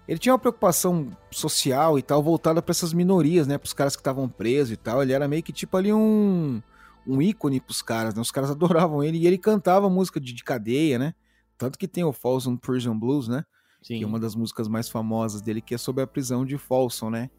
Ele 0.07 0.19
tinha 0.19 0.33
uma 0.33 0.39
preocupação 0.39 1.09
social 1.31 1.99
e 1.99 2.03
tal 2.03 2.23
voltada 2.23 2.61
para 2.61 2.73
essas 2.73 2.93
minorias, 2.93 3.47
né, 3.47 3.57
para 3.59 3.67
os 3.67 3.73
caras 3.73 3.97
que 3.97 4.01
estavam 4.01 4.29
presos 4.29 4.73
e 4.73 4.77
tal. 4.77 5.03
Ele 5.03 5.13
era 5.13 5.27
meio 5.27 5.43
que 5.43 5.53
tipo 5.53 5.77
ali 5.77 5.93
um 5.93 6.63
um 7.07 7.21
ícone 7.21 7.61
para 7.61 7.71
os 7.71 7.83
caras, 7.83 8.15
né? 8.15 8.21
Os 8.21 8.31
caras 8.31 8.51
adoravam 8.53 9.03
ele 9.03 9.19
e 9.19 9.27
ele 9.27 9.39
cantava 9.39 9.89
música 9.91 10.21
de, 10.21 10.33
de 10.33 10.43
cadeia, 10.43 10.99
né? 10.99 11.15
Tanto 11.57 11.79
que 11.79 11.87
tem 11.87 12.05
o 12.05 12.13
Folsom 12.13 12.57
Prison 12.57 12.99
Blues, 12.99 13.29
né? 13.29 13.45
Sim. 13.83 13.99
Que 13.99 14.05
é 14.05 14.07
uma 14.07 14.19
das 14.19 14.35
músicas 14.35 14.67
mais 14.67 14.89
famosas 14.89 15.43
dele, 15.43 15.61
que 15.61 15.75
é 15.75 15.79
sobre 15.79 16.03
a 16.03 16.07
prisão 16.07 16.45
de 16.45 16.57
Folsom, 16.57 17.11
né? 17.11 17.31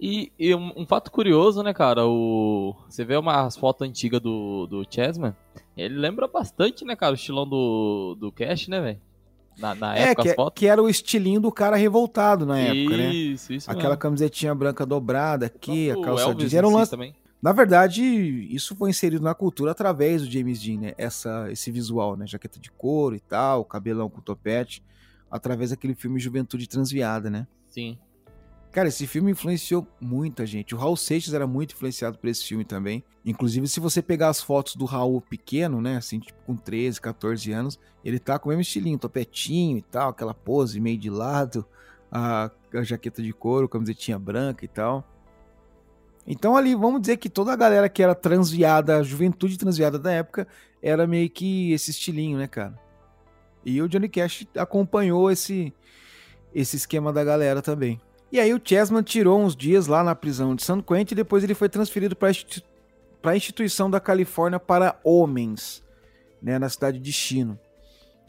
E, 0.00 0.32
e 0.38 0.54
um, 0.54 0.72
um, 0.76 0.86
fato 0.86 1.10
curioso, 1.10 1.62
né, 1.62 1.72
cara? 1.74 2.06
O, 2.06 2.74
você 2.88 3.04
vê 3.04 3.16
umas 3.16 3.56
fotos 3.56 3.86
antigas 3.86 4.20
do, 4.20 4.66
do 4.66 4.84
Chessman, 4.88 5.34
ele 5.76 5.96
lembra 5.96 6.28
bastante, 6.28 6.84
né, 6.84 6.94
cara, 6.94 7.12
o 7.12 7.14
estilão 7.16 7.48
do, 7.48 8.16
do 8.18 8.30
Cash, 8.30 8.68
né, 8.68 8.80
velho? 8.80 9.00
Na, 9.58 9.74
na 9.74 9.98
é, 9.98 10.10
época, 10.10 10.34
que, 10.34 10.60
que, 10.60 10.66
era 10.66 10.80
o 10.80 10.88
estilinho 10.88 11.40
do 11.40 11.50
cara 11.50 11.76
revoltado 11.76 12.46
na 12.46 12.58
época, 12.58 12.78
isso, 12.78 12.96
né? 12.96 13.14
Isso, 13.14 13.52
isso 13.52 13.70
Aquela 13.70 13.88
mesmo. 13.90 14.00
camisetinha 14.00 14.54
branca 14.54 14.86
dobrada 14.86 15.46
aqui, 15.46 15.90
a 15.90 16.00
calça 16.00 16.34
jeans. 16.34 16.54
Era 16.54 16.68
um 16.68 16.74
lance... 16.74 16.90
também. 16.90 17.14
Na 17.40 17.52
verdade, 17.52 18.02
isso 18.52 18.74
foi 18.74 18.90
inserido 18.90 19.22
na 19.22 19.34
cultura 19.34 19.70
através 19.70 20.22
do 20.22 20.30
James 20.30 20.60
Dean, 20.60 20.80
né? 20.80 20.94
Essa, 20.98 21.50
esse 21.50 21.70
visual, 21.70 22.16
né? 22.16 22.26
Jaqueta 22.26 22.58
de 22.58 22.70
couro 22.70 23.14
e 23.14 23.20
tal, 23.20 23.64
cabelão 23.64 24.08
com 24.08 24.20
topete, 24.20 24.82
através 25.30 25.70
daquele 25.70 25.94
filme 25.94 26.18
Juventude 26.18 26.68
Transviada, 26.68 27.30
né? 27.30 27.46
Sim. 27.68 27.98
Cara, 28.78 28.90
esse 28.90 29.08
filme 29.08 29.32
influenciou 29.32 29.84
muita 30.00 30.46
gente. 30.46 30.72
O 30.72 30.78
Raul 30.78 30.96
Seixas 30.96 31.34
era 31.34 31.48
muito 31.48 31.74
influenciado 31.74 32.16
por 32.16 32.28
esse 32.28 32.44
filme 32.44 32.64
também. 32.64 33.02
Inclusive, 33.26 33.66
se 33.66 33.80
você 33.80 34.00
pegar 34.00 34.28
as 34.28 34.40
fotos 34.40 34.76
do 34.76 34.84
Raul 34.84 35.20
pequeno, 35.20 35.80
né? 35.80 35.96
Assim, 35.96 36.20
tipo, 36.20 36.40
com 36.46 36.54
13, 36.54 37.00
14 37.00 37.50
anos, 37.50 37.76
ele 38.04 38.20
tá 38.20 38.38
com 38.38 38.48
o 38.48 38.50
mesmo 38.50 38.62
estilinho, 38.62 38.96
topetinho 38.96 39.78
e 39.78 39.82
tal, 39.82 40.10
aquela 40.10 40.32
pose 40.32 40.80
meio 40.80 40.96
de 40.96 41.10
lado, 41.10 41.66
a, 42.08 42.52
a 42.72 42.82
jaqueta 42.84 43.20
de 43.20 43.32
couro, 43.32 43.68
camisetinha 43.68 44.16
branca 44.16 44.64
e 44.64 44.68
tal. 44.68 45.04
Então 46.24 46.56
ali, 46.56 46.76
vamos 46.76 47.00
dizer 47.00 47.16
que 47.16 47.28
toda 47.28 47.52
a 47.52 47.56
galera 47.56 47.88
que 47.88 48.00
era 48.00 48.14
transviada, 48.14 48.98
a 48.98 49.02
juventude 49.02 49.58
transviada 49.58 49.98
da 49.98 50.12
época, 50.12 50.46
era 50.80 51.04
meio 51.04 51.28
que 51.28 51.72
esse 51.72 51.90
estilinho, 51.90 52.38
né, 52.38 52.46
cara? 52.46 52.78
E 53.64 53.82
o 53.82 53.88
Johnny 53.88 54.08
Cash 54.08 54.46
acompanhou 54.56 55.32
esse, 55.32 55.74
esse 56.54 56.76
esquema 56.76 57.12
da 57.12 57.24
galera 57.24 57.60
também. 57.60 58.00
E 58.30 58.38
aí 58.38 58.52
o 58.52 58.60
Chessman 58.62 59.02
tirou 59.02 59.40
uns 59.40 59.56
dias 59.56 59.86
lá 59.86 60.04
na 60.04 60.14
prisão 60.14 60.54
de 60.54 60.62
San 60.62 60.82
Quentin 60.82 61.14
e 61.14 61.16
depois 61.16 61.42
ele 61.42 61.54
foi 61.54 61.68
transferido 61.68 62.14
para 62.14 62.28
a 63.30 63.36
instituição 63.36 63.90
da 63.90 63.98
Califórnia 63.98 64.60
para 64.60 64.98
homens, 65.02 65.82
né, 66.42 66.58
na 66.58 66.68
cidade 66.68 66.98
de 66.98 67.12
Chino. 67.12 67.58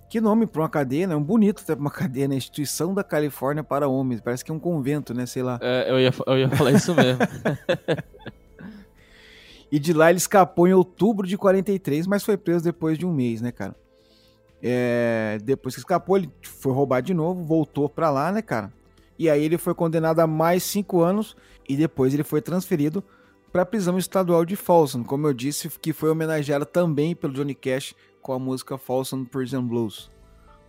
Que 0.09 0.19
nome 0.19 0.47
para 0.47 0.63
uma 0.63 0.69
cadeia, 0.69 1.05
né? 1.05 1.15
Um 1.15 1.23
bonito 1.23 1.62
até 1.62 1.75
pra 1.75 1.81
uma 1.81 1.91
cadeia, 1.91 2.27
né? 2.27 2.35
Instituição 2.35 2.95
da 2.95 3.03
Califórnia 3.03 3.63
para 3.63 3.88
Homens. 3.88 4.19
Parece 4.21 4.43
que 4.43 4.49
é 4.49 4.53
um 4.53 4.59
convento, 4.59 5.13
né? 5.13 5.27
Sei 5.27 5.43
lá. 5.43 5.59
É, 5.62 5.91
eu, 5.91 5.99
ia, 5.99 6.12
eu 6.25 6.38
ia 6.39 6.49
falar 6.49 6.71
isso 6.71 6.95
mesmo. 6.95 7.19
e 9.71 9.77
de 9.77 9.93
lá 9.93 10.09
ele 10.09 10.17
escapou 10.17 10.67
em 10.67 10.73
outubro 10.73 11.27
de 11.27 11.38
43, 11.38 12.07
mas 12.07 12.23
foi 12.23 12.38
preso 12.38 12.63
depois 12.63 12.97
de 12.97 13.05
um 13.05 13.13
mês, 13.13 13.39
né, 13.39 13.51
cara? 13.51 13.75
É, 14.63 15.38
depois 15.43 15.75
que 15.75 15.81
escapou, 15.81 16.17
ele 16.17 16.31
foi 16.41 16.73
roubado 16.73 17.05
de 17.05 17.13
novo, 17.13 17.43
voltou 17.43 17.88
para 17.88 18.09
lá, 18.09 18.31
né, 18.31 18.41
cara? 18.41 18.73
E 19.19 19.29
aí 19.29 19.43
ele 19.43 19.58
foi 19.58 19.75
condenado 19.75 20.21
a 20.21 20.25
mais 20.25 20.63
cinco 20.63 21.01
anos 21.01 21.36
e 21.67 21.75
depois 21.75 22.13
ele 22.13 22.23
foi 22.23 22.41
transferido 22.41 23.03
para 23.51 23.63
a 23.63 23.65
prisão 23.65 23.97
estadual 23.97 24.45
de 24.45 24.55
Folsom, 24.55 25.03
como 25.03 25.27
eu 25.27 25.34
disse, 25.34 25.69
que 25.69 25.91
foi 25.91 26.10
homenageada 26.10 26.65
também 26.65 27.13
pelo 27.13 27.34
Johnny 27.34 27.53
Cash 27.53 27.93
com 28.21 28.32
a 28.32 28.39
música 28.39 28.77
Folsom 28.77 29.25
Prison 29.25 29.62
Blues, 29.62 30.10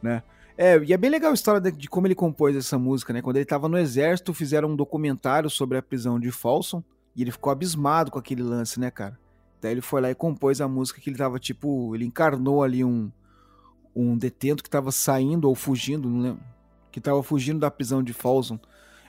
né? 0.02 0.24
É, 0.58 0.82
e 0.82 0.92
é 0.92 0.96
bem 0.96 1.10
legal 1.10 1.30
a 1.30 1.34
história 1.34 1.60
de, 1.60 1.70
de, 1.70 1.88
como 1.88 2.08
ele 2.08 2.14
compôs 2.14 2.56
essa 2.56 2.76
música, 2.76 3.12
né? 3.12 3.22
Quando 3.22 3.36
ele 3.36 3.44
estava 3.44 3.68
no 3.68 3.78
exército, 3.78 4.34
fizeram 4.34 4.70
um 4.70 4.76
documentário 4.76 5.48
sobre 5.48 5.78
a 5.78 5.82
prisão 5.82 6.18
de 6.18 6.32
Folsom 6.32 6.82
e 7.14 7.22
ele 7.22 7.30
ficou 7.30 7.52
abismado 7.52 8.10
com 8.10 8.18
aquele 8.18 8.42
lance, 8.42 8.80
né, 8.80 8.90
cara? 8.90 9.16
Daí 9.60 9.72
ele 9.72 9.80
foi 9.80 10.00
lá 10.00 10.10
e 10.10 10.14
compôs 10.14 10.60
a 10.60 10.66
música 10.66 11.00
que 11.00 11.08
ele 11.08 11.16
tava 11.16 11.38
tipo, 11.38 11.94
ele 11.94 12.04
encarnou 12.04 12.64
ali 12.64 12.84
um 12.84 13.12
um 13.94 14.16
detento 14.16 14.62
que 14.62 14.68
estava 14.68 14.92
saindo 14.92 15.48
ou 15.48 15.54
fugindo, 15.54 16.08
não 16.08 16.20
lembro, 16.20 16.42
que 16.90 16.98
estava 16.98 17.22
fugindo 17.22 17.61
da 17.61 17.70
prisão 17.70 18.03
de 18.03 18.12
Folsom. 18.12 18.59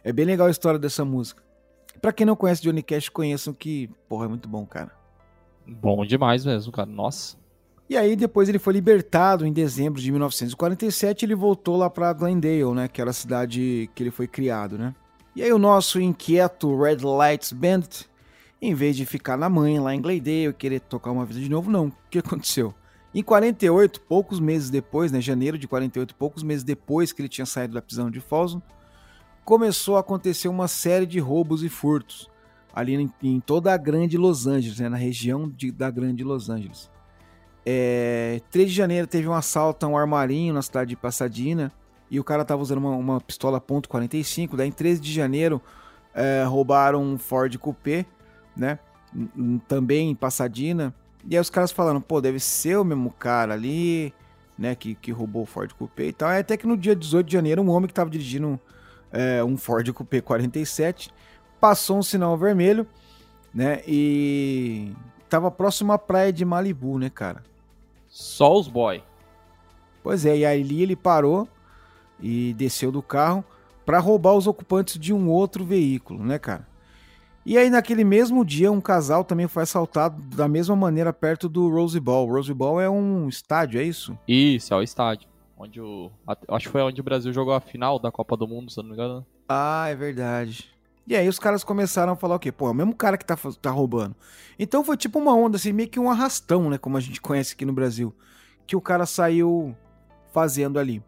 É 0.03 0.11
bem 0.11 0.25
legal 0.25 0.47
a 0.47 0.51
história 0.51 0.79
dessa 0.79 1.05
música. 1.05 1.43
Para 2.01 2.11
quem 2.11 2.25
não 2.25 2.35
conhece 2.35 2.61
Johnny 2.61 2.81
Cash, 2.81 3.09
conheçam 3.09 3.53
que, 3.53 3.89
porra, 4.07 4.25
é 4.25 4.27
muito 4.27 4.47
bom, 4.47 4.65
cara. 4.65 4.91
Bom 5.67 6.05
demais 6.05 6.45
mesmo, 6.45 6.71
cara. 6.71 6.89
Nossa. 6.89 7.37
E 7.89 7.97
aí 7.97 8.15
depois 8.15 8.47
ele 8.47 8.57
foi 8.57 8.73
libertado 8.73 9.45
em 9.45 9.51
dezembro 9.51 10.01
de 10.01 10.09
1947 10.11 11.25
ele 11.25 11.35
voltou 11.35 11.75
lá 11.75 11.89
para 11.89 12.13
Glendale, 12.13 12.73
né, 12.73 12.87
que 12.87 13.01
era 13.01 13.09
a 13.09 13.13
cidade 13.13 13.89
que 13.93 14.01
ele 14.01 14.11
foi 14.11 14.27
criado, 14.27 14.77
né? 14.77 14.95
E 15.35 15.43
aí 15.43 15.51
o 15.51 15.59
nosso 15.59 15.99
inquieto 15.99 16.73
Red 16.81 16.99
Lights 17.03 17.51
Bandit, 17.51 18.09
em 18.61 18.73
vez 18.73 18.95
de 18.95 19.05
ficar 19.05 19.37
na 19.37 19.49
mãe 19.49 19.77
lá 19.77 19.93
em 19.93 20.01
Glendale 20.01 20.47
e 20.47 20.53
querer 20.53 20.79
tocar 20.79 21.11
uma 21.11 21.25
vida 21.25 21.41
de 21.41 21.49
novo, 21.49 21.69
não. 21.69 21.87
O 21.87 21.93
que 22.09 22.19
aconteceu? 22.19 22.73
Em 23.13 23.21
48, 23.21 24.01
poucos 24.01 24.39
meses 24.39 24.69
depois, 24.69 25.11
né, 25.11 25.19
janeiro 25.19 25.57
de 25.57 25.67
48, 25.67 26.15
poucos 26.15 26.43
meses 26.43 26.63
depois 26.63 27.11
que 27.11 27.21
ele 27.21 27.29
tinha 27.29 27.45
saído 27.45 27.73
da 27.73 27.81
prisão 27.81 28.09
de 28.09 28.21
Folsom, 28.21 28.61
começou 29.43 29.97
a 29.97 29.99
acontecer 29.99 30.47
uma 30.47 30.67
série 30.67 31.05
de 31.05 31.19
roubos 31.19 31.63
e 31.63 31.69
furtos 31.69 32.29
ali 32.73 32.95
em, 32.95 33.13
em 33.21 33.39
toda 33.39 33.73
a 33.73 33.77
grande 33.77 34.17
Los 34.17 34.47
Angeles, 34.47 34.79
né, 34.79 34.89
na 34.89 34.97
região 34.97 35.49
de, 35.49 35.71
da 35.71 35.89
grande 35.89 36.23
Los 36.23 36.49
Angeles. 36.49 36.89
É, 37.65 38.41
3 38.49 38.69
de 38.69 38.75
janeiro 38.75 39.07
teve 39.07 39.27
um 39.27 39.33
assalto 39.33 39.85
a 39.85 39.89
um 39.89 39.97
armarinho 39.97 40.53
na 40.53 40.61
cidade 40.61 40.91
de 40.91 40.95
Pasadena 40.95 41.71
e 42.09 42.19
o 42.19 42.23
cara 42.23 42.43
tava 42.43 42.61
usando 42.61 42.79
uma, 42.79 42.95
uma 42.95 43.21
pistola 43.21 43.61
.45. 43.61 44.55
Daí 44.55 44.69
em 44.69 44.71
13 44.71 44.99
de 44.99 45.13
janeiro 45.13 45.61
é, 46.13 46.43
roubaram 46.43 47.03
um 47.03 47.17
Ford 47.17 47.55
Coupé, 47.57 48.05
né? 48.55 48.79
Também 49.67 50.09
em 50.09 50.15
Pasadena. 50.15 50.93
E 51.27 51.35
aí 51.35 51.41
os 51.41 51.49
caras 51.49 51.71
falaram, 51.71 52.01
pô, 52.01 52.19
deve 52.19 52.39
ser 52.39 52.77
o 52.77 52.83
mesmo 52.83 53.11
cara 53.11 53.53
ali, 53.53 54.13
né? 54.57 54.75
Que, 54.75 54.95
que 54.95 55.11
roubou 55.11 55.43
o 55.43 55.45
Ford 55.45 55.71
Coupé 55.73 56.05
e 56.05 56.13
tal. 56.13 56.31
É 56.31 56.39
até 56.39 56.57
que 56.57 56.67
no 56.67 56.77
dia 56.77 56.95
18 56.95 57.25
de 57.25 57.33
janeiro, 57.33 57.61
um 57.61 57.69
homem 57.69 57.87
que 57.87 57.93
tava 57.93 58.09
dirigindo 58.09 58.59
é, 59.11 59.43
um 59.43 59.57
Ford 59.57 59.91
Coupé 59.91 60.21
47 60.21 61.11
passou 61.59 61.99
um 61.99 62.03
sinal 62.03 62.35
vermelho, 62.37 62.87
né? 63.53 63.81
E 63.87 64.91
tava 65.29 65.51
próximo 65.51 65.93
à 65.93 65.97
praia 65.97 66.33
de 66.33 66.43
Malibu, 66.43 66.97
né, 66.97 67.09
cara? 67.09 67.43
Só 68.07 68.57
os 68.57 68.67
boy. 68.67 69.03
Pois 70.03 70.25
é, 70.25 70.37
e 70.37 70.45
ali 70.45 70.81
ele 70.81 70.95
parou 70.95 71.47
e 72.19 72.53
desceu 72.53 72.91
do 72.91 73.01
carro 73.01 73.43
para 73.85 73.99
roubar 73.99 74.33
os 74.33 74.47
ocupantes 74.47 74.99
de 74.99 75.13
um 75.13 75.29
outro 75.29 75.63
veículo, 75.63 76.23
né, 76.23 76.39
cara? 76.39 76.67
E 77.45 77.57
aí 77.57 77.69
naquele 77.69 78.03
mesmo 78.03 78.45
dia 78.45 78.71
um 78.71 78.79
casal 78.79 79.23
também 79.23 79.47
foi 79.47 79.63
assaltado 79.63 80.21
da 80.35 80.47
mesma 80.47 80.75
maneira 80.75 81.11
perto 81.11 81.49
do 81.49 81.69
Rose 81.69 81.99
Bowl. 81.99 82.31
Rose 82.31 82.53
Bowl 82.53 82.79
é 82.79 82.89
um 82.89 83.27
estádio, 83.27 83.79
é 83.79 83.83
isso? 83.83 84.17
Isso, 84.27 84.73
é 84.73 84.77
o 84.77 84.83
estádio. 84.83 85.27
Onde 85.57 85.81
o. 85.81 86.11
Acho 86.47 86.65
que 86.67 86.71
foi 86.71 86.81
onde 86.81 87.01
o 87.01 87.03
Brasil 87.03 87.31
jogou 87.33 87.53
a 87.53 87.61
final 87.61 87.99
da 87.99 88.11
Copa 88.11 88.35
do 88.35 88.47
Mundo, 88.47 88.71
se 88.71 88.79
eu 88.79 88.83
não 88.83 88.89
me 88.89 88.95
engano. 88.95 89.25
Ah, 89.47 89.87
é 89.89 89.95
verdade. 89.95 90.69
E 91.07 91.15
aí 91.15 91.27
os 91.27 91.39
caras 91.39 91.63
começaram 91.63 92.13
a 92.13 92.15
falar 92.15 92.35
o 92.35 92.39
quê? 92.39 92.51
Pô, 92.51 92.67
é 92.67 92.71
o 92.71 92.73
mesmo 92.73 92.95
cara 92.95 93.17
que 93.17 93.25
tá, 93.25 93.37
tá 93.61 93.69
roubando. 93.71 94.15
Então 94.57 94.83
foi 94.83 94.95
tipo 94.95 95.19
uma 95.19 95.35
onda, 95.35 95.57
assim, 95.57 95.73
meio 95.73 95.89
que 95.89 95.99
um 95.99 96.09
arrastão, 96.09 96.69
né? 96.69 96.77
Como 96.77 96.95
a 96.95 96.99
gente 96.99 97.19
conhece 97.19 97.53
aqui 97.53 97.65
no 97.65 97.73
Brasil. 97.73 98.15
Que 98.65 98.75
o 98.75 98.81
cara 98.81 99.05
saiu 99.05 99.75
fazendo 100.31 100.79
ali. 100.79 101.03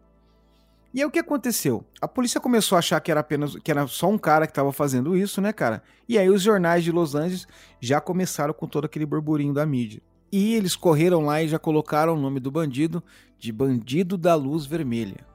E 0.94 1.00
aí 1.00 1.04
o 1.04 1.10
que 1.10 1.18
aconteceu? 1.18 1.84
A 2.00 2.06
polícia 2.06 2.40
começou 2.40 2.76
a 2.76 2.78
achar 2.78 3.00
que 3.00 3.10
era 3.10 3.18
apenas 3.18 3.56
que 3.56 3.68
era 3.68 3.84
só 3.88 4.08
um 4.08 4.16
cara 4.16 4.46
que 4.46 4.52
estava 4.52 4.72
fazendo 4.72 5.16
isso, 5.16 5.40
né, 5.40 5.52
cara? 5.52 5.82
E 6.08 6.16
aí 6.16 6.30
os 6.30 6.40
jornais 6.40 6.84
de 6.84 6.92
Los 6.92 7.16
Angeles 7.16 7.48
já 7.80 8.00
começaram 8.00 8.54
com 8.54 8.68
todo 8.68 8.84
aquele 8.84 9.04
burburinho 9.04 9.52
da 9.52 9.66
mídia. 9.66 10.00
E 10.30 10.54
eles 10.54 10.76
correram 10.76 11.24
lá 11.24 11.42
e 11.42 11.48
já 11.48 11.58
colocaram 11.58 12.14
o 12.14 12.20
nome 12.20 12.38
do 12.38 12.48
bandido 12.48 13.02
de 13.40 13.52
Bandido 13.52 14.16
da 14.16 14.36
Luz 14.36 14.66
Vermelha. 14.66 15.26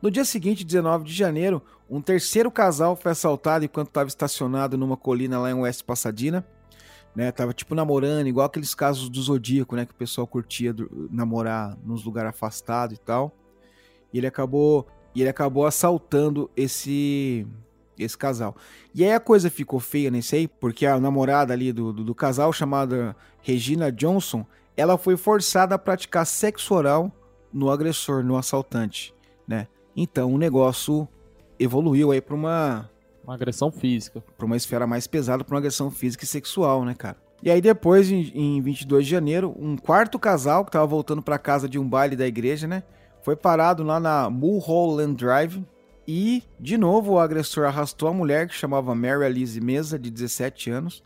No 0.00 0.10
dia 0.10 0.24
seguinte, 0.24 0.64
19 0.64 1.04
de 1.04 1.12
janeiro, 1.12 1.62
um 1.88 2.00
terceiro 2.00 2.50
casal 2.50 2.96
foi 2.96 3.12
assaltado 3.12 3.66
enquanto 3.66 3.88
estava 3.88 4.08
estacionado 4.08 4.78
numa 4.78 4.96
colina 4.96 5.38
lá 5.38 5.50
em 5.50 5.54
West 5.54 5.84
Pasadena. 5.84 6.42
Né, 7.14 7.30
tava 7.32 7.52
tipo 7.52 7.74
namorando, 7.74 8.28
igual 8.28 8.46
aqueles 8.46 8.74
casos 8.74 9.10
do 9.10 9.20
Zodíaco, 9.20 9.76
né? 9.76 9.84
Que 9.84 9.92
o 9.92 9.96
pessoal 9.96 10.26
curtia 10.26 10.72
do, 10.72 11.08
namorar 11.10 11.76
nos 11.84 12.02
lugares 12.02 12.30
afastados 12.30 12.96
e 12.96 13.00
tal. 13.00 13.36
E 14.12 14.18
ele 14.18 14.26
acabou, 14.26 14.86
e 15.14 15.20
ele 15.20 15.30
acabou 15.30 15.66
assaltando 15.66 16.50
esse 16.56 17.46
esse 17.98 18.16
casal. 18.16 18.56
E 18.94 19.04
aí 19.04 19.12
a 19.12 19.20
coisa 19.20 19.50
ficou 19.50 19.78
feia 19.78 20.10
nesse 20.10 20.34
aí, 20.34 20.48
porque 20.48 20.86
a 20.86 20.98
namorada 20.98 21.52
ali 21.52 21.70
do, 21.70 21.92
do, 21.92 22.02
do 22.02 22.14
casal, 22.14 22.50
chamada 22.50 23.14
Regina 23.42 23.92
Johnson, 23.92 24.46
ela 24.74 24.96
foi 24.96 25.18
forçada 25.18 25.74
a 25.74 25.78
praticar 25.78 26.26
sexo 26.26 26.74
oral 26.74 27.12
no 27.52 27.70
agressor, 27.70 28.24
no 28.24 28.38
assaltante, 28.38 29.14
né? 29.46 29.66
Então 29.94 30.32
o 30.32 30.38
negócio 30.38 31.06
evoluiu 31.58 32.10
aí 32.10 32.20
para 32.20 32.34
uma 32.34 32.90
uma 33.22 33.34
agressão 33.34 33.70
física, 33.70 34.24
para 34.36 34.46
uma 34.46 34.56
esfera 34.56 34.86
mais 34.86 35.06
pesada, 35.06 35.44
para 35.44 35.54
uma 35.54 35.58
agressão 35.58 35.90
física 35.90 36.24
e 36.24 36.26
sexual, 36.26 36.84
né, 36.84 36.94
cara? 36.94 37.16
E 37.42 37.50
aí 37.50 37.60
depois 37.60 38.10
em, 38.10 38.30
em 38.34 38.60
22 38.60 39.04
de 39.04 39.10
janeiro, 39.10 39.54
um 39.58 39.76
quarto 39.76 40.18
casal 40.18 40.64
que 40.64 40.72
tava 40.72 40.86
voltando 40.86 41.22
para 41.22 41.38
casa 41.38 41.68
de 41.68 41.78
um 41.78 41.88
baile 41.88 42.16
da 42.16 42.26
igreja, 42.26 42.66
né, 42.66 42.82
foi 43.22 43.36
parado 43.36 43.82
lá 43.82 44.00
na 44.00 44.30
Mulholland 44.30 45.14
Drive 45.14 45.64
e 46.06 46.42
de 46.58 46.76
novo 46.76 47.12
o 47.12 47.18
agressor 47.18 47.66
arrastou 47.66 48.08
a 48.08 48.12
mulher 48.12 48.48
que 48.48 48.54
chamava 48.54 48.94
Mary 48.94 49.24
Alice 49.24 49.60
Mesa, 49.60 49.98
de 49.98 50.10
17 50.10 50.70
anos, 50.70 51.04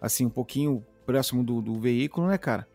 assim 0.00 0.26
um 0.26 0.30
pouquinho 0.30 0.84
próximo 1.04 1.42
do, 1.42 1.60
do 1.60 1.80
veículo, 1.80 2.26
né, 2.26 2.38
cara? 2.38 2.66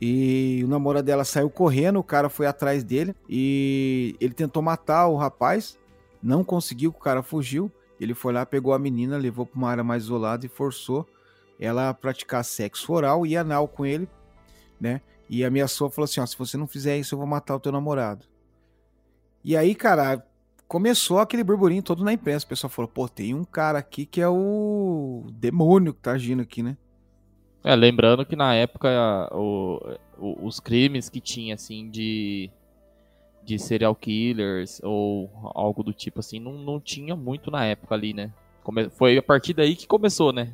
E 0.00 0.62
o 0.64 0.68
namorado 0.68 1.06
dela 1.06 1.24
saiu 1.24 1.50
correndo, 1.50 1.98
o 1.98 2.04
cara 2.04 2.28
foi 2.28 2.46
atrás 2.46 2.84
dele 2.84 3.14
e 3.28 4.14
ele 4.20 4.32
tentou 4.32 4.62
matar 4.62 5.08
o 5.08 5.16
rapaz, 5.16 5.78
não 6.22 6.44
conseguiu, 6.44 6.90
o 6.90 6.94
cara 6.94 7.22
fugiu. 7.22 7.70
Ele 8.00 8.14
foi 8.14 8.32
lá, 8.32 8.46
pegou 8.46 8.72
a 8.72 8.78
menina, 8.78 9.16
levou 9.16 9.44
para 9.44 9.58
uma 9.58 9.70
área 9.70 9.82
mais 9.82 10.04
isolada 10.04 10.46
e 10.46 10.48
forçou 10.48 11.04
ela 11.58 11.88
a 11.88 11.94
praticar 11.94 12.44
sexo 12.44 12.92
oral 12.92 13.26
e 13.26 13.36
anal 13.36 13.66
com 13.66 13.84
ele, 13.84 14.08
né? 14.80 15.00
E 15.28 15.44
ameaçou, 15.44 15.90
falou 15.90 16.04
assim: 16.04 16.20
ó, 16.20 16.26
se 16.26 16.38
você 16.38 16.56
não 16.56 16.66
fizer 16.66 16.96
isso, 16.98 17.14
eu 17.14 17.18
vou 17.18 17.26
matar 17.26 17.56
o 17.56 17.60
teu 17.60 17.72
namorado. 17.72 18.24
E 19.44 19.56
aí, 19.56 19.74
cara, 19.74 20.24
começou 20.66 21.18
aquele 21.18 21.44
burburinho 21.44 21.82
todo 21.82 22.04
na 22.04 22.12
imprensa. 22.12 22.44
O 22.46 22.48
pessoal 22.48 22.70
falou: 22.70 22.88
pô, 22.88 23.08
tem 23.08 23.34
um 23.34 23.44
cara 23.44 23.78
aqui 23.78 24.06
que 24.06 24.20
é 24.20 24.28
o 24.28 25.26
demônio 25.32 25.94
que 25.94 26.00
tá 26.00 26.12
agindo 26.12 26.42
aqui, 26.42 26.62
né? 26.62 26.76
É, 27.64 27.74
lembrando 27.74 28.24
que 28.24 28.36
na 28.36 28.54
época 28.54 28.88
o, 29.32 29.96
o, 30.16 30.46
os 30.46 30.60
crimes 30.60 31.08
que 31.08 31.20
tinha, 31.20 31.54
assim, 31.54 31.90
de, 31.90 32.50
de 33.42 33.58
serial 33.58 33.94
killers 33.94 34.80
ou 34.82 35.30
algo 35.54 35.82
do 35.82 35.92
tipo 35.92 36.20
assim, 36.20 36.38
não, 36.38 36.52
não 36.52 36.80
tinha 36.80 37.16
muito 37.16 37.50
na 37.50 37.64
época 37.64 37.94
ali, 37.94 38.14
né? 38.14 38.32
Come 38.62 38.88
foi 38.90 39.18
a 39.18 39.22
partir 39.22 39.54
daí 39.54 39.74
que 39.74 39.86
começou, 39.86 40.32
né? 40.32 40.52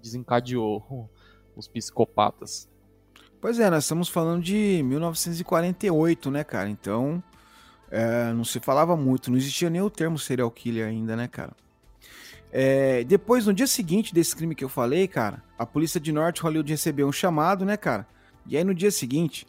Desencadeou 0.00 1.10
os 1.56 1.66
psicopatas. 1.66 2.70
Pois 3.44 3.60
é, 3.60 3.68
nós 3.68 3.84
estamos 3.84 4.08
falando 4.08 4.42
de 4.42 4.82
1948, 4.84 6.30
né, 6.30 6.42
cara? 6.42 6.66
Então, 6.70 7.22
é, 7.90 8.32
não 8.32 8.42
se 8.42 8.58
falava 8.58 8.96
muito, 8.96 9.30
não 9.30 9.36
existia 9.36 9.68
nem 9.68 9.82
o 9.82 9.90
termo 9.90 10.18
serial 10.18 10.50
killer 10.50 10.88
ainda, 10.88 11.14
né, 11.14 11.28
cara? 11.28 11.52
É, 12.50 13.04
depois, 13.04 13.44
no 13.44 13.52
dia 13.52 13.66
seguinte 13.66 14.14
desse 14.14 14.34
crime 14.34 14.54
que 14.54 14.64
eu 14.64 14.68
falei, 14.70 15.06
cara, 15.06 15.42
a 15.58 15.66
polícia 15.66 16.00
de 16.00 16.10
Norte 16.10 16.40
Hollywood 16.40 16.72
recebeu 16.72 17.06
um 17.06 17.12
chamado, 17.12 17.66
né, 17.66 17.76
cara? 17.76 18.06
E 18.46 18.56
aí 18.56 18.64
no 18.64 18.74
dia 18.74 18.90
seguinte, 18.90 19.46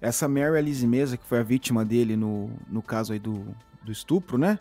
essa 0.00 0.26
Mary 0.26 0.58
Alice 0.58 0.84
Mesa, 0.84 1.16
que 1.16 1.24
foi 1.24 1.38
a 1.38 1.44
vítima 1.44 1.84
dele 1.84 2.16
no, 2.16 2.50
no 2.68 2.82
caso 2.82 3.12
aí 3.12 3.20
do, 3.20 3.46
do 3.80 3.92
estupro, 3.92 4.36
né? 4.36 4.58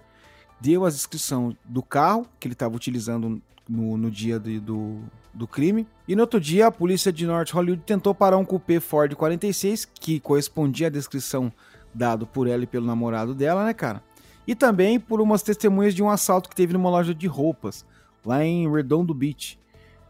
Deu 0.59 0.85
a 0.85 0.89
descrição 0.89 1.55
do 1.65 1.83
carro 1.83 2.27
que 2.39 2.47
ele 2.47 2.53
estava 2.53 2.75
utilizando 2.75 3.41
no, 3.67 3.97
no 3.97 4.09
dia 4.09 4.39
de, 4.39 4.59
do, 4.59 4.99
do 5.33 5.47
crime. 5.47 5.87
E 6.07 6.15
no 6.15 6.21
outro 6.21 6.39
dia, 6.39 6.67
a 6.67 6.71
polícia 6.71 7.11
de 7.11 7.25
North 7.25 7.51
Hollywood 7.51 7.83
tentou 7.85 8.15
parar 8.15 8.37
um 8.37 8.45
coupé 8.45 8.79
Ford 8.79 9.13
46, 9.13 9.85
que 9.85 10.19
correspondia 10.19 10.87
à 10.87 10.89
descrição 10.89 11.51
dado 11.93 12.25
por 12.25 12.47
ela 12.47 12.63
e 12.63 12.67
pelo 12.67 12.85
namorado 12.85 13.33
dela, 13.33 13.65
né, 13.65 13.73
cara? 13.73 14.03
E 14.47 14.53
também 14.53 14.99
por 14.99 15.21
umas 15.21 15.41
testemunhas 15.41 15.95
de 15.95 16.03
um 16.03 16.09
assalto 16.09 16.49
que 16.49 16.55
teve 16.55 16.73
numa 16.73 16.89
loja 16.89 17.15
de 17.15 17.25
roupas, 17.25 17.85
lá 18.23 18.43
em 18.43 18.71
Redondo 18.71 19.13
Beach, 19.13 19.59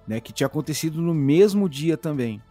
né, 0.07 0.19
que 0.19 0.33
tinha 0.33 0.47
acontecido 0.47 1.01
no 1.01 1.13
mesmo 1.13 1.69
dia 1.69 1.95
também. 1.95 2.41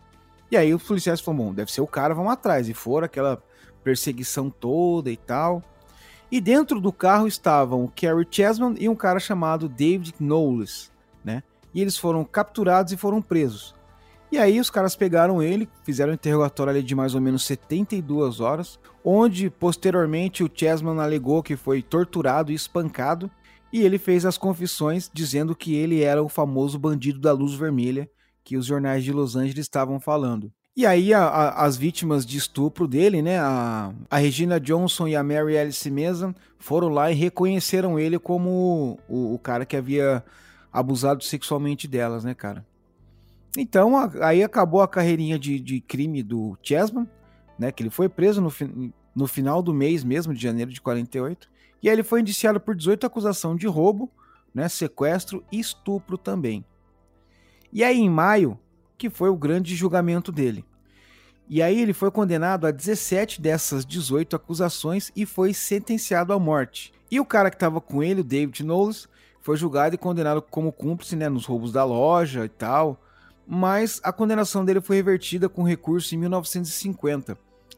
E 0.51 0.57
aí 0.57 0.72
os 0.72 0.82
policiais 0.82 1.20
falaram, 1.20 1.47
bom, 1.47 1.55
deve 1.55 1.72
ser 1.72 1.80
o 1.80 1.86
cara, 1.86 2.14
vamos 2.14 2.32
atrás. 2.32 2.68
E 2.68 2.74
foram 2.74 3.07
aquela 3.07 3.42
perseguição 3.82 4.49
toda 4.49 5.11
e 5.11 5.16
tal. 5.16 5.62
E 6.35 6.41
dentro 6.41 6.80
do 6.80 6.93
carro 6.93 7.28
estavam 7.28 7.85
o 7.85 7.89
Kerry 7.89 8.26
Chessman 8.28 8.74
e 8.80 8.89
um 8.89 8.97
cara 8.97 9.20
chamado 9.20 9.68
David 9.68 10.16
Knowles, 10.18 10.91
né? 11.24 11.45
e 11.72 11.80
eles 11.80 11.97
foram 11.97 12.24
capturados 12.24 12.93
e 12.93 12.97
foram 12.97 13.22
presos. 13.22 13.72
E 14.32 14.39
aí 14.39 14.59
os 14.59 14.68
caras 14.68 14.97
pegaram 14.97 15.41
ele, 15.41 15.68
fizeram 15.85 16.11
um 16.11 16.14
interrogatório 16.16 16.72
ali 16.72 16.82
de 16.82 16.93
mais 16.93 17.14
ou 17.14 17.20
menos 17.20 17.45
72 17.45 18.41
horas, 18.41 18.80
onde 19.05 19.49
posteriormente 19.49 20.43
o 20.43 20.51
Chessman 20.53 20.99
alegou 20.99 21.41
que 21.41 21.55
foi 21.55 21.80
torturado 21.80 22.51
e 22.51 22.57
espancado, 22.57 23.30
e 23.72 23.82
ele 23.82 23.97
fez 23.97 24.26
as 24.26 24.37
confissões 24.37 25.09
dizendo 25.14 25.55
que 25.55 25.76
ele 25.76 26.03
era 26.03 26.20
o 26.20 26.28
famoso 26.28 26.80
bandido 26.80 27.20
da 27.20 27.30
luz 27.30 27.55
vermelha 27.55 28.11
que 28.43 28.57
os 28.57 28.66
jornais 28.66 29.05
de 29.05 29.12
Los 29.12 29.37
Angeles 29.37 29.66
estavam 29.66 30.01
falando. 30.01 30.53
E 30.77 30.85
aí 30.85 31.14
a, 31.14 31.25
a, 31.25 31.64
as 31.64 31.77
vítimas 31.77 32.27
de 32.27 32.37
estupro 32.37 32.89
dele, 32.89 33.22
né, 33.22 33.39
a, 33.39 33.95
a, 34.11 34.16
Regina 34.18 34.59
Johnson 34.59 35.07
e 35.07 35.14
a 35.14 35.22
Mary 35.22 35.57
Alice 35.57 35.89
Mason 35.89 36.35
foram 36.59 36.89
lá 36.89 37.12
e 37.12 37.14
reconheceram 37.14 37.97
ele 37.97 38.18
como 38.18 38.99
o, 39.09 39.35
o 39.35 39.39
cara 39.39 39.64
que 39.64 39.77
havia 39.77 40.25
abusado 40.72 41.22
sexualmente 41.22 41.87
delas, 41.87 42.25
né, 42.25 42.35
cara? 42.35 42.66
Então, 43.57 43.93
aí 44.20 44.43
acabou 44.43 44.83
a 44.83 44.89
carreirinha 44.89 45.39
de, 45.39 45.61
de 45.61 45.81
crime 45.81 46.25
do 46.25 46.59
Chessman, 46.61 47.09
né? 47.57 47.70
Que 47.70 47.85
ele 47.85 47.91
foi 47.91 48.09
preso 48.09 48.41
no, 48.41 48.53
no 49.14 49.29
final 49.29 49.62
do 49.62 49.72
mês 49.72 50.03
mesmo, 50.03 50.35
de 50.35 50.43
janeiro 50.43 50.72
de 50.72 50.81
48. 50.81 51.49
E 51.81 51.89
aí 51.89 51.95
ele 51.95 52.03
foi 52.03 52.20
indiciado 52.20 52.59
por 52.59 52.75
18 52.75 53.07
acusações 53.07 53.61
de 53.61 53.68
roubo, 53.68 54.11
né, 54.53 54.68
sequestro 54.68 55.45
e 55.53 55.61
estupro 55.61 56.18
também. 56.18 56.64
E 57.72 57.85
aí, 57.85 57.99
em 57.99 58.11
maio, 58.11 58.59
que 58.97 59.11
foi 59.11 59.28
o 59.28 59.36
grande 59.36 59.74
julgamento 59.74 60.30
dele. 60.30 60.64
E 61.49 61.61
aí 61.61 61.80
ele 61.80 61.92
foi 61.92 62.11
condenado 62.11 62.66
a 62.66 62.70
17 62.70 63.40
dessas 63.40 63.84
18 63.84 64.34
acusações 64.34 65.12
e 65.14 65.26
foi 65.26 65.53
sentenciado 65.53 66.32
à 66.32 66.38
morte. 66.38 66.92
E 67.11 67.20
o 67.20 67.24
cara 67.24 67.51
que 67.51 67.57
estava 67.57 67.80
com 67.80 68.03
ele, 68.03 68.22
o 68.22 68.24
David 68.24 68.64
Knowles, 68.64 69.09
foi 69.40 69.57
julgado 69.57 69.95
e 69.95 69.99
condenado 69.99 70.40
como 70.40 70.72
cúmplice 70.72 71.14
né, 71.14 71.28
nos 71.28 71.45
roubos 71.45 71.70
da 71.70 71.84
loja 71.84 72.47
e 72.47 72.49
tal, 72.49 72.99
mas 73.47 74.01
a 74.03 74.11
condenação 74.11 74.64
dele 74.64 74.80
foi 74.80 74.97
revertida 74.97 75.51
com 75.51 75.62
recurso 75.62 76.14
em 76.14 76.18
1950, 76.18 77.36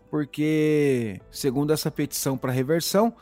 porque, 0.08 1.20
segundo 1.28 1.72
essa 1.72 1.90
petição 1.90 2.38
para 2.38 2.52
reversão 2.52 3.12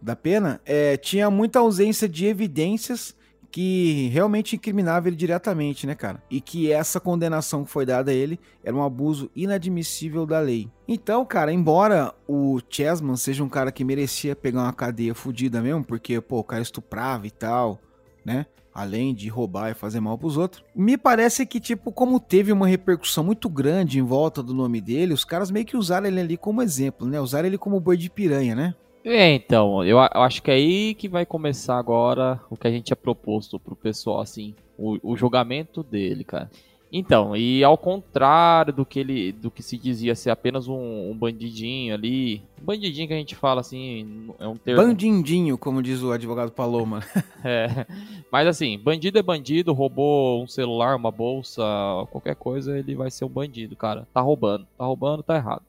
da 0.00 0.16
pena, 0.16 0.60
é, 0.66 0.96
tinha 0.96 1.30
muita 1.30 1.60
ausência 1.60 2.08
de 2.08 2.26
evidências 2.26 3.14
que 3.52 4.08
realmente 4.08 4.56
incriminava 4.56 5.08
ele 5.08 5.16
diretamente, 5.16 5.86
né, 5.86 5.94
cara? 5.94 6.22
E 6.30 6.40
que 6.40 6.72
essa 6.72 6.98
condenação 6.98 7.64
que 7.64 7.70
foi 7.70 7.84
dada 7.84 8.10
a 8.10 8.14
ele 8.14 8.40
era 8.64 8.74
um 8.74 8.82
abuso 8.82 9.30
inadmissível 9.36 10.24
da 10.24 10.40
lei. 10.40 10.70
Então, 10.88 11.22
cara, 11.26 11.52
embora 11.52 12.14
o 12.26 12.58
Chessman 12.70 13.14
seja 13.14 13.44
um 13.44 13.50
cara 13.50 13.70
que 13.70 13.84
merecia 13.84 14.34
pegar 14.34 14.62
uma 14.62 14.72
cadeia 14.72 15.14
fodida 15.14 15.60
mesmo, 15.60 15.84
porque, 15.84 16.18
pô, 16.18 16.38
o 16.38 16.44
cara 16.44 16.62
estuprava 16.62 17.26
e 17.26 17.30
tal, 17.30 17.78
né? 18.24 18.46
Além 18.74 19.14
de 19.14 19.28
roubar 19.28 19.70
e 19.70 19.74
fazer 19.74 20.00
mal 20.00 20.16
pros 20.16 20.38
outros. 20.38 20.64
Me 20.74 20.96
parece 20.96 21.44
que, 21.44 21.60
tipo, 21.60 21.92
como 21.92 22.18
teve 22.18 22.52
uma 22.52 22.66
repercussão 22.66 23.22
muito 23.22 23.50
grande 23.50 23.98
em 23.98 24.02
volta 24.02 24.42
do 24.42 24.54
nome 24.54 24.80
dele, 24.80 25.12
os 25.12 25.26
caras 25.26 25.50
meio 25.50 25.66
que 25.66 25.76
usaram 25.76 26.06
ele 26.06 26.20
ali 26.20 26.36
como 26.38 26.62
exemplo, 26.62 27.06
né? 27.06 27.20
Usaram 27.20 27.48
ele 27.48 27.58
como 27.58 27.78
boi 27.78 27.98
de 27.98 28.08
piranha, 28.08 28.54
né? 28.54 28.74
É, 29.04 29.34
então, 29.34 29.84
eu, 29.84 29.98
eu 29.98 30.22
acho 30.22 30.42
que 30.42 30.50
é 30.50 30.54
aí 30.54 30.94
que 30.94 31.08
vai 31.08 31.26
começar 31.26 31.76
agora 31.76 32.40
o 32.48 32.56
que 32.56 32.66
a 32.66 32.70
gente 32.70 32.84
tinha 32.84 32.96
proposto 32.96 33.58
pro 33.58 33.74
pessoal, 33.74 34.20
assim, 34.20 34.54
o, 34.78 34.98
o 35.02 35.16
julgamento 35.16 35.82
dele, 35.82 36.24
cara. 36.24 36.48
Então, 36.94 37.34
e 37.34 37.64
ao 37.64 37.78
contrário 37.78 38.70
do 38.70 38.84
que 38.84 39.00
ele, 39.00 39.32
do 39.32 39.50
que 39.50 39.62
se 39.62 39.78
dizia 39.78 40.14
ser 40.14 40.28
apenas 40.28 40.68
um, 40.68 41.10
um, 41.10 41.16
bandidinho 41.16 41.94
ali, 41.94 42.42
um 42.60 42.66
bandidinho 42.66 43.08
que 43.08 43.14
a 43.14 43.16
gente 43.16 43.34
fala 43.34 43.62
assim, 43.62 44.28
é 44.38 44.46
um 44.46 44.58
termo. 44.58 44.82
Bandindinho, 44.82 45.56
como 45.56 45.82
diz 45.82 46.02
o 46.02 46.12
advogado 46.12 46.52
Paloma. 46.52 47.02
é, 47.42 47.86
mas 48.30 48.46
assim, 48.46 48.78
bandido 48.78 49.18
é 49.18 49.22
bandido, 49.22 49.72
roubou 49.72 50.42
um 50.42 50.46
celular, 50.46 50.94
uma 50.94 51.10
bolsa, 51.10 51.62
qualquer 52.10 52.36
coisa, 52.36 52.78
ele 52.78 52.94
vai 52.94 53.10
ser 53.10 53.24
um 53.24 53.30
bandido, 53.30 53.74
cara. 53.74 54.06
Tá 54.12 54.20
roubando, 54.20 54.66
tá 54.76 54.84
roubando, 54.84 55.22
tá 55.22 55.36
errado. 55.36 55.62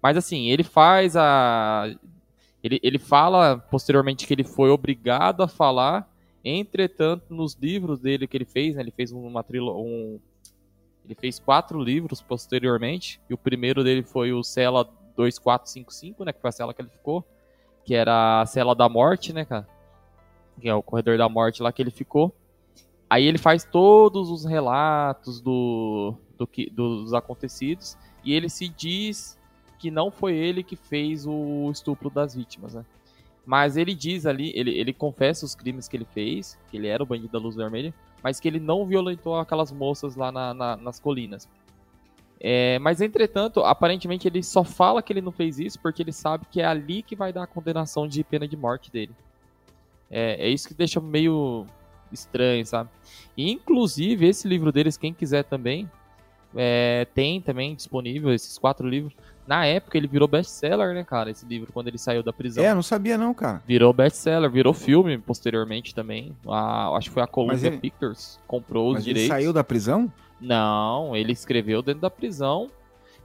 Mas 0.00 0.16
assim, 0.16 0.50
ele 0.50 0.62
faz 0.62 1.16
a, 1.16 1.92
ele, 2.64 2.80
ele 2.82 2.98
fala 2.98 3.58
posteriormente 3.58 4.26
que 4.26 4.32
ele 4.32 4.42
foi 4.42 4.70
obrigado 4.70 5.42
a 5.42 5.48
falar. 5.48 6.10
Entretanto, 6.42 7.34
nos 7.34 7.54
livros 7.54 8.00
dele 8.00 8.26
que 8.26 8.34
ele 8.34 8.46
fez, 8.46 8.74
né, 8.74 8.80
ele 8.80 8.90
fez 8.90 9.12
uma 9.12 9.44
um, 9.52 10.18
ele 11.04 11.14
fez 11.14 11.38
quatro 11.38 11.78
livros 11.78 12.22
posteriormente, 12.22 13.20
e 13.28 13.34
o 13.34 13.38
primeiro 13.38 13.84
dele 13.84 14.02
foi 14.02 14.32
o 14.32 14.42
Cela 14.42 14.84
2455, 15.14 16.24
né, 16.24 16.32
que 16.32 16.40
foi 16.40 16.48
a 16.48 16.52
cela 16.52 16.72
que 16.72 16.80
ele 16.80 16.88
ficou, 16.88 17.22
que 17.84 17.94
era 17.94 18.40
a 18.40 18.46
cela 18.46 18.74
da 18.74 18.88
morte, 18.88 19.32
né, 19.32 19.44
cara? 19.44 19.68
Que 20.58 20.68
é 20.68 20.74
o 20.74 20.82
corredor 20.82 21.18
da 21.18 21.28
morte 21.28 21.62
lá 21.62 21.70
que 21.70 21.82
ele 21.82 21.90
ficou. 21.90 22.34
Aí 23.10 23.24
ele 23.24 23.38
faz 23.38 23.62
todos 23.64 24.30
os 24.30 24.46
relatos 24.46 25.40
do, 25.40 26.14
do 26.38 26.46
que, 26.46 26.70
dos 26.70 27.12
acontecidos 27.12 27.96
e 28.24 28.32
ele 28.32 28.48
se 28.48 28.68
diz 28.68 29.38
que 29.84 29.90
não 29.90 30.10
foi 30.10 30.34
ele 30.34 30.62
que 30.62 30.76
fez 30.76 31.26
o 31.26 31.70
estupro 31.70 32.08
das 32.08 32.34
vítimas, 32.34 32.72
né? 32.72 32.86
Mas 33.44 33.76
ele 33.76 33.94
diz 33.94 34.24
ali, 34.24 34.50
ele, 34.54 34.70
ele 34.70 34.94
confessa 34.94 35.44
os 35.44 35.54
crimes 35.54 35.86
que 35.86 35.94
ele 35.94 36.06
fez, 36.06 36.58
que 36.70 36.78
ele 36.78 36.86
era 36.86 37.02
o 37.02 37.06
bandido 37.06 37.28
da 37.28 37.38
luz 37.38 37.54
vermelha, 37.54 37.92
mas 38.22 38.40
que 38.40 38.48
ele 38.48 38.58
não 38.58 38.86
violentou 38.86 39.38
aquelas 39.38 39.70
moças 39.70 40.16
lá 40.16 40.32
na, 40.32 40.54
na, 40.54 40.76
nas 40.78 40.98
colinas. 40.98 41.46
É, 42.40 42.78
mas 42.78 43.02
entretanto, 43.02 43.60
aparentemente 43.60 44.26
ele 44.26 44.42
só 44.42 44.64
fala 44.64 45.02
que 45.02 45.12
ele 45.12 45.20
não 45.20 45.30
fez 45.30 45.58
isso 45.58 45.78
porque 45.78 46.02
ele 46.02 46.12
sabe 46.12 46.46
que 46.50 46.62
é 46.62 46.64
ali 46.64 47.02
que 47.02 47.14
vai 47.14 47.30
dar 47.30 47.42
a 47.42 47.46
condenação 47.46 48.08
de 48.08 48.24
pena 48.24 48.48
de 48.48 48.56
morte 48.56 48.90
dele. 48.90 49.12
É, 50.10 50.46
é 50.46 50.48
isso 50.48 50.66
que 50.66 50.72
deixa 50.72 50.98
meio 50.98 51.66
estranho, 52.10 52.64
sabe? 52.64 52.88
E, 53.36 53.52
inclusive, 53.52 54.26
esse 54.26 54.48
livro 54.48 54.72
deles, 54.72 54.96
quem 54.96 55.12
quiser 55.12 55.44
também, 55.44 55.90
é, 56.56 57.06
tem 57.14 57.40
também 57.40 57.74
disponível 57.74 58.32
esses 58.32 58.58
quatro 58.58 58.88
livros. 58.88 59.14
Na 59.46 59.66
época 59.66 59.98
ele 59.98 60.06
virou 60.06 60.26
best-seller, 60.26 60.94
né, 60.94 61.04
cara, 61.04 61.30
esse 61.30 61.44
livro, 61.44 61.70
quando 61.72 61.88
ele 61.88 61.98
saiu 61.98 62.22
da 62.22 62.32
prisão. 62.32 62.64
É, 62.64 62.74
não 62.74 62.82
sabia 62.82 63.18
não, 63.18 63.34
cara. 63.34 63.62
Virou 63.66 63.92
best-seller, 63.92 64.50
virou 64.50 64.72
filme 64.72 65.18
posteriormente 65.18 65.94
também. 65.94 66.34
A, 66.46 66.96
acho 66.96 67.08
que 67.08 67.14
foi 67.14 67.22
a 67.22 67.26
Columbia 67.26 67.66
ele... 67.66 67.78
Pictures, 67.78 68.40
comprou 68.46 68.88
os 68.88 68.94
Mas 68.94 69.04
direitos. 69.04 69.30
ele 69.30 69.42
saiu 69.42 69.52
da 69.52 69.62
prisão? 69.62 70.10
Não, 70.40 71.14
ele 71.14 71.32
escreveu 71.32 71.82
dentro 71.82 72.00
da 72.00 72.10
prisão. 72.10 72.70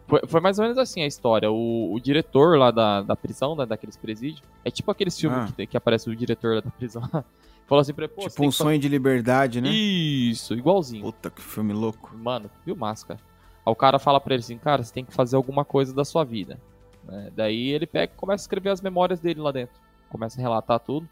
Foi, 0.07 0.21
foi 0.27 0.41
mais 0.41 0.57
ou 0.57 0.63
menos 0.63 0.77
assim 0.77 1.03
a 1.03 1.07
história. 1.07 1.49
O, 1.51 1.93
o 1.93 1.99
diretor 1.99 2.57
lá 2.57 2.71
da, 2.71 3.01
da 3.01 3.15
prisão, 3.15 3.55
né, 3.55 3.65
daqueles 3.65 3.95
presídios, 3.95 4.43
é 4.65 4.71
tipo 4.71 4.91
aqueles 4.91 5.17
filmes 5.17 5.51
ah. 5.51 5.53
que, 5.55 5.67
que 5.67 5.77
aparece 5.77 6.09
o 6.09 6.15
diretor 6.15 6.55
lá 6.55 6.61
da 6.61 6.71
prisão. 6.71 7.03
Falou 7.67 7.81
assim 7.81 7.93
pra 7.93 8.05
ele, 8.05 8.13
pô, 8.15 8.27
Tipo 8.27 8.47
um 8.47 8.51
sonho 8.51 8.79
de 8.79 8.89
liberdade, 8.89 9.61
né? 9.61 9.69
Isso, 9.69 10.55
igualzinho. 10.55 11.03
Puta 11.03 11.29
que 11.29 11.39
filme 11.39 11.71
louco. 11.71 12.11
Mano, 12.17 12.49
viu 12.65 12.75
máscara? 12.75 13.19
O 13.69 13.75
cara 13.75 13.99
fala 13.99 14.19
pra 14.19 14.33
ele 14.33 14.41
assim, 14.41 14.57
cara, 14.57 14.83
você 14.83 14.93
tem 14.93 15.05
que 15.05 15.13
fazer 15.13 15.35
alguma 15.35 15.63
coisa 15.63 15.93
da 15.93 16.03
sua 16.03 16.23
vida. 16.23 16.59
É, 17.07 17.31
daí 17.35 17.69
ele 17.69 17.87
pega 17.87 18.13
e 18.13 18.17
começa 18.17 18.43
a 18.43 18.45
escrever 18.45 18.69
as 18.69 18.81
memórias 18.81 19.19
dele 19.19 19.39
lá 19.39 19.51
dentro. 19.51 19.75
Começa 20.09 20.39
a 20.39 20.41
relatar 20.41 20.79
tudo. 20.79 21.07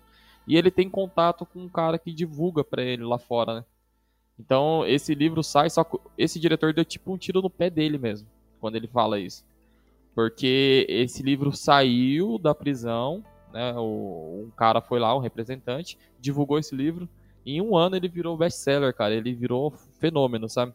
E 0.48 0.56
ele 0.56 0.72
tem 0.72 0.90
contato 0.90 1.46
com 1.46 1.60
um 1.60 1.70
cara 1.70 1.98
que 1.98 2.14
divulga 2.14 2.64
pra 2.64 2.82
ele 2.82 3.04
lá 3.04 3.18
fora, 3.18 3.56
né? 3.56 3.66
Então 4.40 4.86
esse 4.86 5.16
livro 5.16 5.44
sai, 5.44 5.70
só 5.70 5.84
que 5.84 5.98
esse 6.18 6.40
diretor 6.40 6.74
deu 6.74 6.86
tipo 6.86 7.12
um 7.12 7.18
tiro 7.18 7.42
no 7.42 7.50
pé 7.50 7.70
dele 7.70 7.98
mesmo, 7.98 8.28
quando 8.62 8.76
ele 8.76 8.88
fala 8.88 9.20
isso. 9.20 9.44
Porque 10.16 10.86
esse 10.90 11.22
livro 11.22 11.52
saiu 11.52 12.38
da 12.38 12.56
prisão, 12.56 13.24
né? 13.52 13.74
O, 13.76 14.46
um 14.48 14.52
cara 14.56 14.82
foi 14.82 15.00
lá, 15.00 15.16
um 15.16 15.20
representante, 15.20 15.98
divulgou 16.20 16.60
esse 16.60 16.76
livro. 16.76 17.10
E 17.46 17.58
em 17.58 17.62
um 17.62 17.78
ano 17.78 17.96
ele 17.96 18.08
virou 18.08 18.38
best-seller, 18.38 18.94
cara. 18.94 19.14
Ele 19.14 19.34
virou 19.34 19.72
fenômeno, 20.00 20.50
sabe? 20.50 20.74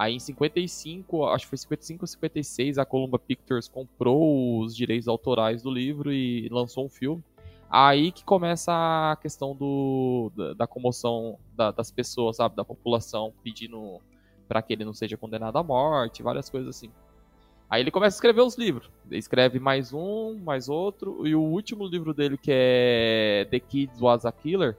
Aí 0.00 0.14
em 0.14 0.18
55, 0.18 1.26
acho 1.26 1.44
que 1.44 1.50
foi 1.50 1.58
55 1.58 2.04
ou 2.04 2.06
56, 2.06 2.78
a 2.78 2.86
Columbia 2.86 3.18
Pictures 3.18 3.68
comprou 3.68 4.62
os 4.62 4.74
direitos 4.74 5.06
autorais 5.06 5.62
do 5.62 5.70
livro 5.70 6.10
e 6.10 6.48
lançou 6.48 6.86
um 6.86 6.88
filme. 6.88 7.22
Aí 7.68 8.10
que 8.10 8.24
começa 8.24 8.72
a 8.72 9.16
questão 9.16 9.54
do, 9.54 10.32
da, 10.34 10.54
da 10.54 10.66
comoção 10.66 11.38
da, 11.54 11.70
das 11.70 11.90
pessoas, 11.90 12.36
sabe? 12.36 12.56
Da 12.56 12.64
população 12.64 13.34
pedindo 13.44 14.00
para 14.48 14.62
que 14.62 14.72
ele 14.72 14.86
não 14.86 14.94
seja 14.94 15.18
condenado 15.18 15.58
à 15.58 15.62
morte, 15.62 16.22
várias 16.22 16.48
coisas 16.48 16.74
assim. 16.74 16.90
Aí 17.68 17.82
ele 17.82 17.90
começa 17.90 18.16
a 18.16 18.16
escrever 18.16 18.40
os 18.40 18.56
livros. 18.56 18.90
Ele 19.06 19.18
escreve 19.18 19.58
mais 19.58 19.92
um, 19.92 20.34
mais 20.42 20.70
outro, 20.70 21.26
e 21.26 21.34
o 21.34 21.42
último 21.42 21.86
livro 21.86 22.14
dele, 22.14 22.38
que 22.38 22.50
é 22.50 23.46
The 23.50 23.60
Kid 23.60 23.92
Was 24.00 24.24
a 24.24 24.32
Killer, 24.32 24.78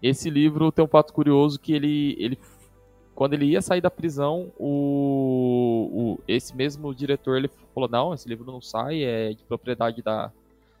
esse 0.00 0.30
livro 0.30 0.70
tem 0.70 0.84
um 0.84 0.88
fato 0.88 1.12
curioso 1.12 1.58
que 1.58 1.72
ele, 1.72 2.14
ele 2.16 2.38
quando 3.22 3.34
ele 3.34 3.44
ia 3.44 3.62
sair 3.62 3.80
da 3.80 3.88
prisão, 3.88 4.50
o, 4.58 6.16
o, 6.18 6.20
esse 6.26 6.56
mesmo 6.56 6.92
diretor 6.92 7.36
ele 7.36 7.48
falou: 7.72 7.88
não, 7.88 8.12
esse 8.12 8.28
livro 8.28 8.44
não 8.44 8.60
sai, 8.60 9.04
é 9.04 9.32
de 9.32 9.44
propriedade 9.44 10.02
da, 10.02 10.32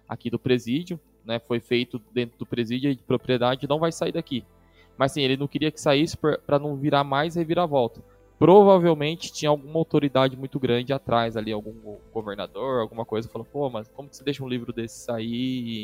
aqui 0.08 0.28
do 0.28 0.40
presídio 0.40 0.98
né, 1.24 1.38
foi 1.38 1.60
feito 1.60 2.02
dentro 2.12 2.36
do 2.36 2.44
presídio 2.44 2.92
de 2.96 3.00
propriedade 3.04 3.68
não 3.68 3.78
vai 3.78 3.92
sair 3.92 4.10
daqui. 4.10 4.44
Mas 4.98 5.12
sim, 5.12 5.22
ele 5.22 5.36
não 5.36 5.46
queria 5.46 5.70
que 5.70 5.80
saísse 5.80 6.16
para 6.16 6.58
não 6.58 6.74
virar 6.74 7.04
mais 7.04 7.36
reviravolta. 7.36 8.02
Provavelmente 8.40 9.32
tinha 9.32 9.48
alguma 9.48 9.78
autoridade 9.78 10.36
muito 10.36 10.58
grande 10.58 10.92
atrás 10.92 11.36
ali, 11.36 11.52
algum 11.52 11.96
governador, 12.12 12.80
alguma 12.80 13.04
coisa, 13.04 13.28
falou, 13.28 13.46
pô, 13.46 13.70
mas 13.70 13.86
como 13.86 14.08
que 14.08 14.16
você 14.16 14.24
deixa 14.24 14.42
um 14.42 14.48
livro 14.48 14.72
desse 14.72 14.98
sair 14.98 15.28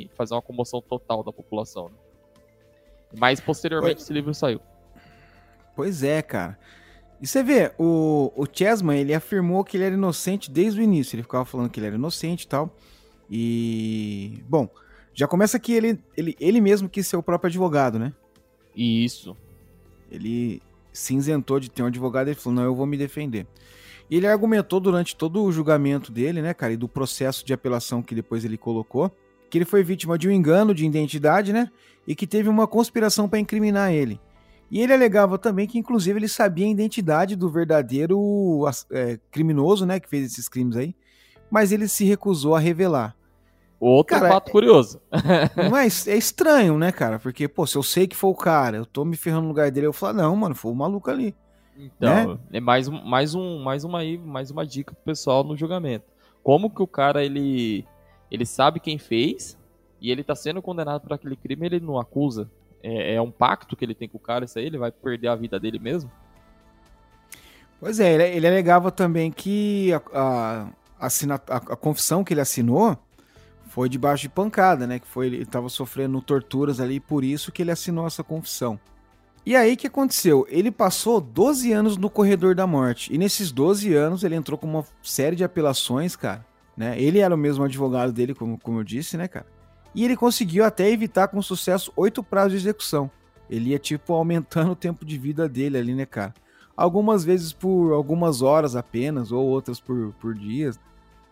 e 0.06 0.10
fazer 0.16 0.34
uma 0.34 0.42
comoção 0.42 0.82
total 0.82 1.22
da 1.22 1.32
população? 1.32 1.84
Né? 1.84 1.94
Mas 3.16 3.40
posteriormente 3.40 4.02
esse 4.02 4.12
livro 4.12 4.34
saiu. 4.34 4.60
Pois 5.78 6.02
é, 6.02 6.20
cara. 6.22 6.58
E 7.22 7.26
você 7.26 7.40
vê, 7.40 7.70
o, 7.78 8.32
o 8.34 8.44
Chessman, 8.52 8.98
ele 8.98 9.14
afirmou 9.14 9.62
que 9.62 9.76
ele 9.76 9.84
era 9.84 9.94
inocente 9.94 10.50
desde 10.50 10.80
o 10.80 10.82
início. 10.82 11.14
Ele 11.14 11.22
ficava 11.22 11.44
falando 11.44 11.70
que 11.70 11.78
ele 11.78 11.86
era 11.86 11.94
inocente 11.94 12.42
e 12.42 12.48
tal. 12.48 12.76
E. 13.30 14.42
Bom, 14.48 14.68
já 15.14 15.28
começa 15.28 15.56
que 15.56 15.72
ele, 15.72 16.00
ele, 16.16 16.36
ele 16.40 16.60
mesmo 16.60 16.88
quis 16.88 17.06
ser 17.06 17.16
o 17.16 17.22
próprio 17.22 17.46
advogado, 17.46 17.96
né? 17.96 18.12
Isso. 18.74 19.36
Ele 20.10 20.60
se 20.92 21.14
isentou 21.14 21.60
de 21.60 21.70
ter 21.70 21.84
um 21.84 21.86
advogado 21.86 22.28
e 22.28 22.34
falou: 22.34 22.56
não, 22.56 22.64
eu 22.64 22.74
vou 22.74 22.84
me 22.84 22.96
defender. 22.96 23.46
E 24.10 24.16
ele 24.16 24.26
argumentou 24.26 24.80
durante 24.80 25.14
todo 25.14 25.44
o 25.44 25.52
julgamento 25.52 26.10
dele, 26.10 26.42
né, 26.42 26.52
cara, 26.54 26.72
e 26.72 26.76
do 26.76 26.88
processo 26.88 27.46
de 27.46 27.52
apelação 27.52 28.02
que 28.02 28.16
depois 28.16 28.44
ele 28.44 28.58
colocou, 28.58 29.16
que 29.48 29.58
ele 29.58 29.64
foi 29.64 29.84
vítima 29.84 30.18
de 30.18 30.26
um 30.26 30.32
engano 30.32 30.74
de 30.74 30.84
identidade, 30.84 31.52
né, 31.52 31.70
e 32.04 32.16
que 32.16 32.26
teve 32.26 32.48
uma 32.48 32.66
conspiração 32.66 33.28
para 33.28 33.38
incriminar 33.38 33.92
ele. 33.92 34.20
E 34.70 34.80
ele 34.80 34.92
alegava 34.92 35.38
também 35.38 35.66
que, 35.66 35.78
inclusive, 35.78 36.18
ele 36.18 36.28
sabia 36.28 36.66
a 36.66 36.70
identidade 36.70 37.34
do 37.34 37.48
verdadeiro 37.48 38.64
é, 38.90 39.18
criminoso, 39.30 39.86
né, 39.86 39.98
que 39.98 40.08
fez 40.08 40.26
esses 40.26 40.48
crimes 40.48 40.76
aí, 40.76 40.94
mas 41.50 41.72
ele 41.72 41.88
se 41.88 42.04
recusou 42.04 42.54
a 42.54 42.58
revelar. 42.58 43.16
Outro 43.80 44.16
cara, 44.16 44.28
fato 44.28 44.50
curioso. 44.50 45.00
Mas 45.70 46.08
é 46.08 46.16
estranho, 46.16 46.76
né, 46.76 46.90
cara? 46.90 47.18
Porque, 47.18 47.46
pô, 47.46 47.64
se 47.64 47.76
eu 47.76 47.82
sei 47.82 48.08
que 48.08 48.16
foi 48.16 48.30
o 48.30 48.34
cara, 48.34 48.76
eu 48.76 48.84
tô 48.84 49.04
me 49.04 49.16
ferrando 49.16 49.42
no 49.42 49.48
lugar 49.48 49.70
dele, 49.70 49.86
eu 49.86 49.92
falo, 49.92 50.18
não, 50.18 50.34
mano, 50.34 50.54
foi 50.54 50.72
o 50.72 50.74
maluco 50.74 51.10
ali. 51.10 51.34
Então, 51.78 52.34
né? 52.34 52.38
é 52.54 52.60
mais, 52.60 52.88
mais, 52.88 53.34
um, 53.36 53.60
mais, 53.60 53.84
uma 53.84 54.00
aí, 54.00 54.18
mais 54.18 54.50
uma 54.50 54.66
dica 54.66 54.92
pro 54.92 55.04
pessoal 55.04 55.44
no 55.44 55.56
julgamento. 55.56 56.06
Como 56.42 56.68
que 56.68 56.82
o 56.82 56.88
cara, 56.88 57.24
ele, 57.24 57.86
ele 58.30 58.44
sabe 58.44 58.80
quem 58.80 58.98
fez 58.98 59.56
e 60.00 60.10
ele 60.10 60.24
tá 60.24 60.34
sendo 60.34 60.60
condenado 60.60 61.02
por 61.02 61.12
aquele 61.12 61.36
crime 61.36 61.66
ele 61.66 61.80
não 61.80 61.98
acusa? 61.98 62.50
É, 62.82 63.14
é 63.14 63.20
um 63.20 63.30
pacto 63.30 63.76
que 63.76 63.84
ele 63.84 63.94
tem 63.94 64.08
com 64.08 64.18
o 64.18 64.20
cara, 64.20 64.44
isso 64.44 64.58
aí, 64.58 64.66
ele 64.66 64.78
vai 64.78 64.90
perder 64.90 65.28
a 65.28 65.36
vida 65.36 65.58
dele 65.58 65.78
mesmo? 65.78 66.10
Pois 67.80 68.00
é, 68.00 68.12
ele, 68.12 68.24
ele 68.24 68.46
alegava 68.46 68.90
também 68.90 69.30
que 69.30 69.92
a, 69.92 70.70
a, 71.00 71.06
a, 71.06 71.56
a 71.56 71.76
confissão 71.76 72.24
que 72.24 72.34
ele 72.34 72.40
assinou 72.40 72.98
foi 73.68 73.88
debaixo 73.88 74.22
de 74.22 74.28
pancada, 74.28 74.86
né? 74.86 74.98
Que 74.98 75.06
foi 75.06 75.26
ele 75.26 75.42
estava 75.42 75.68
sofrendo 75.68 76.20
torturas 76.20 76.80
ali, 76.80 76.98
por 76.98 77.22
isso 77.22 77.52
que 77.52 77.62
ele 77.62 77.70
assinou 77.70 78.06
essa 78.06 78.24
confissão. 78.24 78.78
E 79.46 79.54
aí 79.54 79.76
que 79.76 79.86
aconteceu? 79.86 80.46
Ele 80.50 80.70
passou 80.70 81.20
12 81.20 81.72
anos 81.72 81.96
no 81.96 82.10
corredor 82.10 82.54
da 82.54 82.66
morte. 82.66 83.14
E 83.14 83.16
nesses 83.16 83.52
12 83.52 83.94
anos 83.94 84.24
ele 84.24 84.34
entrou 84.34 84.58
com 84.58 84.66
uma 84.66 84.84
série 85.02 85.36
de 85.36 85.44
apelações, 85.44 86.16
cara. 86.16 86.44
Né? 86.76 87.00
Ele 87.00 87.20
era 87.20 87.34
o 87.34 87.38
mesmo 87.38 87.64
advogado 87.64 88.12
dele, 88.12 88.34
como, 88.34 88.58
como 88.58 88.80
eu 88.80 88.84
disse, 88.84 89.16
né, 89.16 89.26
cara? 89.26 89.46
E 89.94 90.04
ele 90.04 90.16
conseguiu 90.16 90.64
até 90.64 90.90
evitar 90.90 91.28
com 91.28 91.40
sucesso 91.42 91.92
oito 91.96 92.22
prazos 92.22 92.52
de 92.52 92.58
execução. 92.58 93.10
Ele 93.48 93.70
ia, 93.70 93.78
tipo, 93.78 94.12
aumentando 94.12 94.72
o 94.72 94.76
tempo 94.76 95.04
de 95.04 95.18
vida 95.18 95.48
dele 95.48 95.78
ali, 95.78 95.94
né, 95.94 96.06
cara? 96.06 96.34
Algumas 96.76 97.24
vezes 97.24 97.52
por 97.52 97.92
algumas 97.92 98.40
horas 98.40 98.76
apenas, 98.76 99.32
ou 99.32 99.44
outras 99.44 99.80
por, 99.80 100.12
por 100.20 100.34
dias. 100.34 100.78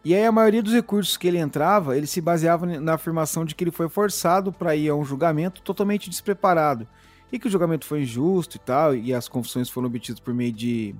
E 0.04 0.14
aí 0.14 0.24
a 0.24 0.32
maioria 0.32 0.62
dos 0.62 0.72
recursos 0.72 1.16
que 1.16 1.26
ele 1.26 1.38
entrava, 1.38 1.96
ele 1.96 2.06
se 2.06 2.20
baseava 2.20 2.64
na 2.64 2.94
afirmação 2.94 3.44
de 3.44 3.54
que 3.54 3.64
ele 3.64 3.72
foi 3.72 3.88
forçado 3.88 4.52
para 4.52 4.74
ir 4.76 4.88
a 4.88 4.94
um 4.94 5.04
julgamento 5.04 5.62
totalmente 5.62 6.08
despreparado. 6.08 6.86
E 7.32 7.38
que 7.38 7.48
o 7.48 7.50
julgamento 7.50 7.84
foi 7.84 8.02
injusto 8.02 8.56
e 8.56 8.60
tal, 8.60 8.94
e 8.94 9.12
as 9.12 9.28
confissões 9.28 9.68
foram 9.68 9.88
obtidas 9.88 10.20
por 10.20 10.32
meio 10.32 10.52
de, 10.52 10.94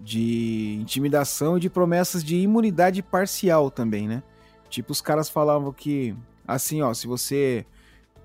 de 0.00 0.78
intimidação 0.80 1.56
e 1.56 1.60
de 1.60 1.70
promessas 1.70 2.24
de 2.24 2.36
imunidade 2.36 3.02
parcial 3.02 3.70
também, 3.70 4.08
né? 4.08 4.22
Tipo, 4.68 4.90
os 4.90 5.00
caras 5.00 5.28
falavam 5.28 5.72
que, 5.72 6.12
assim, 6.48 6.80
ó, 6.80 6.94
se 6.94 7.06
você 7.06 7.66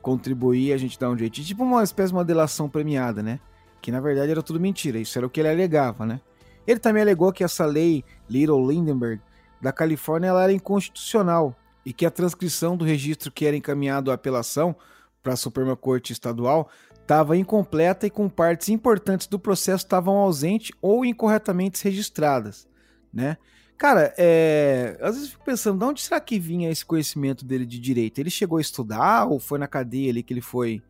contribuir, 0.02 0.74
a 0.74 0.78
gente 0.78 0.98
dá 0.98 1.10
um 1.10 1.18
jeito. 1.18 1.42
Tipo 1.42 1.64
uma 1.64 1.84
espécie 1.84 2.10
de 2.10 2.16
uma 2.16 2.26
delação 2.26 2.70
premiada, 2.70 3.22
né? 3.22 3.40
Que 3.82 3.92
na 3.92 4.00
verdade 4.00 4.32
era 4.32 4.42
tudo 4.42 4.60
mentira, 4.60 4.98
isso 4.98 5.18
era 5.18 5.28
o 5.28 5.30
que 5.30 5.42
ele 5.42 5.50
alegava, 5.50 6.06
né? 6.06 6.22
Ele 6.66 6.80
também 6.80 7.02
alegou 7.02 7.34
que 7.34 7.44
essa 7.44 7.66
lei 7.66 8.04
Little 8.30 8.66
Lindenberg 8.66 9.22
da 9.62 9.74
Califórnia 9.74 10.30
ela 10.30 10.44
era 10.44 10.54
inconstitucional 10.54 11.56
e 11.86 11.92
que 11.92 12.06
a 12.06 12.12
transcrição 12.12 12.78
do 12.78 12.86
registro 12.86 13.32
que 13.32 13.46
era 13.46 13.58
encaminhado 13.58 14.10
à 14.10 14.14
apelação 14.14 14.74
para 15.22 15.34
a 15.34 15.38
Suprema 15.38 15.76
Corte 15.76 16.14
Estadual 16.14 16.70
estava 17.02 17.36
incompleta 17.36 18.08
e 18.08 18.10
com 18.10 18.30
partes 18.30 18.70
importantes 18.70 19.28
do 19.28 19.38
processo 19.38 19.84
estavam 19.84 20.16
ausentes 20.16 20.72
ou 20.82 21.04
incorretamente 21.04 21.84
registradas, 21.84 22.68
né? 23.14 23.38
Cara, 23.78 24.14
é... 24.18 24.98
às 25.02 25.16
vezes 25.16 25.24
eu 25.24 25.32
fico 25.32 25.46
pensando, 25.46 25.80
de 25.80 25.86
onde 25.86 26.02
será 26.02 26.20
que 26.20 26.40
vinha 26.40 26.70
esse 26.70 26.86
conhecimento 26.86 27.44
dele 27.44 27.66
de 27.66 27.80
direito? 27.80 28.20
Ele 28.20 28.30
chegou 28.30 28.58
a 28.58 28.62
estudar 28.62 29.26
ou 29.26 29.40
foi 29.40 29.60
na 29.60 29.68
cadeia 29.68 30.10
ali 30.10 30.24
que 30.24 30.34
ele 30.34 30.42
foi 30.42 30.82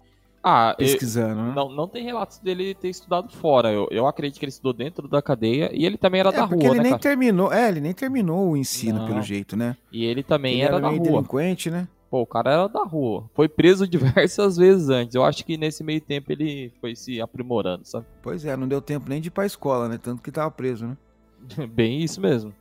ah, 0.43 0.75
pesquisando, 0.77 1.39
eu, 1.39 1.45
né? 1.45 1.53
Não, 1.55 1.71
não 1.71 1.87
tem 1.87 2.03
relatos 2.03 2.37
dele 2.39 2.75
ter 2.75 2.89
estudado 2.89 3.31
fora. 3.31 3.71
Eu, 3.71 3.87
eu 3.89 4.05
acredito 4.05 4.37
que 4.37 4.43
ele 4.43 4.49
estudou 4.51 4.73
dentro 4.73 5.07
da 5.07 5.21
cadeia 5.21 5.71
e 5.73 5.85
ele 5.85 5.97
também 5.97 6.19
era 6.19 6.29
é, 6.29 6.33
da 6.33 6.43
rua, 6.43 6.65
ele 6.65 6.75
né, 6.75 6.83
nem 6.83 6.91
cara? 6.91 7.01
terminou, 7.01 7.53
é, 7.53 7.69
ele 7.69 7.79
nem 7.79 7.93
terminou 7.93 8.49
o 8.49 8.57
ensino 8.57 8.99
não. 8.99 9.07
pelo 9.07 9.21
jeito, 9.21 9.55
né? 9.55 9.77
E 9.89 10.03
ele 10.03 10.21
também 10.21 10.55
ele 10.55 10.63
era, 10.63 10.73
era 10.73 10.81
da 10.81 10.89
rua. 10.89 10.99
delinquente, 10.99 11.71
né? 11.71 11.87
Pô, 12.11 12.21
o 12.21 12.27
cara 12.27 12.51
era 12.51 12.67
da 12.67 12.83
rua. 12.83 13.23
Foi 13.33 13.47
preso 13.47 13.87
diversas 13.89 14.57
vezes 14.57 14.89
antes. 14.89 15.15
Eu 15.15 15.23
acho 15.23 15.45
que 15.45 15.57
nesse 15.57 15.81
meio 15.81 16.01
tempo 16.01 16.29
ele 16.29 16.73
foi 16.81 16.93
se 16.93 17.21
aprimorando, 17.21 17.85
sabe? 17.85 18.05
Pois 18.21 18.43
é, 18.43 18.57
não 18.57 18.67
deu 18.67 18.81
tempo 18.81 19.09
nem 19.09 19.21
de 19.21 19.29
ir 19.29 19.31
pra 19.31 19.45
escola, 19.45 19.87
né? 19.87 19.97
Tanto 19.97 20.21
que 20.21 20.29
tava 20.29 20.51
preso, 20.51 20.85
né? 20.85 20.97
Bem 21.71 22.03
isso 22.03 22.19
mesmo. 22.19 22.53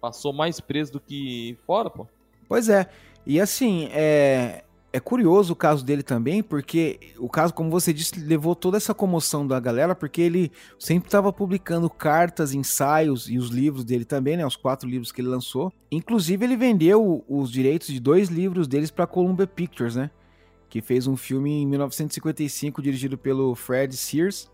Passou 0.00 0.32
mais 0.32 0.60
preso 0.60 0.92
do 0.92 1.00
que 1.00 1.56
fora, 1.66 1.90
pô. 1.90 2.06
Pois 2.48 2.68
é. 2.68 2.88
E 3.26 3.40
assim, 3.40 3.88
é, 3.92 4.62
é 4.92 5.00
curioso 5.00 5.52
o 5.52 5.56
caso 5.56 5.84
dele 5.84 6.02
também, 6.02 6.42
porque 6.42 6.98
o 7.18 7.28
caso, 7.28 7.52
como 7.52 7.70
você 7.70 7.92
disse, 7.92 8.18
levou 8.18 8.54
toda 8.54 8.78
essa 8.78 8.94
comoção 8.94 9.46
da 9.46 9.60
galera, 9.60 9.94
porque 9.94 10.22
ele 10.22 10.50
sempre 10.78 11.08
estava 11.08 11.30
publicando 11.30 11.90
cartas, 11.90 12.54
ensaios 12.54 13.28
e 13.28 13.36
os 13.36 13.50
livros 13.50 13.84
dele 13.84 14.06
também, 14.06 14.38
né? 14.38 14.46
Os 14.46 14.56
quatro 14.56 14.88
livros 14.88 15.12
que 15.12 15.20
ele 15.20 15.28
lançou. 15.28 15.70
Inclusive, 15.90 16.44
ele 16.46 16.56
vendeu 16.56 17.22
os 17.28 17.50
direitos 17.50 17.88
de 17.88 18.00
dois 18.00 18.30
livros 18.30 18.66
deles 18.66 18.90
para 18.90 19.06
Columbia 19.06 19.46
Pictures, 19.46 19.96
né? 19.96 20.10
Que 20.68 20.80
fez 20.80 21.06
um 21.06 21.14
filme 21.14 21.50
em 21.50 21.66
1955 21.66 22.80
dirigido 22.80 23.18
pelo 23.18 23.54
Fred 23.54 23.94
Sears. 23.94 24.50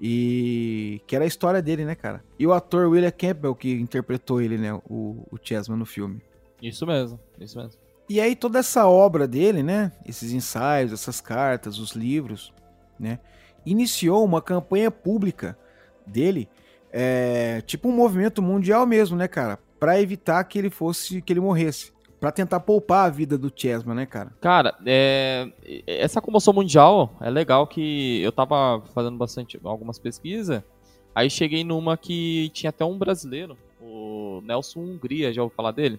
E 0.00 1.02
que 1.06 1.14
era 1.14 1.24
a 1.24 1.28
história 1.28 1.60
dele, 1.60 1.84
né, 1.84 1.94
cara? 1.94 2.24
E 2.38 2.46
o 2.46 2.52
ator 2.52 2.88
William 2.88 3.10
Campbell 3.10 3.54
que 3.54 3.70
interpretou 3.72 4.40
ele, 4.40 4.56
né? 4.56 4.72
O, 4.88 5.26
o 5.30 5.38
Chessman 5.42 5.78
no 5.78 5.84
filme. 5.84 6.22
Isso 6.62 6.86
mesmo, 6.86 7.18
isso 7.38 7.58
mesmo. 7.58 7.78
E 8.08 8.20
aí 8.20 8.34
toda 8.34 8.58
essa 8.58 8.88
obra 8.88 9.28
dele, 9.28 9.62
né, 9.62 9.92
esses 10.04 10.32
ensaios, 10.32 10.92
essas 10.92 11.20
cartas, 11.20 11.78
os 11.78 11.92
livros, 11.92 12.52
né, 12.98 13.20
iniciou 13.64 14.24
uma 14.24 14.42
campanha 14.42 14.90
pública 14.90 15.56
dele, 16.04 16.48
é, 16.92 17.60
tipo 17.60 17.88
um 17.88 17.92
movimento 17.92 18.42
mundial 18.42 18.84
mesmo, 18.84 19.16
né, 19.16 19.28
cara, 19.28 19.60
para 19.78 20.00
evitar 20.00 20.42
que 20.42 20.58
ele 20.58 20.70
fosse, 20.70 21.22
que 21.22 21.32
ele 21.32 21.38
morresse, 21.38 21.92
para 22.20 22.30
tentar 22.30 22.60
poupar 22.60 23.06
a 23.06 23.10
vida 23.10 23.38
do 23.38 23.50
Chesma, 23.54 23.94
né, 23.94 24.04
cara? 24.04 24.30
Cara, 24.40 24.76
é, 24.84 25.50
essa 25.86 26.20
comoção 26.20 26.52
mundial 26.52 27.16
é 27.18 27.30
legal 27.30 27.66
que 27.66 28.20
eu 28.20 28.30
tava 28.30 28.82
fazendo 28.94 29.16
bastante 29.16 29.58
algumas 29.64 29.98
pesquisas, 29.98 30.62
aí 31.14 31.30
cheguei 31.30 31.64
numa 31.64 31.96
que 31.96 32.50
tinha 32.50 32.68
até 32.68 32.84
um 32.84 32.98
brasileiro, 32.98 33.56
o 33.80 34.42
Nelson 34.44 34.80
Hungria, 34.80 35.32
já 35.32 35.42
ouviu 35.42 35.56
falar 35.56 35.72
dele? 35.72 35.98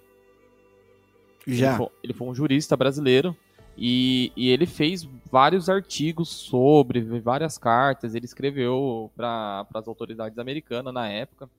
Já. 1.48 1.70
Ele 1.70 1.78
foi, 1.78 1.88
ele 2.04 2.14
foi 2.14 2.28
um 2.28 2.36
jurista 2.36 2.78
brasileiro 2.78 3.36
e, 3.76 4.32
e, 4.36 4.50
ele 4.50 4.68
fez 4.68 5.10
vários 5.32 5.70
artigos 5.70 6.30
sobre, 6.30 7.02
várias 7.20 7.58
cartas, 7.58 8.14
ele 8.14 8.26
escreveu 8.26 9.10
para 9.16 9.66
as 9.74 9.88
autoridades 9.88 10.38
americanas 10.38 10.94
na 10.94 11.10
época 11.10 11.50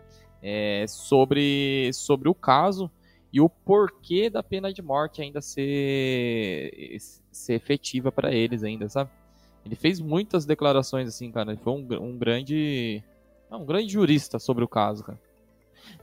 é, 0.40 0.84
sobre, 0.86 1.90
sobre 1.92 2.28
o 2.28 2.34
caso 2.34 2.88
e 3.33 3.41
o 3.41 3.49
porquê 3.49 4.28
da 4.28 4.43
pena 4.43 4.72
de 4.72 4.83
morte 4.83 5.22
ainda 5.22 5.41
ser, 5.41 6.97
ser 7.30 7.55
efetiva 7.55 8.12
para 8.12 8.33
eles 8.33 8.62
ainda, 8.62 8.89
sabe? 8.89 9.11
Ele 9.64 9.76
fez 9.76 10.01
muitas 10.01 10.45
declarações 10.45 11.09
assim, 11.09 11.30
cara. 11.30 11.53
Ele 11.53 11.61
foi 11.62 11.72
um, 11.72 11.87
um 12.01 12.18
grande 12.18 13.03
um 13.51 13.64
grande 13.64 13.93
jurista 13.93 14.39
sobre 14.39 14.64
o 14.64 14.68
caso, 14.68 15.05
cara. 15.05 15.18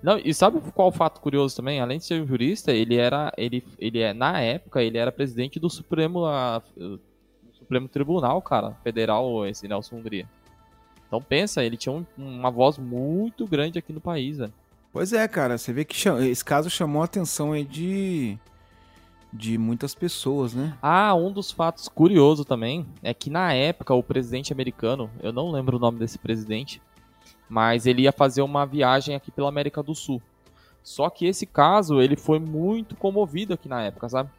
Não, 0.01 0.17
e 0.17 0.33
sabe 0.33 0.59
qual 0.71 0.91
fato 0.91 1.19
curioso 1.19 1.55
também? 1.55 1.79
Além 1.79 1.97
de 1.97 2.05
ser 2.05 2.21
um 2.21 2.27
jurista, 2.27 2.71
ele 2.71 2.95
era, 2.95 3.33
ele, 3.37 3.63
ele 3.77 3.99
é, 3.99 4.13
na 4.13 4.39
época, 4.39 4.81
ele 4.81 4.97
era 4.97 5.11
presidente 5.11 5.59
do 5.59 5.69
Supremo, 5.69 6.25
a, 6.25 6.61
do 6.75 6.99
Supremo 7.53 7.87
Tribunal, 7.87 8.41
cara, 8.41 8.71
federal, 8.83 9.45
esse 9.45 9.67
Nelson 9.67 9.97
Hungria. 9.97 10.27
Então 11.07 11.21
pensa, 11.21 11.63
ele 11.63 11.75
tinha 11.75 11.93
um, 11.93 12.05
uma 12.17 12.51
voz 12.51 12.77
muito 12.77 13.47
grande 13.47 13.79
aqui 13.79 13.91
no 13.91 13.99
país, 13.99 14.37
velho. 14.37 14.53
Pois 14.91 15.13
é, 15.13 15.27
cara, 15.27 15.57
você 15.57 15.71
vê 15.71 15.85
que 15.85 15.95
esse 16.29 16.43
caso 16.43 16.69
chamou 16.69 17.01
a 17.01 17.05
atenção 17.05 17.51
aí 17.51 17.63
de 17.63 18.37
de 19.31 19.59
muitas 19.59 19.93
pessoas, 19.93 20.55
né? 20.55 20.75
Ah, 20.81 21.13
um 21.13 21.31
dos 21.31 21.51
fatos 21.51 21.87
curiosos 21.87 22.45
também 22.45 22.87
é 23.03 23.13
que 23.13 23.29
na 23.29 23.53
época 23.53 23.93
o 23.93 24.01
presidente 24.01 24.51
americano, 24.51 25.09
eu 25.21 25.31
não 25.31 25.51
lembro 25.51 25.77
o 25.77 25.79
nome 25.79 25.99
desse 25.99 26.17
presidente, 26.17 26.81
mas 27.47 27.85
ele 27.85 28.03
ia 28.03 28.11
fazer 28.11 28.41
uma 28.41 28.65
viagem 28.65 29.15
aqui 29.15 29.29
pela 29.29 29.49
América 29.49 29.83
do 29.83 29.93
Sul. 29.93 30.19
Só 30.81 31.09
que 31.09 31.27
esse 31.27 31.45
caso, 31.45 32.01
ele 32.01 32.15
foi 32.15 32.39
muito 32.39 32.95
comovido 32.95 33.53
aqui 33.53 33.69
na 33.69 33.83
época, 33.83 34.09
sabe? 34.09 34.29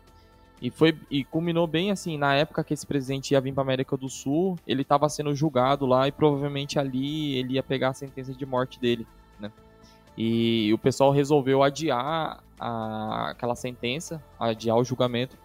E 0.61 0.71
foi 0.71 0.99
e 1.11 1.25
culminou 1.25 1.67
bem 1.67 1.93
assim, 1.93 2.19
na 2.19 2.35
época 2.35 2.65
que 2.65 2.75
esse 2.75 2.87
presidente 2.87 3.31
ia 3.33 3.41
vir 3.41 3.55
para 3.55 3.63
América 3.63 3.97
do 3.97 4.09
Sul, 4.09 4.59
ele 4.67 4.83
estava 4.83 5.09
sendo 5.09 5.35
julgado 5.35 5.87
lá 5.87 6.09
e 6.09 6.13
provavelmente 6.13 6.79
ali 6.79 7.37
ele 7.37 7.55
ia 7.55 7.63
pegar 7.63 7.91
a 7.91 7.95
sentença 7.95 8.35
de 8.35 8.45
morte 8.45 8.81
dele, 8.81 9.07
né? 9.39 9.53
E 10.17 10.73
o 10.73 10.79
pessoal 10.79 11.11
resolveu 11.13 11.63
adiar 11.63 12.43
a, 12.59 13.31
aquela 13.31 13.55
sentença, 13.55 14.23
adiar 14.39 14.77
o 14.77 14.85
julgamento, 14.85 15.37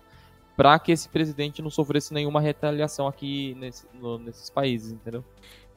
para 0.58 0.78
que 0.80 0.92
esse 0.92 1.08
presidente 1.10 1.62
não 1.62 1.70
sofresse 1.70 2.14
nenhuma 2.14 2.42
retaliação 2.42 3.08
aqui 3.08 3.56
nesse, 3.60 3.86
no, 3.94 4.18
nesses 4.18 4.50
países, 4.50 4.92
entendeu? 4.92 5.24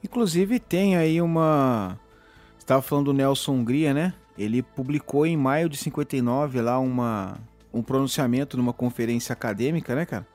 Inclusive 0.03 0.61
tem 0.61 0.97
aí 0.97 1.21
uma. 1.21 1.99
Estava 2.59 2.83
falando 2.83 3.07
do 3.07 3.13
Nelson 3.13 3.53
Hungria, 3.53 3.93
né? 3.93 4.15
Ele 4.37 4.63
publicou 4.63 5.27
em 5.27 5.37
maio 5.37 5.69
de 5.69 5.77
59 5.77 6.61
lá 6.61 6.79
uma, 6.79 7.39
um 7.73 7.83
pronunciamento 7.83 8.57
numa 8.57 8.73
conferência 8.73 9.33
acadêmica, 9.33 9.95
né, 9.95 10.07
cara? 10.07 10.27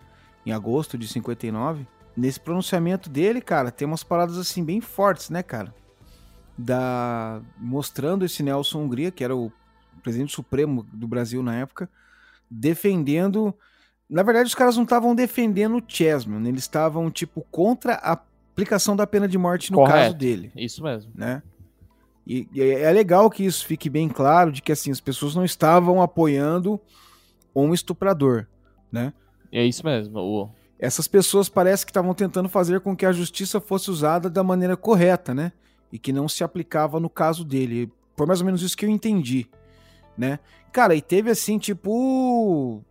Em 0.45 0.51
agosto 0.51 0.97
de 0.97 1.07
59. 1.07 1.87
Nesse 2.15 2.39
pronunciamento 2.39 3.09
dele, 3.09 3.39
cara, 3.39 3.71
tem 3.71 3.87
umas 3.87 4.03
paradas 4.03 4.37
assim 4.37 4.63
bem 4.63 4.81
fortes, 4.81 5.29
né, 5.29 5.41
cara? 5.41 5.73
Da 6.57 7.41
mostrando 7.57 8.25
esse 8.25 8.43
Nelson 8.43 8.83
Hungria, 8.83 9.11
que 9.11 9.23
era 9.23 9.35
o 9.35 9.51
presidente 10.03 10.33
supremo 10.33 10.85
do 10.91 11.07
Brasil 11.07 11.41
na 11.41 11.55
época, 11.55 11.89
defendendo. 12.49 13.53
Na 14.09 14.21
verdade, 14.21 14.47
os 14.47 14.55
caras 14.55 14.75
não 14.75 14.83
estavam 14.83 15.15
defendendo 15.15 15.77
o 15.77 15.83
Chessman, 15.85 16.47
eles 16.47 16.63
estavam 16.63 17.09
tipo 17.09 17.45
contra 17.49 17.95
a 17.95 18.11
aplicação 18.13 18.95
da 18.95 19.07
pena 19.07 19.27
de 19.27 19.37
morte 19.37 19.71
no 19.71 19.77
Correto. 19.77 19.97
caso 19.97 20.15
dele. 20.15 20.51
Isso 20.55 20.83
mesmo. 20.83 21.11
Né? 21.15 21.41
E, 22.25 22.47
e, 22.53 22.61
é 22.61 22.91
legal 22.91 23.29
que 23.29 23.43
isso 23.43 23.65
fique 23.65 23.89
bem 23.89 24.07
claro 24.07 24.51
de 24.51 24.61
que 24.61 24.71
assim 24.71 24.91
as 24.91 25.01
pessoas 25.01 25.35
não 25.35 25.43
estavam 25.43 26.01
apoiando 26.01 26.79
um 27.55 27.73
estuprador, 27.73 28.45
né? 28.91 29.13
É 29.51 29.65
isso 29.65 29.85
mesmo. 29.85 30.19
O... 30.19 30.49
Essas 30.79 31.07
pessoas 31.07 31.49
parece 31.49 31.85
que 31.85 31.91
estavam 31.91 32.13
tentando 32.13 32.49
fazer 32.49 32.79
com 32.79 32.95
que 32.95 33.05
a 33.05 33.11
justiça 33.11 33.59
fosse 33.59 33.91
usada 33.91 34.29
da 34.29 34.43
maneira 34.43 34.77
correta, 34.77 35.33
né? 35.33 35.51
E 35.93 35.97
que 35.97 36.11
não 36.11 36.27
se 36.27 36.43
aplicava 36.43 36.99
no 36.99 37.09
caso 37.09 37.45
dele. 37.45 37.89
Foi 38.17 38.25
mais 38.25 38.41
ou 38.41 38.45
menos 38.45 38.61
isso 38.61 38.75
que 38.75 38.85
eu 38.85 38.89
entendi, 38.89 39.47
né? 40.17 40.39
Cara, 40.73 40.93
e 40.95 41.01
teve 41.01 41.29
assim, 41.29 41.57
tipo, 41.57 42.83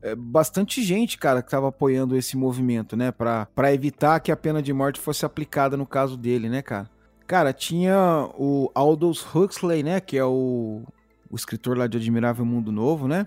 é, 0.00 0.14
bastante 0.14 0.82
gente, 0.82 1.18
cara, 1.18 1.42
que 1.42 1.48
estava 1.48 1.68
apoiando 1.68 2.16
esse 2.16 2.36
movimento, 2.36 2.96
né? 2.96 3.10
para 3.10 3.74
evitar 3.74 4.20
que 4.20 4.30
a 4.30 4.36
pena 4.36 4.62
de 4.62 4.72
morte 4.72 5.00
fosse 5.00 5.26
aplicada 5.26 5.76
no 5.76 5.84
caso 5.86 6.16
dele, 6.16 6.48
né, 6.48 6.62
cara? 6.62 6.88
Cara, 7.26 7.52
tinha 7.52 8.30
o 8.38 8.70
Aldous 8.74 9.22
Huxley, 9.34 9.82
né? 9.82 10.00
Que 10.00 10.16
é 10.16 10.24
o, 10.24 10.82
o 11.30 11.36
escritor 11.36 11.76
lá 11.76 11.86
de 11.86 11.98
Admirável 11.98 12.44
Mundo 12.44 12.72
Novo, 12.72 13.06
né? 13.06 13.26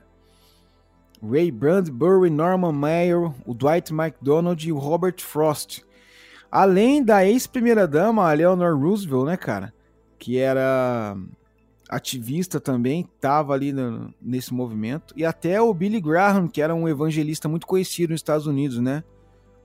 Ray 1.22 1.52
Bradbury, 1.52 2.32
Norman 2.32 2.72
Mayer, 2.72 3.32
o 3.46 3.54
Dwight 3.54 3.94
MacDonald 3.94 4.68
e 4.68 4.72
o 4.72 4.80
Robert 4.80 5.22
Frost. 5.22 5.84
Além 6.52 7.02
da 7.02 7.26
ex-primeira-dama, 7.26 8.28
a 8.28 8.34
Eleanor 8.34 8.78
Roosevelt, 8.78 9.26
né, 9.26 9.38
cara? 9.38 9.74
Que 10.20 10.38
era 10.38 11.16
ativista 11.88 12.60
também, 12.60 13.08
estava 13.16 13.54
ali 13.54 13.72
no, 13.72 14.14
nesse 14.22 14.54
movimento. 14.54 15.14
E 15.16 15.26
até 15.26 15.62
o 15.62 15.74
Billy 15.74 16.02
Graham, 16.02 16.50
que 16.50 16.62
era 16.62 16.76
um 16.76 16.90
evangelista 16.90 17.48
muito 17.48 17.66
conhecido 17.66 18.12
nos 18.12 18.20
Estados 18.20 18.48
Unidos, 18.48 18.80
né? 18.80 19.02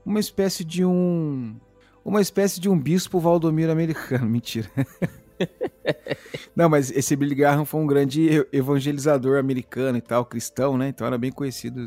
Uma 0.05 0.21
espécie 0.21 0.65
de 0.65 0.85
um. 0.85 1.57
Uma 2.05 2.21
espécie 2.21 2.61
de 2.61 2.69
um 2.69 2.79
bispo 2.79 3.19
Valdomiro 3.19 3.73
americano. 3.73 4.27
Mentira. 4.31 4.71
Não, 6.55 6.69
mas 6.69 6.93
esse 6.93 7.17
Billy 7.17 7.35
Graham 7.35 7.65
foi 7.65 7.81
um 7.81 7.87
grande 7.87 8.47
evangelizador 8.53 9.39
americano 9.39 9.99
e 9.99 10.01
tal, 10.01 10.25
cristão, 10.25 10.79
né? 10.79 10.89
Então 10.89 11.07
era 11.07 11.19
bem 11.19 11.33
conhecido. 11.33 11.87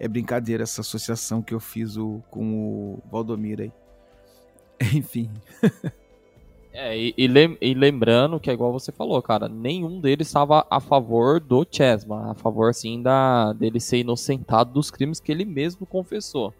É 0.00 0.08
brincadeira 0.08 0.62
essa 0.62 0.80
associação 0.80 1.42
que 1.42 1.54
eu 1.54 1.60
fiz 1.60 1.96
o, 1.96 2.22
com 2.30 2.54
o 2.54 3.02
Valdomiro 3.10 3.62
aí. 3.62 3.72
Enfim. 4.94 5.30
É, 6.72 6.94
e, 6.94 7.14
e, 7.16 7.26
lem 7.26 7.56
e, 7.58 7.72
lembrando 7.72 8.38
que 8.38 8.50
é 8.50 8.52
igual 8.52 8.70
você 8.70 8.92
falou, 8.92 9.22
cara, 9.22 9.48
nenhum 9.48 9.98
deles 9.98 10.26
estava 10.26 10.66
a 10.68 10.78
favor 10.78 11.40
do 11.40 11.66
Chesma, 11.70 12.32
a 12.32 12.34
favor, 12.34 12.68
assim, 12.68 13.00
da, 13.00 13.54
dele 13.54 13.80
ser 13.80 13.98
inocentado 13.98 14.72
dos 14.72 14.90
crimes 14.90 15.18
que 15.18 15.32
ele 15.32 15.46
mesmo 15.46 15.86
confessou. 15.86 16.52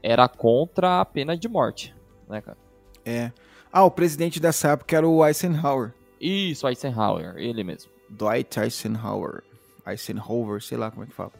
Era 0.00 0.28
contra 0.28 1.00
a 1.00 1.04
pena 1.04 1.36
de 1.36 1.48
morte, 1.48 1.92
né, 2.28 2.40
cara? 2.40 2.56
É. 3.04 3.32
Ah, 3.72 3.82
o 3.82 3.90
presidente 3.90 4.38
dessa 4.38 4.68
época 4.68 4.96
era 4.96 5.08
o 5.08 5.26
Eisenhower. 5.26 5.92
Isso, 6.20 6.68
Eisenhower, 6.68 7.34
ele 7.36 7.64
mesmo. 7.64 7.90
Dwight 8.08 8.60
Eisenhower. 8.60 9.42
Eisenhower, 9.84 10.62
sei 10.62 10.78
lá 10.78 10.90
como 10.90 11.02
é 11.02 11.06
que 11.06 11.12
fala. 11.12 11.32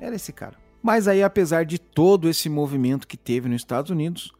Era 0.00 0.16
esse 0.16 0.32
cara. 0.32 0.56
Mas 0.82 1.06
aí, 1.06 1.22
apesar 1.22 1.64
de 1.64 1.78
todo 1.78 2.28
esse 2.28 2.48
movimento 2.48 3.06
que 3.06 3.16
teve 3.16 3.48
nos 3.48 3.60
Estados 3.60 3.90
Unidos, 3.90 4.32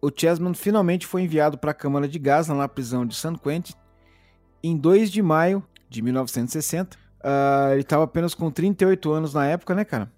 o 0.00 0.10
Chessman 0.14 0.54
finalmente 0.54 1.06
foi 1.06 1.22
enviado 1.22 1.58
para 1.58 1.72
a 1.72 1.74
Câmara 1.74 2.08
de 2.08 2.18
Gás 2.18 2.48
na 2.48 2.68
prisão 2.68 3.04
de 3.04 3.14
San 3.14 3.34
Quentin 3.34 3.74
em 4.62 4.76
2 4.76 5.10
de 5.10 5.22
maio 5.22 5.62
de 5.88 6.02
1960. 6.02 6.96
Uh, 6.96 7.00
ah, 7.22 7.68
ele 7.72 7.80
estava 7.80 8.04
apenas 8.04 8.34
com 8.34 8.50
38 8.50 9.10
anos 9.12 9.34
na 9.34 9.46
época, 9.46 9.74
né, 9.74 9.84
cara? 9.84 10.10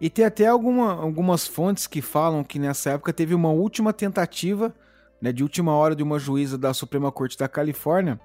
E 0.00 0.08
tem 0.08 0.24
até 0.24 0.46
alguma, 0.46 0.92
algumas 0.92 1.46
fontes 1.46 1.86
que 1.86 2.00
falam 2.00 2.42
que 2.42 2.58
nessa 2.58 2.90
época 2.90 3.12
teve 3.12 3.34
uma 3.34 3.50
última 3.50 3.92
tentativa, 3.92 4.74
né, 5.20 5.30
de 5.30 5.42
última 5.42 5.74
hora 5.74 5.94
de 5.94 6.02
uma 6.02 6.18
juíza 6.18 6.56
da 6.56 6.72
Suprema 6.72 7.12
Corte 7.12 7.36
da 7.36 7.48
Califórnia 7.48 8.18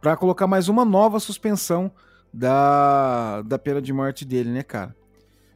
para 0.00 0.16
colocar 0.16 0.46
mais 0.46 0.68
uma 0.68 0.84
nova 0.84 1.18
suspensão 1.18 1.90
da, 2.32 3.40
da 3.42 3.58
pena 3.58 3.80
de 3.80 3.92
morte 3.92 4.24
dele, 4.24 4.50
né, 4.50 4.62
cara? 4.62 4.94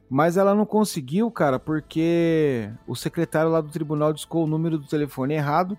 Mas 0.09 0.37
ela 0.37 0.55
não 0.55 0.65
conseguiu, 0.65 1.29
cara, 1.29 1.59
porque 1.59 2.69
o 2.87 2.95
secretário 2.95 3.51
lá 3.51 3.59
do 3.59 3.69
tribunal 3.69 4.13
discou 4.13 4.45
o 4.45 4.47
número 4.47 4.77
do 4.77 4.87
telefone 4.87 5.33
errado, 5.33 5.77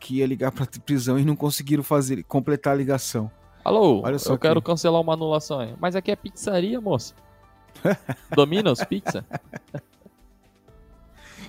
que 0.00 0.16
ia 0.16 0.26
ligar 0.26 0.50
pra 0.50 0.66
prisão 0.84 1.18
e 1.18 1.24
não 1.24 1.36
conseguiram 1.36 1.82
fazer 1.82 2.22
completar 2.24 2.72
a 2.72 2.76
ligação. 2.76 3.30
Alô, 3.62 4.00
Olha 4.02 4.18
só 4.18 4.30
eu 4.30 4.34
aqui. 4.36 4.42
quero 4.48 4.62
cancelar 4.62 5.00
uma 5.00 5.12
anulação 5.12 5.60
aí. 5.60 5.74
Mas 5.78 5.94
aqui 5.94 6.10
é 6.10 6.16
pizzaria, 6.16 6.80
moça. 6.80 7.14
Domino's 8.34 8.82
Pizza? 8.84 9.24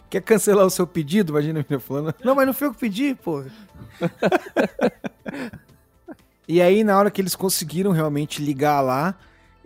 Quer 0.10 0.22
cancelar 0.22 0.66
o 0.66 0.70
seu 0.72 0.88
pedido? 0.88 1.32
Imagina 1.32 1.66
a 1.70 1.80
falando. 1.80 2.14
Não, 2.24 2.34
mas 2.34 2.48
não 2.48 2.54
foi 2.54 2.68
eu 2.68 2.74
que 2.74 2.80
pedi, 2.80 3.14
pô. 3.14 3.44
e 6.48 6.60
aí, 6.62 6.84
na 6.84 6.98
hora 6.98 7.12
que 7.12 7.22
eles 7.22 7.36
conseguiram 7.36 7.92
realmente 7.92 8.44
ligar 8.44 8.82
lá, 8.82 9.16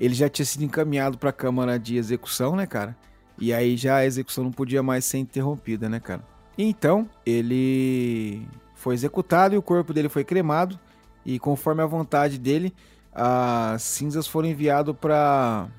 ele 0.06 0.14
já 0.14 0.28
tinha 0.28 0.46
sido 0.46 0.64
encaminhado 0.66 1.18
para 1.18 1.30
a 1.30 1.34
Câmara 1.34 1.80
de 1.80 1.96
Execução, 1.96 2.56
né, 2.56 2.66
cara? 2.66 2.96
E 3.38 3.54
aí 3.54 3.78
já 3.78 3.98
a 3.98 4.06
execução 4.06 4.44
não 4.44 4.52
podia 4.52 4.84
mais 4.84 5.06
ser 5.06 5.18
interrompida, 5.18 5.88
né, 5.88 6.00
cara? 6.00 6.22
Então, 6.58 7.10
ele 7.26 8.46
foi 8.76 8.96
executado 8.96 9.56
e 9.56 9.58
o 9.58 9.62
corpo 9.62 9.94
dele 9.94 10.10
foi 10.10 10.24
cremado. 10.24 10.78
E 11.26 11.40
conforme 11.40 11.82
a 11.82 11.86
vontade 11.86 12.38
dele, 12.38 12.74
as 13.14 13.82
cinzas 13.82 14.28
foram 14.28 14.50
enviadas 14.50 14.94
para 15.00 15.70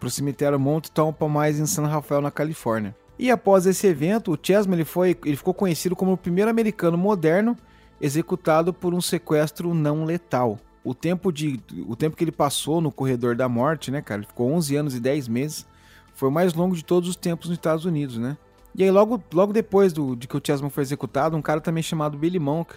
o 0.00 0.08
cemitério 0.08 0.58
Mount 0.58 0.86
mais 1.28 1.58
em 1.58 1.66
San 1.66 1.86
Rafael, 1.86 2.20
na 2.20 2.30
Califórnia. 2.30 2.94
E 3.18 3.28
após 3.28 3.66
esse 3.66 3.88
evento, 3.88 4.32
o 4.32 4.38
Chessman 4.40 4.76
ele 4.76 4.84
foi, 4.84 5.18
ele 5.24 5.36
ficou 5.36 5.52
conhecido 5.52 5.96
como 5.96 6.12
o 6.12 6.16
primeiro 6.16 6.48
americano 6.48 6.96
moderno 6.96 7.56
executado 8.00 8.72
por 8.72 8.94
um 8.94 9.00
sequestro 9.00 9.74
não 9.74 10.04
letal. 10.04 10.60
O 10.84 10.94
tempo, 10.94 11.32
de, 11.32 11.60
o 11.86 11.94
tempo 11.96 12.16
que 12.16 12.24
ele 12.24 12.32
passou 12.32 12.80
no 12.80 12.90
corredor 12.90 13.36
da 13.36 13.48
morte, 13.48 13.90
né, 13.90 14.00
cara? 14.00 14.20
Ele 14.20 14.26
ficou 14.26 14.52
11 14.52 14.76
anos 14.76 14.94
e 14.94 15.00
10 15.00 15.28
meses. 15.28 15.66
Foi 16.14 16.28
o 16.28 16.32
mais 16.32 16.54
longo 16.54 16.74
de 16.74 16.84
todos 16.84 17.08
os 17.08 17.16
tempos 17.16 17.48
nos 17.48 17.58
Estados 17.58 17.84
Unidos, 17.84 18.18
né? 18.18 18.36
E 18.74 18.82
aí, 18.82 18.90
logo, 18.90 19.22
logo 19.32 19.52
depois 19.52 19.92
do, 19.92 20.14
de 20.14 20.28
que 20.28 20.36
o 20.36 20.40
Chessman 20.44 20.70
foi 20.70 20.82
executado, 20.82 21.36
um 21.36 21.42
cara 21.42 21.60
também 21.60 21.82
chamado 21.82 22.16
Billy 22.16 22.38
Monk 22.38 22.74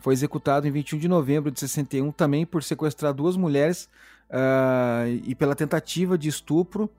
foi 0.00 0.14
executado 0.14 0.66
em 0.66 0.70
21 0.70 0.98
de 0.98 1.08
novembro 1.08 1.50
de 1.50 1.60
61 1.60 2.10
também 2.12 2.46
por 2.46 2.62
sequestrar 2.62 3.12
duas 3.12 3.36
mulheres 3.36 3.88
uh, 4.30 5.08
e 5.24 5.34
pela 5.34 5.54
tentativa 5.54 6.16
de 6.16 6.28
estupro 6.28 6.90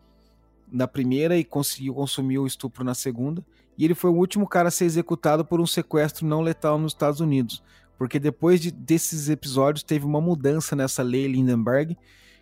na 0.72 0.88
primeira 0.88 1.36
e 1.36 1.44
conseguiu 1.44 1.96
consumir 1.96 2.38
o 2.38 2.48
estupro 2.48 2.84
na 2.84 2.94
segunda. 2.94 3.44
E 3.78 3.84
ele 3.84 3.96
foi 3.96 4.12
o 4.12 4.16
último 4.16 4.48
cara 4.48 4.68
a 4.68 4.72
ser 4.72 4.86
executado 4.86 5.44
por 5.44 5.60
um 5.60 5.66
sequestro 5.66 6.26
não 6.28 6.42
letal 6.42 6.78
nos 6.78 6.94
Estados 6.94 7.20
Unidos. 7.20 7.64
Porque 8.02 8.18
depois 8.18 8.60
de, 8.60 8.72
desses 8.72 9.30
episódios 9.30 9.84
teve 9.84 10.08
uma 10.08 10.20
mudança 10.20 10.76
nessa 10.76 11.04
lei 11.04 11.28
Lindenberg 11.28 11.96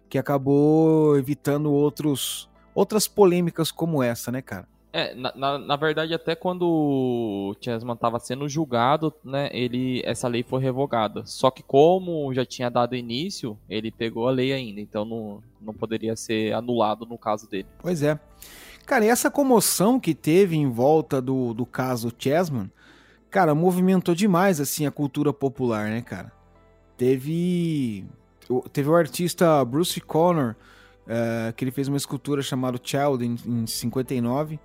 que 0.07 0.18
acabou 0.18 1.18
evitando 1.18 1.70
outros, 1.70 2.49
outras 2.74 3.10
polêmicas 3.10 3.70
como 3.70 4.01
essa, 4.01 4.32
né, 4.32 4.41
cara? 4.41 4.66
É, 4.93 5.14
na, 5.14 5.36
na, 5.36 5.57
na, 5.57 5.76
verdade, 5.76 6.14
até 6.14 6.34
quando 6.34 6.62
o 6.66 7.55
Chessman 7.60 7.95
estava 7.95 8.20
sendo 8.20 8.47
julgado, 8.47 9.14
né, 9.22 9.49
ele, 9.51 10.01
essa 10.05 10.30
lei 10.30 10.43
foi 10.43 10.62
revogada. 10.62 11.26
Só 11.26 11.51
que 11.51 11.62
como 11.62 12.34
já 12.34 12.45
tinha 12.45 12.70
dado 12.70 12.95
início, 12.95 13.60
ele 13.70 13.91
pegou 13.91 14.30
a 14.30 14.32
lei 14.32 14.53
ainda, 14.53 14.80
então 14.80 15.03
não, 15.03 15.43
não 15.60 15.74
poderia 15.74 16.16
ser 16.16 16.53
anulado 16.53 17.05
no 17.05 17.18
caso 17.18 17.49
dele. 17.49 17.68
Pois 17.80 18.01
é. 18.01 18.18
Cara, 18.86 19.03
e 19.03 19.10
essa 19.10 19.30
comoção 19.30 19.99
que 19.99 20.16
teve 20.16 20.55
em 20.55 20.70
volta 20.70 21.22
do, 21.22 21.53
do 21.53 21.66
caso 21.66 22.14
Chessman, 22.18 22.72
cara, 23.30 23.54
movimentou 23.56 24.16
demais, 24.16 24.60
assim, 24.60 24.86
a 24.86 24.92
cultura 24.92 25.34
popular, 25.34 25.90
né, 25.90 26.02
cara? 26.02 26.32
Teve... 26.98 28.06
Teve 28.74 28.90
o 28.90 28.96
artista 28.96 29.64
Bruce 29.64 30.02
Connor, 30.02 30.56
uh, 31.06 31.54
que 31.54 31.64
ele 31.64 31.72
fez 31.72 31.88
uma 31.88 31.98
escultura 31.98 32.42
chamada 32.42 32.80
Child 32.84 33.24
em, 33.24 33.36
em 33.46 33.68
59, 33.68 34.60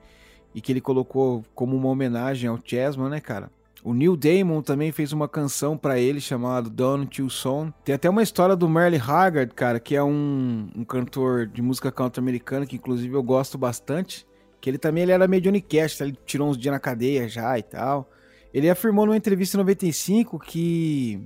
e 0.55 0.61
que 0.61 0.73
ele 0.73 0.81
colocou 0.81 1.45
como 1.55 1.77
uma 1.77 1.89
homenagem 1.89 2.49
ao 2.49 2.59
Chessman, 2.65 3.11
né, 3.11 3.21
cara? 3.21 3.51
O 3.85 3.93
Neil 3.93 4.17
Damon 4.17 4.63
também 4.63 4.91
fez 4.93 5.13
uma 5.13 5.29
canção 5.29 5.77
para 5.77 5.99
ele 5.99 6.19
chamada 6.19 6.71
Don't 6.71 7.21
You 7.21 7.29
Song. 7.29 7.71
Tem 7.85 7.95
até 7.95 8.09
uma 8.09 8.23
história 8.23 8.57
do 8.57 8.67
Merle 8.67 8.97
Haggard, 8.97 9.53
cara, 9.53 9.79
que 9.79 9.95
é 9.95 10.03
um, 10.03 10.71
um 10.75 10.85
cantor 10.85 11.47
de 11.47 11.61
música 11.61 11.93
country 11.93 12.19
americana 12.19 12.65
que 12.65 12.77
inclusive 12.77 13.15
eu 13.15 13.23
gosto 13.23 13.59
bastante. 13.59 14.27
Que 14.59 14.71
ele 14.71 14.79
também 14.79 15.03
ele 15.03 15.13
era 15.13 15.29
meio 15.29 15.43
Johnny 15.43 15.61
Cash, 15.61 16.01
ele 16.01 16.17
tirou 16.25 16.49
uns 16.49 16.57
dias 16.57 16.73
na 16.73 16.81
cadeia 16.81 17.29
já 17.29 17.59
e 17.59 17.63
tal. 17.63 18.09
Ele 18.55 18.71
afirmou 18.71 19.05
numa 19.05 19.17
entrevista 19.17 19.57
em 19.57 19.59
95 19.59 20.39
que 20.39 21.21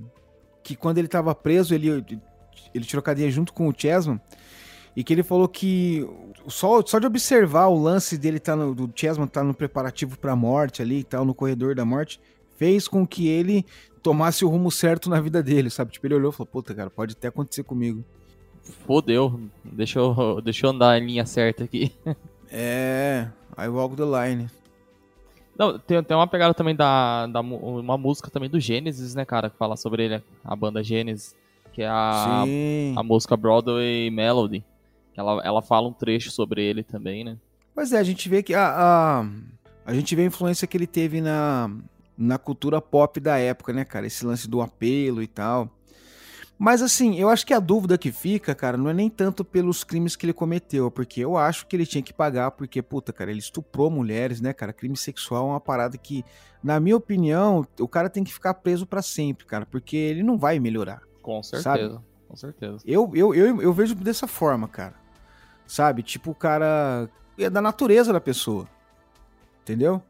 que 0.63 0.75
quando 0.75 0.97
ele 0.97 1.07
estava 1.07 1.33
preso, 1.33 1.73
ele 1.73 2.03
ele 2.73 2.85
tirou 2.85 3.01
cadeia 3.01 3.31
junto 3.31 3.53
com 3.53 3.67
o 3.67 3.73
Chessman 3.75 4.19
e 4.95 5.03
que 5.03 5.13
ele 5.13 5.23
falou 5.23 5.47
que 5.47 6.05
só, 6.47 6.83
só 6.85 6.99
de 6.99 7.05
observar 7.05 7.67
o 7.67 7.81
lance 7.81 8.17
dele 8.17 8.39
tá 8.39 8.55
no, 8.55 8.75
do 8.75 8.91
Chessman 8.93 9.27
tá 9.27 9.43
no 9.43 9.53
preparativo 9.53 10.17
para 10.17 10.33
a 10.33 10.35
morte 10.35 10.81
ali 10.81 10.99
e 10.99 11.03
tal, 11.03 11.23
no 11.23 11.33
corredor 11.33 11.75
da 11.75 11.85
morte, 11.85 12.19
fez 12.57 12.87
com 12.87 13.05
que 13.07 13.27
ele 13.27 13.65
tomasse 14.01 14.43
o 14.43 14.49
rumo 14.49 14.71
certo 14.71 15.09
na 15.09 15.21
vida 15.21 15.41
dele, 15.41 15.69
sabe? 15.69 15.91
Tipo, 15.91 16.07
ele 16.07 16.15
olhou 16.15 16.31
e 16.31 16.35
falou, 16.35 16.47
puta, 16.47 16.73
cara, 16.73 16.89
pode 16.89 17.13
até 17.13 17.27
acontecer 17.27 17.63
comigo. 17.63 18.03
Fodeu, 18.85 19.39
deixa 19.63 19.99
eu, 19.99 20.41
deixa 20.41 20.65
eu 20.65 20.71
andar 20.71 20.99
em 20.99 21.05
linha 21.05 21.25
certa 21.25 21.63
aqui. 21.63 21.93
É, 22.51 23.27
I 23.57 23.67
walk 23.67 23.95
the 23.95 24.03
line. 24.03 24.49
Não, 25.59 25.77
tem, 25.77 26.01
tem 26.01 26.15
uma 26.15 26.25
pegada 26.25 26.53
também 26.53 26.73
da, 26.73 27.27
da 27.27 27.41
uma 27.41 27.97
música 27.97 28.31
também 28.31 28.49
do 28.49 28.61
Gênesis, 28.61 29.13
né, 29.13 29.25
cara, 29.25 29.49
que 29.49 29.57
fala 29.57 29.75
sobre 29.75 30.05
ele, 30.05 30.23
a 30.41 30.55
banda 30.55 30.81
Gênesis, 30.81 31.35
que 31.73 31.81
é 31.81 31.87
a, 31.87 32.43
a 32.95 33.03
música 33.03 33.35
Broadway 33.35 34.09
Melody. 34.09 34.63
Ela, 35.17 35.41
ela 35.43 35.61
fala 35.61 35.89
um 35.89 35.91
trecho 35.91 36.31
sobre 36.31 36.63
ele 36.63 36.81
também, 36.81 37.25
né? 37.25 37.37
Pois 37.75 37.91
é, 37.91 37.99
a 37.99 38.03
gente 38.03 38.29
vê 38.29 38.41
que 38.41 38.53
a, 38.53 38.69
a, 38.69 39.25
a 39.85 39.93
gente 39.93 40.15
vê 40.15 40.21
a 40.21 40.27
influência 40.27 40.65
que 40.65 40.77
ele 40.77 40.87
teve 40.87 41.19
na, 41.19 41.69
na 42.17 42.37
cultura 42.37 42.79
pop 42.79 43.19
da 43.19 43.37
época, 43.37 43.73
né, 43.73 43.83
cara? 43.83 44.07
Esse 44.07 44.25
lance 44.25 44.49
do 44.49 44.61
apelo 44.61 45.21
e 45.21 45.27
tal. 45.27 45.69
Mas 46.59 46.81
assim, 46.81 47.17
eu 47.17 47.29
acho 47.29 47.47
que 47.47 47.53
a 47.53 47.59
dúvida 47.59 47.97
que 47.97 48.11
fica, 48.11 48.53
cara, 48.53 48.75
não 48.75 48.89
é 48.89 48.93
nem 48.93 49.09
tanto 49.09 49.45
pelos 49.45 49.81
crimes 49.81 50.17
que 50.17 50.25
ele 50.25 50.33
cometeu, 50.33 50.91
porque 50.91 51.21
eu 51.21 51.37
acho 51.37 51.65
que 51.65 51.73
ele 51.73 51.85
tinha 51.85 52.03
que 52.03 52.11
pagar, 52.11 52.51
porque, 52.51 52.81
puta, 52.81 53.13
cara, 53.13 53.31
ele 53.31 53.39
estuprou 53.39 53.89
mulheres, 53.89 54.41
né, 54.41 54.51
cara? 54.51 54.73
Crime 54.73 54.97
sexual 54.97 55.47
é 55.47 55.51
uma 55.51 55.61
parada 55.61 55.97
que, 55.97 56.25
na 56.61 56.77
minha 56.77 56.97
opinião, 56.97 57.65
o 57.79 57.87
cara 57.87 58.09
tem 58.09 58.25
que 58.25 58.33
ficar 58.33 58.55
preso 58.55 58.85
para 58.85 59.01
sempre, 59.01 59.45
cara, 59.45 59.65
porque 59.65 59.95
ele 59.95 60.21
não 60.21 60.37
vai 60.37 60.59
melhorar. 60.59 61.01
Com 61.21 61.41
certeza, 61.41 61.63
sabe? 61.63 61.99
com 62.27 62.35
certeza. 62.35 62.79
Eu, 62.85 63.09
eu, 63.15 63.33
eu, 63.33 63.61
eu 63.61 63.71
vejo 63.71 63.95
dessa 63.95 64.27
forma, 64.27 64.67
cara. 64.67 64.95
Sabe? 65.65 66.03
Tipo, 66.03 66.31
o 66.31 66.35
cara. 66.35 67.09
É 67.37 67.49
da 67.49 67.61
natureza 67.61 68.11
da 68.11 68.19
pessoa. 68.19 68.67
Entendeu? 69.61 70.01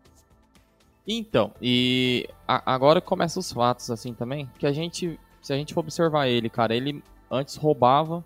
Então, 1.08 1.54
e 1.62 2.28
agora 2.48 3.00
começam 3.02 3.40
os 3.40 3.52
fatos, 3.52 3.92
assim, 3.92 4.14
também. 4.14 4.50
Que 4.58 4.66
a 4.66 4.72
gente. 4.72 5.20
Se 5.42 5.54
a 5.54 5.56
gente 5.56 5.74
for 5.74 5.82
observar 5.82 6.28
ele, 6.28 6.50
cara, 6.50 6.76
ele 6.76 7.04
antes 7.30 7.56
roubava. 7.56 8.24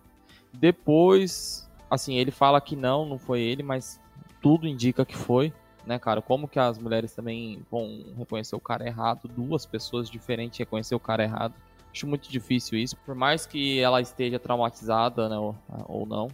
Depois. 0.53 1.69
Assim, 1.89 2.15
ele 2.15 2.31
fala 2.31 2.59
que 2.59 2.75
não, 2.75 3.05
não 3.05 3.19
foi 3.19 3.41
ele, 3.41 3.61
mas 3.61 3.99
tudo 4.41 4.67
indica 4.67 5.05
que 5.05 5.15
foi. 5.15 5.53
Né, 5.85 5.99
cara? 5.99 6.21
Como 6.21 6.47
que 6.47 6.57
as 6.57 6.79
mulheres 6.79 7.13
também 7.13 7.61
vão 7.69 8.05
reconhecer 8.17 8.55
o 8.55 8.59
cara 8.59 8.87
errado? 8.87 9.27
Duas 9.27 9.65
pessoas 9.65 10.09
diferentes 10.09 10.57
reconhecer 10.57 10.95
o 10.95 10.99
cara 10.99 11.23
errado. 11.23 11.53
Acho 11.91 12.07
muito 12.07 12.31
difícil 12.31 12.79
isso. 12.79 12.95
Por 13.05 13.13
mais 13.13 13.45
que 13.45 13.79
ela 13.79 13.99
esteja 13.99 14.39
traumatizada 14.39 15.27
né, 15.27 15.37
ou, 15.37 16.05
não, 16.05 16.29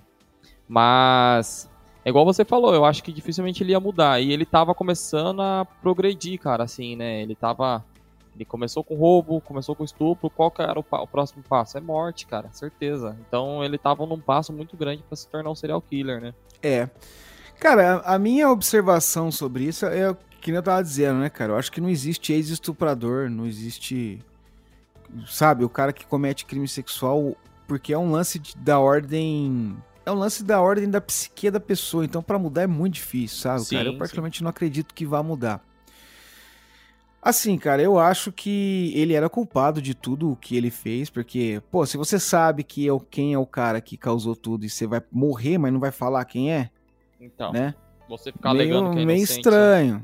mas 0.67 1.67
é 2.05 2.09
igual 2.09 2.23
você 2.23 2.45
falou, 2.45 2.73
eu 2.73 2.85
acho 2.85 3.03
que 3.03 3.11
dificilmente 3.11 3.63
ele 3.63 3.71
ia 3.71 3.79
mudar. 3.79 4.21
E 4.21 4.31
ele 4.31 4.45
tava 4.45 4.73
começando 4.73 5.41
a 5.41 5.65
progredir, 5.81 6.39
cara, 6.39 6.63
assim, 6.63 6.95
né? 6.95 7.21
Ele 7.21 7.35
tava. 7.35 7.83
Ele 8.39 8.45
começou 8.45 8.85
com 8.85 8.95
roubo, 8.95 9.41
começou 9.41 9.75
com 9.75 9.83
estupro. 9.83 10.29
Qual 10.29 10.49
que 10.49 10.61
era 10.61 10.79
o, 10.79 10.85
o 10.89 11.07
próximo 11.07 11.43
passo? 11.43 11.77
É 11.77 11.81
morte, 11.81 12.25
cara, 12.25 12.49
certeza. 12.53 13.17
Então 13.27 13.61
ele 13.61 13.77
tava 13.77 14.05
num 14.05 14.17
passo 14.17 14.53
muito 14.53 14.77
grande 14.77 15.03
para 15.03 15.17
se 15.17 15.27
tornar 15.27 15.49
um 15.49 15.55
serial 15.55 15.81
killer, 15.81 16.21
né? 16.21 16.33
É. 16.63 16.89
Cara, 17.59 17.97
a 18.05 18.17
minha 18.17 18.49
observação 18.49 19.29
sobre 19.29 19.65
isso 19.65 19.85
é 19.85 20.09
o 20.09 20.15
que 20.15 20.51
eu 20.51 20.63
tava 20.63 20.81
dizendo, 20.81 21.19
né, 21.19 21.29
cara? 21.29 21.51
Eu 21.51 21.57
acho 21.57 21.69
que 21.69 21.81
não 21.81 21.89
existe 21.89 22.31
ex-estuprador, 22.31 23.29
não 23.29 23.45
existe. 23.45 24.23
Sabe, 25.27 25.65
o 25.65 25.69
cara 25.69 25.91
que 25.91 26.05
comete 26.05 26.45
crime 26.45 26.67
sexual, 26.67 27.35
porque 27.67 27.91
é 27.91 27.97
um 27.97 28.09
lance 28.09 28.39
de, 28.39 28.55
da 28.55 28.79
ordem 28.79 29.75
é 30.05 30.11
um 30.11 30.15
lance 30.15 30.45
da 30.45 30.61
ordem 30.61 30.89
da 30.89 31.01
psique 31.01 31.51
da 31.51 31.59
pessoa. 31.59 32.05
Então, 32.05 32.23
para 32.23 32.39
mudar 32.39 32.61
é 32.61 32.67
muito 32.67 32.93
difícil, 32.93 33.39
sabe, 33.39 33.61
sim, 33.65 33.75
cara? 33.75 33.89
Eu 33.89 33.97
particularmente 33.97 34.37
sim. 34.37 34.43
não 34.45 34.49
acredito 34.49 34.93
que 34.93 35.05
vá 35.05 35.21
mudar. 35.21 35.61
Assim, 37.21 37.57
cara, 37.57 37.81
eu 37.81 37.99
acho 37.99 38.31
que 38.31 38.93
ele 38.95 39.13
era 39.13 39.29
culpado 39.29 39.81
de 39.81 39.93
tudo 39.93 40.31
o 40.31 40.35
que 40.35 40.55
ele 40.55 40.71
fez, 40.71 41.09
porque, 41.09 41.61
pô, 41.69 41.85
se 41.85 41.97
você 41.97 42.17
sabe 42.17 42.63
que 42.63 42.87
é 42.87 42.93
o, 42.93 42.99
quem 42.99 43.33
é 43.33 43.37
o 43.37 43.45
cara 43.45 43.81
que 43.81 43.97
causou 43.97 44.35
tudo 44.35 44.65
e 44.65 44.69
você 44.69 44.87
vai 44.87 45.01
morrer, 45.11 45.57
mas 45.57 45.73
não 45.73 45.79
vai 45.81 45.91
falar 45.91 46.23
quem 46.23 46.53
é, 46.53 46.69
então, 47.19 47.51
né? 47.51 47.75
Você 48.07 48.31
ficar 48.31 48.49
alegando 48.49 48.91
que 48.95 49.01
é 49.01 49.05
Meio 49.05 49.23
estranho. 49.23 49.95
Né? 49.95 50.01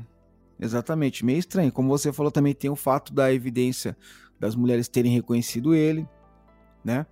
Exatamente, 0.60 1.24
meio 1.24 1.38
estranho. 1.38 1.72
Como 1.72 1.88
você 1.88 2.12
falou, 2.12 2.30
também 2.30 2.54
tem 2.54 2.70
o 2.70 2.76
fato 2.76 3.12
da 3.12 3.32
evidência 3.32 3.96
das 4.38 4.54
mulheres 4.54 4.88
terem 4.88 5.12
reconhecido 5.12 5.74
ele, 5.74 6.06
né? 6.84 7.06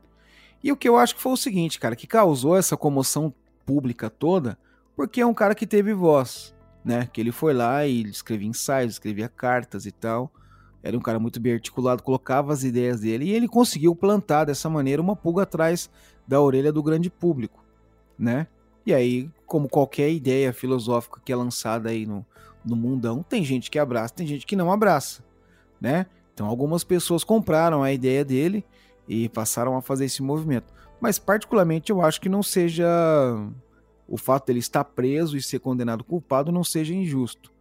E 0.62 0.72
o 0.72 0.76
que 0.76 0.88
eu 0.88 0.96
acho 0.96 1.14
que 1.14 1.20
foi 1.20 1.32
o 1.32 1.36
seguinte, 1.36 1.78
cara, 1.78 1.96
que 1.96 2.06
causou 2.06 2.56
essa 2.56 2.76
comoção 2.76 3.34
pública 3.66 4.08
toda, 4.08 4.58
porque 4.96 5.20
é 5.20 5.26
um 5.26 5.34
cara 5.34 5.54
que 5.54 5.66
teve 5.66 5.92
voz, 5.92 6.54
né? 6.84 7.08
Que 7.12 7.20
ele 7.20 7.32
foi 7.32 7.54
lá 7.54 7.86
e 7.86 8.02
escrevia 8.02 8.48
ensaios, 8.48 8.94
escrevia 8.94 9.28
cartas 9.28 9.86
e 9.86 9.92
tal. 9.92 10.30
Era 10.82 10.96
um 10.96 11.00
cara 11.00 11.18
muito 11.18 11.40
bem 11.40 11.54
articulado, 11.54 12.02
colocava 12.02 12.52
as 12.52 12.62
ideias 12.62 13.00
dele 13.00 13.24
e 13.24 13.32
ele 13.32 13.48
conseguiu 13.48 13.96
plantar 13.96 14.44
dessa 14.44 14.68
maneira 14.68 15.00
uma 15.00 15.16
pulga 15.16 15.44
atrás 15.44 15.88
da 16.26 16.40
orelha 16.40 16.72
do 16.72 16.82
grande 16.82 17.08
público, 17.08 17.64
né? 18.18 18.46
E 18.84 18.92
aí, 18.92 19.30
como 19.46 19.68
qualquer 19.68 20.10
ideia 20.10 20.52
filosófica 20.52 21.20
que 21.24 21.32
é 21.32 21.36
lançada 21.36 21.88
aí 21.88 22.04
no, 22.04 22.24
no 22.62 22.76
mundão, 22.76 23.22
tem 23.22 23.42
gente 23.42 23.70
que 23.70 23.78
abraça, 23.78 24.12
tem 24.12 24.26
gente 24.26 24.44
que 24.44 24.54
não 24.54 24.70
abraça, 24.70 25.24
né? 25.80 26.04
Então 26.34 26.46
algumas 26.46 26.84
pessoas 26.84 27.24
compraram 27.24 27.82
a 27.82 27.92
ideia 27.92 28.24
dele 28.24 28.62
e 29.08 29.28
passaram 29.30 29.76
a 29.76 29.82
fazer 29.82 30.04
esse 30.04 30.22
movimento. 30.22 30.72
Mas, 31.00 31.18
particularmente, 31.18 31.90
eu 31.90 32.00
acho 32.00 32.20
que 32.20 32.28
não 32.28 32.42
seja. 32.42 32.86
O 34.08 34.16
fato 34.16 34.46
dele 34.46 34.58
estar 34.58 34.84
preso 34.84 35.36
e 35.36 35.42
ser 35.42 35.58
condenado 35.58 36.04
culpado 36.04 36.52
não 36.52 36.62
seja 36.62 36.94
injusto. 36.94 37.52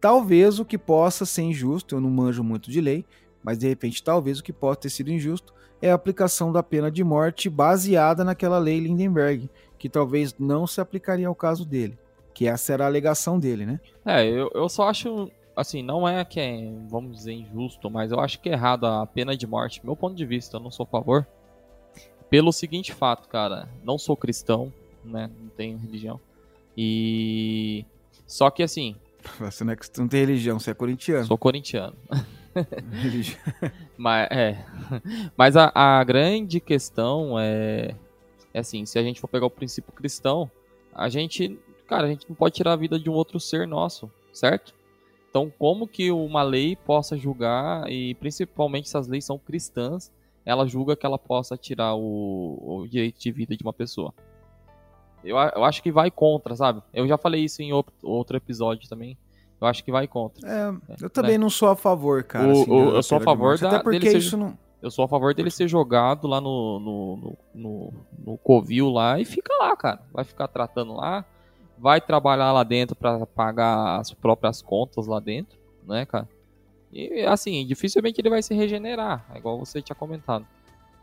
Talvez 0.00 0.58
o 0.58 0.64
que 0.64 0.76
possa 0.76 1.24
ser 1.24 1.42
injusto, 1.42 1.94
eu 1.94 2.00
não 2.00 2.10
manjo 2.10 2.44
muito 2.44 2.70
de 2.70 2.80
lei, 2.80 3.04
mas 3.42 3.58
de 3.58 3.68
repente, 3.68 4.02
talvez 4.02 4.38
o 4.38 4.42
que 4.42 4.52
possa 4.52 4.80
ter 4.80 4.90
sido 4.90 5.10
injusto 5.10 5.54
é 5.80 5.90
a 5.90 5.94
aplicação 5.94 6.52
da 6.52 6.62
pena 6.62 6.90
de 6.90 7.04
morte 7.04 7.48
baseada 7.48 8.24
naquela 8.24 8.58
lei 8.58 8.80
Lindenberg, 8.80 9.48
que 9.78 9.88
talvez 9.88 10.34
não 10.38 10.66
se 10.66 10.80
aplicaria 10.80 11.28
ao 11.28 11.34
caso 11.34 11.64
dele. 11.64 11.98
Que 12.34 12.46
essa 12.46 12.72
era 12.72 12.84
a 12.84 12.86
alegação 12.86 13.38
dele, 13.38 13.64
né? 13.64 13.80
É, 14.04 14.26
eu, 14.26 14.50
eu 14.54 14.68
só 14.68 14.88
acho 14.88 15.30
assim, 15.56 15.82
não 15.82 16.06
é 16.06 16.22
que 16.24 16.38
é, 16.38 16.70
vamos 16.88 17.16
dizer, 17.16 17.32
injusto, 17.32 17.90
mas 17.90 18.12
eu 18.12 18.20
acho 18.20 18.40
que 18.40 18.50
é 18.50 18.52
errado 18.52 18.86
a 18.86 19.06
pena 19.06 19.34
de 19.34 19.46
morte. 19.46 19.80
Meu 19.84 19.96
ponto 19.96 20.14
de 20.14 20.26
vista, 20.26 20.58
eu 20.58 20.60
não 20.60 20.70
sou 20.70 20.84
a 20.84 20.86
favor. 20.86 21.26
pelo 22.28 22.52
seguinte 22.52 22.92
fato, 22.92 23.28
cara, 23.28 23.68
não 23.82 23.96
sou 23.96 24.16
cristão, 24.16 24.72
né? 25.06 25.30
Não 25.40 25.48
tenho 25.50 25.78
religião. 25.78 26.20
E 26.76 27.84
só 28.26 28.50
que 28.50 28.62
assim, 28.62 28.96
você 29.38 29.64
não, 29.64 29.72
é, 29.72 29.76
não 29.98 30.08
tem 30.08 30.20
religião, 30.20 30.58
você 30.58 30.70
é 30.70 30.74
corintiano. 30.74 31.26
Sou 31.26 31.38
corintiano. 31.38 31.96
Mas 33.98 34.28
é, 34.30 34.64
mas 35.36 35.56
a, 35.56 35.70
a 35.74 36.02
grande 36.04 36.58
questão 36.60 37.38
é, 37.38 37.94
é 38.52 38.58
assim, 38.58 38.86
se 38.86 38.98
a 38.98 39.02
gente 39.02 39.20
for 39.20 39.28
pegar 39.28 39.46
o 39.46 39.50
princípio 39.50 39.92
cristão, 39.92 40.50
a 40.94 41.08
gente, 41.08 41.58
cara, 41.86 42.06
a 42.06 42.08
gente 42.08 42.26
não 42.28 42.34
pode 42.34 42.54
tirar 42.54 42.72
a 42.72 42.76
vida 42.76 42.98
de 42.98 43.10
um 43.10 43.12
outro 43.12 43.38
ser 43.38 43.66
nosso, 43.66 44.10
certo? 44.32 44.74
Então, 45.28 45.52
como 45.58 45.86
que 45.86 46.10
uma 46.10 46.42
lei 46.42 46.76
possa 46.76 47.16
julgar, 47.16 47.90
e 47.90 48.14
principalmente 48.14 48.88
se 48.88 48.96
as 48.96 49.06
leis 49.06 49.24
são 49.24 49.38
cristãs, 49.38 50.10
ela 50.44 50.66
julga 50.66 50.96
que 50.96 51.04
ela 51.04 51.18
possa 51.18 51.56
tirar 51.58 51.94
o, 51.94 52.58
o 52.62 52.86
direito 52.88 53.18
de 53.18 53.30
vida 53.30 53.54
de 53.54 53.62
uma 53.62 53.72
pessoa? 53.72 54.14
Eu, 55.26 55.36
eu 55.36 55.64
acho 55.64 55.82
que 55.82 55.90
vai 55.90 56.10
contra, 56.10 56.54
sabe? 56.54 56.82
Eu 56.92 57.06
já 57.06 57.18
falei 57.18 57.44
isso 57.44 57.62
em 57.62 57.72
outro 58.02 58.36
episódio 58.36 58.88
também. 58.88 59.16
Eu 59.60 59.66
acho 59.66 59.82
que 59.82 59.90
vai 59.90 60.06
contra. 60.06 60.46
É, 60.46 60.74
eu 61.00 61.08
também 61.08 61.32
né? 61.32 61.38
não 61.38 61.50
sou 61.50 61.68
a 61.68 61.76
favor, 61.76 62.22
cara. 62.22 62.46
O, 62.46 62.50
assim, 62.50 62.70
o, 62.70 62.94
eu 62.96 63.02
sou 63.02 63.18
a 63.18 63.20
favor 63.20 63.58
da, 63.58 63.68
Até 63.68 63.78
porque 63.82 63.98
dele 63.98 64.18
isso 64.18 64.30
ser, 64.30 64.36
não... 64.36 64.56
Eu 64.82 64.90
sou 64.90 65.04
a 65.04 65.08
favor 65.08 65.34
dele 65.34 65.50
ser 65.50 65.66
jogado 65.66 66.28
lá 66.28 66.40
no, 66.40 66.78
no, 66.78 67.16
no, 67.16 67.38
no, 67.54 67.92
no 68.24 68.38
Covil 68.38 68.90
lá 68.90 69.18
e 69.18 69.24
fica 69.24 69.52
lá, 69.58 69.74
cara. 69.74 70.00
Vai 70.12 70.24
ficar 70.24 70.46
tratando 70.48 70.94
lá, 70.94 71.24
vai 71.78 72.00
trabalhar 72.00 72.52
lá 72.52 72.62
dentro 72.62 72.94
para 72.94 73.24
pagar 73.26 73.98
as 73.98 74.12
próprias 74.12 74.60
contas 74.60 75.06
lá 75.06 75.18
dentro, 75.18 75.58
né, 75.86 76.04
cara? 76.04 76.28
E 76.92 77.22
assim, 77.22 77.66
dificilmente 77.66 78.20
ele 78.20 78.30
vai 78.30 78.42
se 78.42 78.54
regenerar, 78.54 79.26
é 79.34 79.38
igual 79.38 79.58
você 79.58 79.82
tinha 79.82 79.96
comentado. 79.96 80.46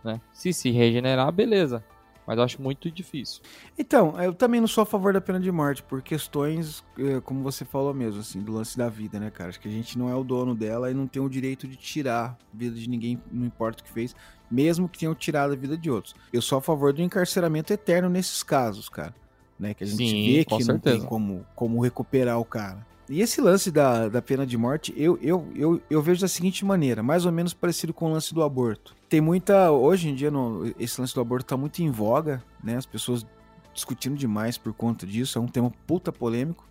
Né? 0.04 0.20
Se 0.32 0.54
se 0.54 0.72
regenerar, 0.72 1.32
beleza. 1.32 1.84
Mas 2.26 2.38
eu 2.38 2.44
acho 2.44 2.62
muito 2.62 2.90
difícil. 2.90 3.42
Então, 3.78 4.20
eu 4.22 4.34
também 4.34 4.62
não 4.62 4.68
sou 4.68 4.82
a 4.82 4.86
favor 4.86 5.14
da 5.14 5.22
pena 5.22 5.40
de 5.40 5.52
morte, 5.52 5.84
por 5.84 6.02
questões, 6.02 6.84
eh, 6.98 7.20
como 7.22 7.44
você 7.44 7.66
falou 7.66 7.94
mesmo, 7.94 8.22
assim, 8.22 8.42
do 8.42 8.54
lance 8.54 8.78
da 8.78 8.90
vida, 8.90 9.20
né, 9.20 9.30
cara? 9.30 9.50
Acho 9.50 9.60
que 9.60 9.68
a 9.68 9.72
gente 9.72 9.98
não 9.98 10.10
é 10.10 10.16
o 10.16 10.24
dono 10.24 10.56
dela 10.56 10.90
e 10.90 10.94
não 10.94 11.06
tem 11.06 11.22
o 11.22 11.30
direito 11.30 11.68
de 11.68 11.76
tirar 11.76 12.38
a 12.54 12.58
vida 12.58 12.76
de 12.76 12.90
ninguém, 12.90 13.22
não 13.32 13.46
importa 13.46 13.82
o 13.82 13.86
que 13.86 13.92
fez, 13.92 14.16
mesmo 14.50 14.88
que 14.88 15.00
tenham 15.00 15.14
tirado 15.14 15.52
a 15.54 15.56
vida 15.56 15.78
de 15.78 15.92
outros. 15.92 16.16
Eu 16.32 16.42
sou 16.42 16.58
a 16.58 16.62
favor 16.62 16.94
do 16.94 17.02
encarceramento 17.02 17.74
eterno 17.74 18.10
nesses 18.10 18.42
casos, 18.44 18.88
cara. 18.88 19.14
Né, 19.60 19.74
que 19.74 19.84
a 19.84 19.88
gente 19.88 19.98
Sim, 19.98 20.34
vê 20.34 20.46
que 20.46 20.64
não 20.66 20.80
tem 20.80 21.02
como, 21.02 21.46
como 21.56 21.82
recuperar 21.82 22.40
o 22.40 22.46
cara. 22.46 22.86
E 23.10 23.22
esse 23.22 23.42
lance 23.42 23.70
da, 23.70 24.08
da 24.08 24.22
pena 24.22 24.46
de 24.46 24.58
morte, 24.58 24.94
eu, 24.96 25.20
eu, 25.22 25.48
eu, 25.56 25.82
eu 25.90 26.02
vejo 26.02 26.22
da 26.22 26.28
seguinte 26.28 26.64
maneira, 26.64 27.04
mais 27.04 27.26
ou 27.26 27.32
menos 27.32 27.54
parecido 27.54 27.94
com 27.94 28.06
o 28.06 28.14
lance 28.14 28.34
do 28.34 28.42
aborto. 28.42 28.96
Tem 29.10 29.20
muita. 29.20 29.72
Hoje 29.72 30.10
em 30.10 30.16
dia, 30.16 30.32
no, 30.32 30.74
esse 30.80 31.00
lance 31.00 31.14
do 31.14 31.22
aborto 31.22 31.46
tá 31.46 31.58
muito 31.58 31.80
em 31.80 31.92
voga, 31.92 32.42
né? 32.64 32.78
As 32.78 32.86
pessoas 32.86 33.26
discutindo 33.74 34.16
demais 34.16 34.58
por 34.58 34.74
conta 34.74 35.06
disso. 35.06 35.38
É 35.38 35.42
um 35.42 35.48
tema 35.48 35.72
puta 35.86 36.12
polêmico. 36.12 36.66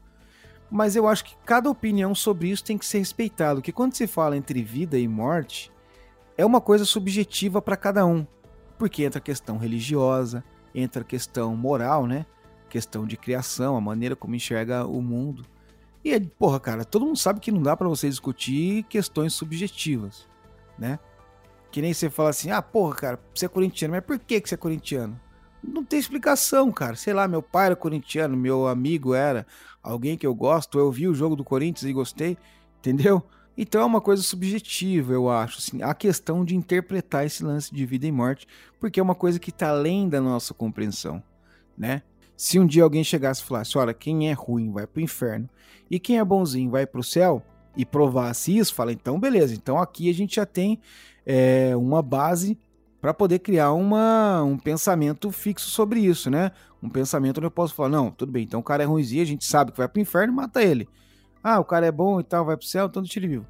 Mas 0.70 0.97
eu 0.97 1.07
acho 1.07 1.24
que 1.24 1.37
cada 1.45 1.68
opinião 1.68 2.14
sobre 2.14 2.49
isso 2.49 2.64
tem 2.64 2.78
que 2.78 2.87
ser 2.87 2.99
respeitada. 2.99 3.57
Porque 3.57 3.72
quando 3.72 3.95
se 3.95 4.07
fala 4.07 4.37
entre 4.37 4.62
vida 4.62 4.99
e 4.99 5.07
morte, 5.07 5.70
é 6.37 6.47
uma 6.47 6.62
coisa 6.62 6.87
subjetiva 6.87 7.61
para 7.61 7.76
cada 7.76 8.07
um. 8.07 8.26
Porque 8.78 9.05
entra 9.05 9.18
a 9.18 9.22
questão 9.22 9.59
religiosa, 9.59 10.43
entra 10.74 11.03
a 11.03 11.05
questão 11.05 11.55
moral, 11.55 12.07
né? 12.07 12.24
Questão 12.70 13.07
de 13.07 13.18
criação, 13.18 13.76
a 13.76 13.80
maneira 13.83 14.16
como 14.16 14.35
enxerga 14.35 14.87
o 14.87 15.03
mundo. 15.03 15.45
E, 16.05 16.19
porra, 16.21 16.59
cara, 16.59 16.85
todo 16.85 17.07
mundo 17.07 17.19
sabe 17.19 17.41
que 17.41 17.53
não 17.53 17.63
dá 17.63 17.77
para 17.77 17.89
você 17.89 18.09
discutir 18.09 18.83
questões 18.85 19.35
subjetivas, 19.35 20.29
né? 20.79 20.99
Que 21.71 21.81
nem 21.81 21.95
você 21.95 22.11
fala 22.11 22.31
assim, 22.31 22.51
ah, 22.51 22.61
porra, 22.61 22.95
cara, 22.97 23.21
você 23.35 23.47
é 23.47 23.49
corintiano, 23.49 23.95
mas 23.95 24.05
por 24.05 24.19
que, 24.19 24.41
que 24.41 24.49
você 24.49 24.55
é 24.57 24.59
corintiano? 24.59 25.19
Não 25.63 25.85
tem 25.85 25.99
explicação, 25.99 26.73
cara. 26.73 26.97
Sei 26.97 27.15
lá, 27.15 27.29
meu 27.29 27.41
pai 27.41 27.67
era 27.67 27.77
corintiano, 27.77 28.37
meu 28.37 28.67
amigo 28.67 29.15
era 29.15 29.47
alguém 29.83 30.19
que 30.19 30.27
eu 30.27 30.35
gosto, 30.35 30.79
eu 30.79 30.91
vi 30.91 31.07
o 31.07 31.15
jogo 31.15 31.37
do 31.37 31.45
Corinthians 31.45 31.89
e 31.89 31.93
gostei, 31.93 32.37
entendeu? 32.79 33.23
Então 33.57 33.83
é 33.83 33.85
uma 33.85 34.01
coisa 34.01 34.23
subjetiva, 34.23 35.13
eu 35.13 35.31
acho, 35.31 35.59
assim, 35.59 35.83
a 35.83 35.95
questão 35.95 36.45
de 36.45 36.57
interpretar 36.57 37.27
esse 37.27 37.45
lance 37.45 37.73
de 37.73 37.85
vida 37.85 38.07
e 38.07 38.13
morte, 38.13 38.47
porque 38.81 38.99
é 38.99 39.03
uma 39.03 39.15
coisa 39.15 39.39
que 39.39 39.51
está 39.51 39.69
além 39.69 40.09
da 40.09 40.21
nossa 40.21 40.55
compreensão, 40.55 41.23
né? 41.77 42.03
Se 42.37 42.59
um 42.59 42.66
dia 42.66 42.83
alguém 42.83 43.05
chegasse 43.05 43.43
e 43.43 43.45
falasse, 43.45 43.78
olha, 43.78 43.95
quem 43.95 44.30
é 44.30 44.33
ruim 44.33 44.72
vai 44.72 44.87
pro 44.87 45.01
inferno 45.01 45.49
e 45.91 45.99
quem 45.99 46.18
é 46.18 46.24
bonzinho 46.24 46.70
vai 46.70 46.87
pro 46.87 47.03
céu, 47.03 47.43
e 47.76 47.85
provasse 47.85 48.57
isso, 48.57 48.74
fala, 48.74 48.93
então 48.93 49.18
beleza, 49.18 49.55
então 49.55 49.78
aqui 49.78 50.11
a 50.11 50.14
gente 50.14 50.37
já 50.37 50.47
tem 50.47 50.78
é, 51.24 51.74
uma 51.76 52.03
base 52.03 52.59
para 53.01 53.12
poder 53.12 53.41
criar 53.41 53.72
uma, 53.72 54.43
um 54.45 54.57
pensamento 54.57 55.30
fixo 55.33 55.68
sobre 55.70 56.01
isso, 56.01 56.30
né? 56.30 56.53
Um 56.80 56.89
pensamento 56.89 57.39
onde 57.39 57.47
eu 57.47 57.51
posso 57.51 57.74
falar, 57.74 57.89
não, 57.89 58.11
tudo 58.11 58.30
bem, 58.30 58.45
então 58.45 58.61
o 58.61 58.62
cara 58.62 58.83
é 58.83 58.87
ruimzinho, 58.87 59.22
a 59.22 59.26
gente 59.26 59.45
sabe 59.45 59.72
que 59.72 59.78
vai 59.78 59.89
pro 59.89 60.01
inferno, 60.01 60.33
mata 60.33 60.62
ele. 60.62 60.89
Ah, 61.43 61.59
o 61.59 61.64
cara 61.64 61.87
é 61.87 61.93
bom 61.93 62.20
e 62.20 62.24
tal, 62.24 62.45
vai 62.45 62.57
pro 62.57 62.66
céu, 62.66 62.87
então 62.87 63.03
ele 63.16 63.28
vivo. 63.28 63.47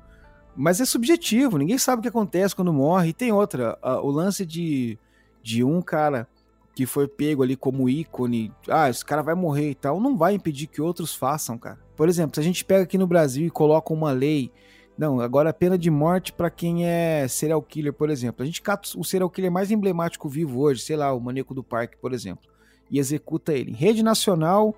Mas 0.56 0.80
é 0.80 0.84
subjetivo, 0.84 1.58
ninguém 1.58 1.76
sabe 1.76 2.00
o 2.00 2.02
que 2.02 2.08
acontece 2.08 2.56
quando 2.56 2.72
morre. 2.72 3.10
E 3.10 3.12
tem 3.12 3.32
outra, 3.32 3.78
a, 3.82 4.00
o 4.00 4.10
lance 4.10 4.46
de, 4.46 4.98
de 5.42 5.62
um 5.64 5.82
cara 5.82 6.26
que 6.74 6.86
foi 6.86 7.06
pego 7.06 7.42
ali 7.42 7.54
como 7.54 7.88
ícone, 7.88 8.50
ah, 8.68 8.88
esse 8.88 9.04
cara 9.04 9.22
vai 9.22 9.34
morrer 9.34 9.70
e 9.70 9.74
tal, 9.74 10.00
não 10.00 10.16
vai 10.16 10.34
impedir 10.34 10.66
que 10.66 10.80
outros 10.80 11.14
façam, 11.14 11.58
cara. 11.58 11.78
Por 11.94 12.08
exemplo, 12.08 12.34
se 12.34 12.40
a 12.40 12.44
gente 12.44 12.64
pega 12.64 12.84
aqui 12.84 12.96
no 12.96 13.06
Brasil 13.06 13.46
e 13.46 13.50
coloca 13.50 13.92
uma 13.92 14.10
lei, 14.10 14.50
não, 14.96 15.20
agora 15.20 15.50
a 15.50 15.54
pena 15.54 15.76
de 15.76 15.90
morte 15.90 16.32
para 16.32 16.50
quem 16.50 16.86
é 16.86 17.26
serial 17.28 17.60
killer, 17.62 17.92
por 17.92 18.08
exemplo. 18.08 18.42
A 18.42 18.46
gente 18.46 18.62
cata 18.62 18.88
o 18.96 19.04
serial 19.04 19.28
killer 19.28 19.52
mais 19.52 19.70
emblemático 19.70 20.28
vivo 20.28 20.60
hoje, 20.60 20.80
sei 20.80 20.96
lá, 20.96 21.12
o 21.12 21.20
Maníaco 21.20 21.54
do 21.54 21.62
Parque, 21.62 21.96
por 21.98 22.12
exemplo, 22.12 22.48
e 22.90 22.98
executa 22.98 23.52
ele 23.52 23.72
em 23.72 23.74
rede 23.74 24.02
nacional, 24.02 24.74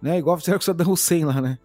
né, 0.00 0.18
igual 0.18 0.38
fizeram 0.38 0.58
com 0.58 0.62
o 0.62 0.64
Saddam 0.64 0.92
Hussein 0.92 1.24
lá, 1.24 1.40
né? 1.40 1.58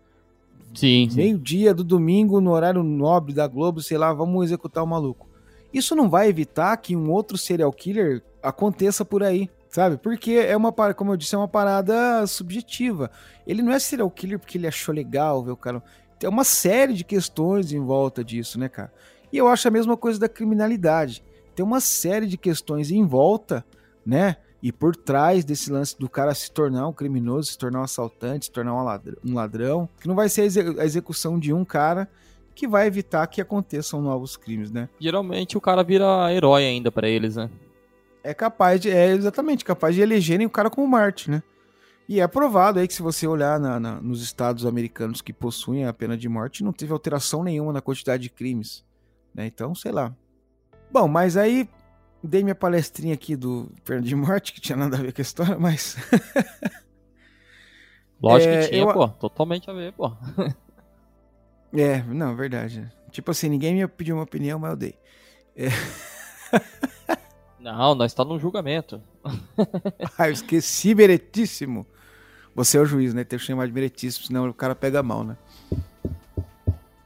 Sim. 0.74 1.10
sim. 1.10 1.16
Meio-dia 1.16 1.74
do 1.74 1.84
domingo, 1.84 2.42
no 2.42 2.52
horário 2.52 2.84
nobre 2.84 3.34
da 3.34 3.48
Globo, 3.48 3.82
sei 3.82 3.98
lá, 3.98 4.14
vamos 4.14 4.44
executar 4.46 4.84
o 4.84 4.88
maluco. 4.88 5.30
Isso 5.74 5.96
não 5.96 6.10
vai 6.10 6.28
evitar 6.28 6.76
que 6.78 6.96
um 6.96 7.10
outro 7.10 7.38
serial 7.38 7.72
killer 7.72 8.22
aconteça 8.42 9.06
por 9.06 9.24
aí 9.24 9.50
sabe? 9.72 9.98
Porque 9.98 10.34
é 10.34 10.56
uma, 10.56 10.72
como 10.94 11.14
eu 11.14 11.18
disse, 11.18 11.34
é 11.34 11.38
uma 11.38 11.48
parada 11.48 12.28
subjetiva. 12.28 13.10
Ele 13.48 13.62
não 13.62 13.72
é 13.72 13.80
serial 13.80 14.12
killer 14.12 14.38
porque 14.38 14.58
ele 14.58 14.68
achou 14.68 14.94
legal 14.94 15.44
ver 15.44 15.52
o 15.52 15.58
cara. 15.58 15.82
Tem 16.20 16.30
uma 16.30 16.44
série 16.44 16.94
de 16.94 17.04
questões 17.04 17.72
em 17.72 17.80
volta 17.80 18.24
disso, 18.24 18.60
né, 18.60 18.70
cara? 18.70 18.94
E 19.32 19.38
eu 19.38 19.48
acho 19.48 19.68
a 19.68 19.72
mesma 19.72 19.96
coisa 19.96 20.20
da 20.20 20.30
criminalidade. 20.30 21.24
Tem 21.56 21.66
uma 21.66 21.80
série 21.80 22.28
de 22.28 22.38
questões 22.38 22.92
em 22.92 23.06
volta, 23.06 23.66
né? 24.06 24.36
E 24.62 24.72
por 24.72 24.96
trás 24.96 25.44
desse 25.44 25.72
lance 25.72 25.98
do 25.98 26.08
cara 26.08 26.36
se 26.36 26.52
tornar 26.52 26.88
um 26.88 26.94
criminoso, 26.94 27.52
se 27.52 27.58
tornar 27.58 27.80
um 27.80 27.84
assaltante, 27.84 28.46
se 28.46 28.52
tornar 28.52 28.76
um 28.76 28.84
ladrão, 28.84 29.18
um 29.26 29.34
ladrão 29.34 29.90
que 30.00 30.08
não 30.08 30.14
vai 30.14 30.30
ser 30.30 30.42
a 30.80 30.86
execução 30.86 31.40
de 31.40 31.52
um 31.52 31.66
cara 31.66 32.08
que 32.54 32.68
vai 32.68 32.86
evitar 32.86 33.26
que 33.26 33.42
aconteçam 33.42 34.02
novos 34.02 34.38
crimes, 34.38 34.70
né? 34.70 34.88
Geralmente 35.00 35.58
o 35.58 35.62
cara 35.62 35.84
vira 35.84 36.32
herói 36.32 36.66
ainda 36.66 36.92
para 36.92 37.10
eles, 37.10 37.38
né? 37.38 37.50
É 38.24 38.34
capaz 38.34 38.80
de. 38.80 38.90
É 38.90 39.08
exatamente 39.08 39.66
capaz 39.66 39.96
de 39.96 40.02
elegerem 40.02 40.46
o 40.46 40.50
cara 40.50 40.70
como 40.70 40.88
Marte, 40.88 41.30
né? 41.30 41.44
E 42.08 42.20
é 42.20 42.28
provado 42.28 42.80
aí 42.80 42.88
que 42.88 42.94
se 42.94 43.02
você 43.02 43.26
olhar 43.26 43.60
na, 43.60 43.80
na, 43.80 44.02
nos 44.02 44.22
estados 44.22 44.66
americanos 44.66 45.22
que 45.22 45.32
possuem 45.32 45.86
a 45.86 45.94
pena 45.94 46.18
de 46.18 46.28
morte, 46.28 46.64
não 46.64 46.74
teve 46.74 46.92
alteração 46.92 47.44
nenhuma 47.44 47.72
na 47.72 47.82
quantidade 47.82 48.24
de 48.24 48.30
crimes. 48.30 48.84
Né? 49.34 49.46
Então, 49.46 49.74
sei 49.74 49.92
lá. 49.92 50.14
Bom, 50.92 51.08
mas 51.08 51.38
aí 51.38 51.70
dei 52.22 52.44
minha 52.44 52.56
palestrinha 52.56 53.14
aqui 53.14 53.36
do 53.36 53.72
pena 53.86 54.02
de 54.02 54.16
morte, 54.16 54.52
que 54.52 54.60
tinha 54.60 54.76
nada 54.76 54.98
a 54.98 55.02
ver 55.02 55.14
com 55.14 55.22
a 55.22 55.24
história, 55.24 55.58
mas. 55.58 55.96
Lógico 58.22 58.54
é, 58.54 58.62
que 58.64 58.70
tinha, 58.70 58.82
eu... 58.82 58.94
pô. 58.94 59.08
Totalmente 59.08 59.70
a 59.70 59.74
ver, 59.74 59.94
pô. 59.94 60.12
é, 61.74 62.04
não, 62.04 62.36
verdade. 62.36 62.92
Tipo 63.10 63.32
assim, 63.32 63.50
ninguém 63.50 63.74
me 63.74 63.88
pediu 63.88 64.16
uma 64.16 64.24
opinião, 64.24 64.60
mas 64.60 64.72
eu 64.72 64.78
dei. 64.78 64.96
É... 65.56 65.68
Não, 67.62 67.94
nós 67.94 68.12
está 68.12 68.26
no 68.26 68.40
julgamento. 68.40 69.00
ah, 70.18 70.28
eu 70.28 70.34
esqueci, 70.34 70.96
meretíssimo. 70.96 71.86
Você 72.56 72.78
é 72.78 72.82
o 72.82 72.86
juiz, 72.86 73.14
né? 73.14 73.24
Tem 73.24 73.38
que 73.38 73.46
chamar 73.46 73.68
de 73.68 73.74
meretíssimo, 73.74 74.26
senão 74.26 74.50
o 74.50 74.54
cara 74.54 74.74
pega 74.74 75.04
mal, 75.04 75.24
né? 75.24 75.38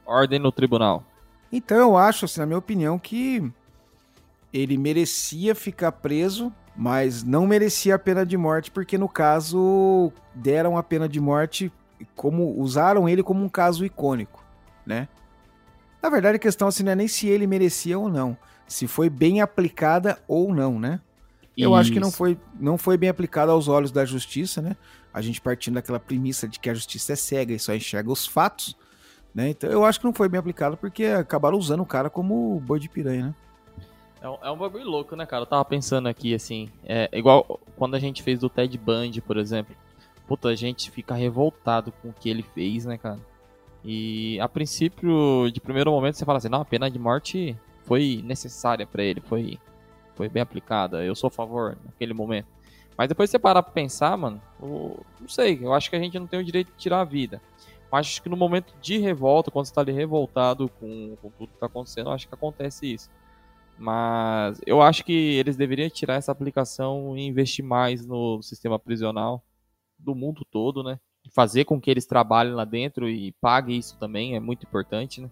Ordem 0.06 0.40
no 0.40 0.54
tribunal. 0.54 1.04
Então 1.52 1.78
eu 1.78 1.98
acho, 1.98 2.24
assim, 2.24 2.40
na 2.40 2.46
minha 2.46 2.58
opinião, 2.58 2.98
que 2.98 3.52
ele 4.54 4.78
merecia 4.78 5.54
ficar 5.54 5.92
preso, 5.92 6.54
mas 6.74 7.22
não 7.22 7.46
merecia 7.46 7.96
a 7.96 8.00
pena 8.00 8.26
de 8.26 8.38
morte, 8.38 8.72
porque 8.72 8.98
no 8.98 9.10
caso 9.10 10.12
deram 10.34 10.78
a 10.78 10.84
pena 10.84 11.08
de 11.10 11.20
morte 11.20 11.72
como 12.16 12.58
usaram 12.58 13.10
ele 13.10 13.22
como 13.22 13.44
um 13.44 13.50
caso 13.50 13.86
icônico, 13.86 14.42
né? 14.86 15.10
Na 16.02 16.10
verdade, 16.10 16.38
a 16.38 16.40
questão 16.40 16.70
assim, 16.70 16.84
não 16.84 16.94
é 16.94 16.96
nem 16.96 17.08
se 17.10 17.28
ele 17.28 17.46
merecia 17.46 18.00
ou 18.00 18.08
não 18.08 18.38
se 18.68 18.88
foi 18.88 19.10
bem 19.10 19.42
aplicada 19.42 20.20
ou 20.28 20.54
não, 20.54 20.80
né? 20.80 21.00
Eu 21.58 21.72
Isso. 21.72 21.80
acho 21.80 21.92
que 21.94 22.00
não 22.00 22.12
foi, 22.12 22.38
não 22.60 22.78
foi 22.78 22.98
bem 22.98 23.10
aplicada 23.10 23.52
aos 23.52 23.68
olhos 23.68 23.92
da 23.92 24.04
justiça, 24.04 24.62
né? 24.62 24.76
A 25.14 25.22
gente 25.22 25.40
partindo 25.40 25.76
daquela 25.76 26.00
premissa 26.00 26.48
de 26.48 26.60
que 26.60 26.70
a 26.70 26.74
justiça 26.74 27.14
é 27.14 27.16
cega 27.16 27.54
e 27.54 27.60
só 27.60 27.74
enxerga 27.74 28.12
os 28.12 28.28
fatos, 28.28 28.76
né? 29.34 29.50
Então 29.50 29.70
eu 29.70 29.86
acho 29.86 30.00
que 30.00 30.06
não 30.06 30.14
foi 30.14 30.28
bem 30.28 30.40
aplicado 30.40 30.76
porque 30.76 31.06
acabaram 31.06 31.58
usando 31.58 31.82
o 31.82 31.86
cara 31.86 32.10
como 32.10 32.60
boi 32.60 32.80
de 32.80 32.90
piranha, 32.90 33.28
né? 33.28 33.36
É 34.22 34.30
um, 34.30 34.38
é 34.42 34.52
um 34.52 34.58
bagulho 34.58 34.86
louco, 34.86 35.16
né, 35.16 35.26
cara? 35.26 35.44
Eu 35.44 35.48
tava 35.48 35.64
pensando 35.64 36.08
aqui, 36.10 36.34
assim, 36.34 36.70
é 36.84 37.08
igual 37.14 37.60
quando 37.78 37.96
a 37.96 38.00
gente 38.00 38.24
fez 38.24 38.40
do 38.40 38.50
Ted 38.50 38.76
Bundy, 38.78 39.22
por 39.22 39.38
exemplo. 39.38 39.76
Puta, 40.28 40.50
a 40.50 40.56
gente 40.56 40.90
fica 40.90 41.14
revoltado 41.14 41.92
com 42.02 42.10
o 42.10 42.14
que 42.14 42.28
ele 42.28 42.42
fez, 42.42 42.86
né, 42.86 42.98
cara? 42.98 43.20
E 43.84 44.40
a 44.40 44.50
princípio, 44.50 45.48
de 45.54 45.62
primeiro 45.62 45.92
momento, 45.92 46.16
você 46.16 46.26
fala 46.26 46.40
assim, 46.40 46.50
não, 46.50 46.62
a 46.62 46.66
pena 46.66 46.90
de 46.90 46.98
morte 46.98 47.56
foi 47.86 48.22
necessária 48.24 48.86
para 48.86 49.04
ele, 49.04 49.22
foi, 49.22 49.60
foi 50.16 50.28
bem 50.28 50.42
aplicada, 50.42 51.04
eu 51.04 51.16
sou 51.16 51.28
a 51.28 51.32
favor 51.32 51.78
naquele 51.86 52.14
momento. 52.14 52.48
Mas 52.98 53.10
depois 53.10 53.30
você 53.30 53.38
parar 53.38 53.62
pra 53.62 53.72
pensar, 53.72 54.18
mano, 54.18 54.42
eu, 54.62 55.06
não 55.20 55.28
sei, 55.28 55.60
eu 55.62 55.74
acho 55.74 55.90
que 55.90 55.96
a 55.96 56.00
gente 56.00 56.18
não 56.18 56.28
tem 56.28 56.40
o 56.40 56.44
direito 56.44 56.72
de 56.72 56.78
tirar 56.78 57.02
a 57.02 57.06
vida. 57.06 57.42
Mas 57.92 58.08
acho 58.08 58.24
que 58.24 58.30
no 58.30 58.38
momento 58.38 58.74
de 58.82 58.98
revolta, 58.98 59.52
quando 59.52 59.66
você 59.66 59.74
tá 59.74 59.82
ali 59.82 59.92
revoltado 59.92 60.70
com, 60.80 61.16
com 61.22 61.30
tudo 61.30 61.52
que 61.52 61.60
tá 61.60 61.66
acontecendo, 61.68 62.10
acho 62.10 62.28
que 62.28 62.34
acontece 62.34 62.94
isso. 62.94 63.10
Mas 63.78 64.62
eu 64.66 64.82
acho 64.82 65.04
que 65.04 65.12
eles 65.12 65.58
deveriam 65.58 65.90
tirar 65.90 66.16
essa 66.16 66.32
aplicação 66.32 67.18
e 67.18 67.26
investir 67.26 67.64
mais 67.64 68.06
no 68.06 68.42
sistema 68.42 68.80
prisional 68.80 69.44
do 70.00 70.16
mundo 70.16 70.46
todo, 70.50 70.82
né? 70.82 71.00
Fazer 71.34 71.66
com 71.66 71.80
que 71.82 71.92
eles 71.92 72.06
trabalhem 72.06 72.54
lá 72.54 72.64
dentro 72.64 73.10
e 73.10 73.34
paguem 73.34 73.78
isso 73.78 73.98
também 73.98 74.36
é 74.36 74.40
muito 74.40 74.66
importante, 74.66 75.22
né? 75.22 75.30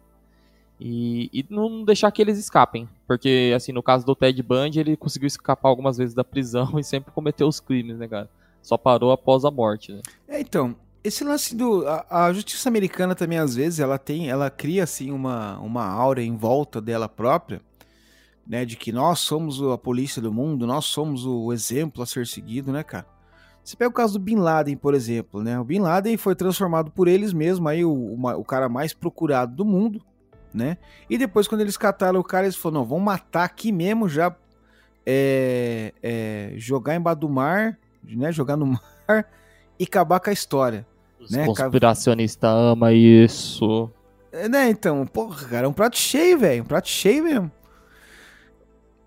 E, 0.80 1.30
e, 1.32 1.46
não 1.50 1.84
deixar 1.84 2.12
que 2.12 2.22
eles 2.22 2.38
escapem. 2.38 2.88
Porque, 3.08 3.54
assim, 3.56 3.72
no 3.72 3.84
caso 3.84 4.06
do 4.06 4.16
Ted 4.16 4.42
Bundy, 4.42 4.80
ele 4.80 4.98
conseguiu 4.98 5.28
escapar 5.28 5.70
algumas 5.70 5.98
vezes 5.98 6.14
da 6.14 6.24
prisão 6.24 6.74
e 6.80 6.84
sempre 6.84 7.12
cometeu 7.12 7.48
os 7.48 7.60
crimes, 7.60 7.98
né, 7.98 8.08
cara? 8.08 8.30
Só 8.62 8.78
parou 8.78 9.12
após 9.12 9.46
a 9.46 9.52
morte, 9.52 9.94
né? 9.94 10.02
É, 10.28 10.40
então, 10.42 10.76
esse 11.04 11.24
lance 11.24 11.56
do. 11.56 11.88
A, 11.88 12.26
a, 12.26 12.34
justiça 12.34 12.70
americana 12.70 13.14
também, 13.16 13.38
às 13.38 13.56
vezes, 13.56 13.80
ela 13.80 13.98
tem. 13.98 14.30
Ela 14.30 14.50
cria, 14.50 14.84
assim, 14.84 15.12
uma, 15.12 15.60
uma 15.60 15.86
aura 15.86 16.22
em 16.22 16.36
volta 16.36 16.82
dela 16.82 17.08
própria 17.08 17.62
né, 18.46 18.66
de 18.66 18.76
que 18.76 18.92
nós 18.92 19.20
somos 19.20 19.62
a 19.62 19.78
polícia 19.78 20.22
do 20.22 20.32
mundo, 20.32 20.68
nós 20.68 20.86
somos 20.86 21.26
o 21.26 21.52
exemplo 21.54 22.04
a 22.04 22.06
ser 22.06 22.28
seguido, 22.28 22.72
né, 22.72 22.84
cara? 22.84 23.06
Você 23.64 23.78
pega 23.78 23.90
o 23.90 23.94
caso 23.94 24.14
do 24.14 24.20
Bin 24.20 24.36
Laden, 24.36 24.76
por 24.76 24.94
exemplo, 24.94 25.42
né? 25.42 25.58
O 25.58 25.64
Bin 25.64 25.80
Laden 25.80 26.18
foi 26.18 26.36
transformado 26.36 26.92
por 26.92 27.08
eles 27.08 27.32
mesmos, 27.32 27.72
aí 27.72 27.86
o, 27.86 27.94
o 27.94 28.44
cara 28.44 28.68
mais 28.68 28.94
procurado 28.94 29.56
do 29.56 29.64
mundo, 29.64 30.04
né? 30.54 30.78
E 31.10 31.18
depois, 31.18 31.48
quando 31.48 31.62
eles 31.62 31.78
cataram 31.78 32.20
o 32.20 32.24
cara, 32.24 32.46
eles 32.46 32.56
falaram: 32.56 32.82
não, 32.82 32.88
vamos 32.88 33.04
matar 33.04 33.44
aqui 33.44 33.72
mesmo, 33.72 34.08
já 34.08 34.36
é, 35.06 35.94
é, 36.02 36.54
jogar 36.58 36.96
embaixo 36.96 37.22
do 37.22 37.30
mar, 37.30 37.78
né? 38.04 38.32
Jogar 38.32 38.56
no 38.56 38.66
mar 39.08 39.26
e 39.80 39.84
acabar 39.84 40.20
com 40.20 40.30
a 40.30 40.34
história. 40.34 40.86
Os 41.20 41.32
né? 41.32 41.46
conspiracionistas 41.46 42.50
ama 42.50 42.92
isso. 42.94 43.90
É, 44.32 44.50
né, 44.50 44.70
então, 44.70 45.06
porra, 45.06 45.48
cara, 45.48 45.66
é 45.66 45.70
um 45.70 45.74
prato 45.74 45.98
cheio, 45.98 46.38
velho. 46.40 46.64
Um 46.64 46.66
prato 46.66 46.90
cheio 46.90 47.24
mesmo. 47.24 47.52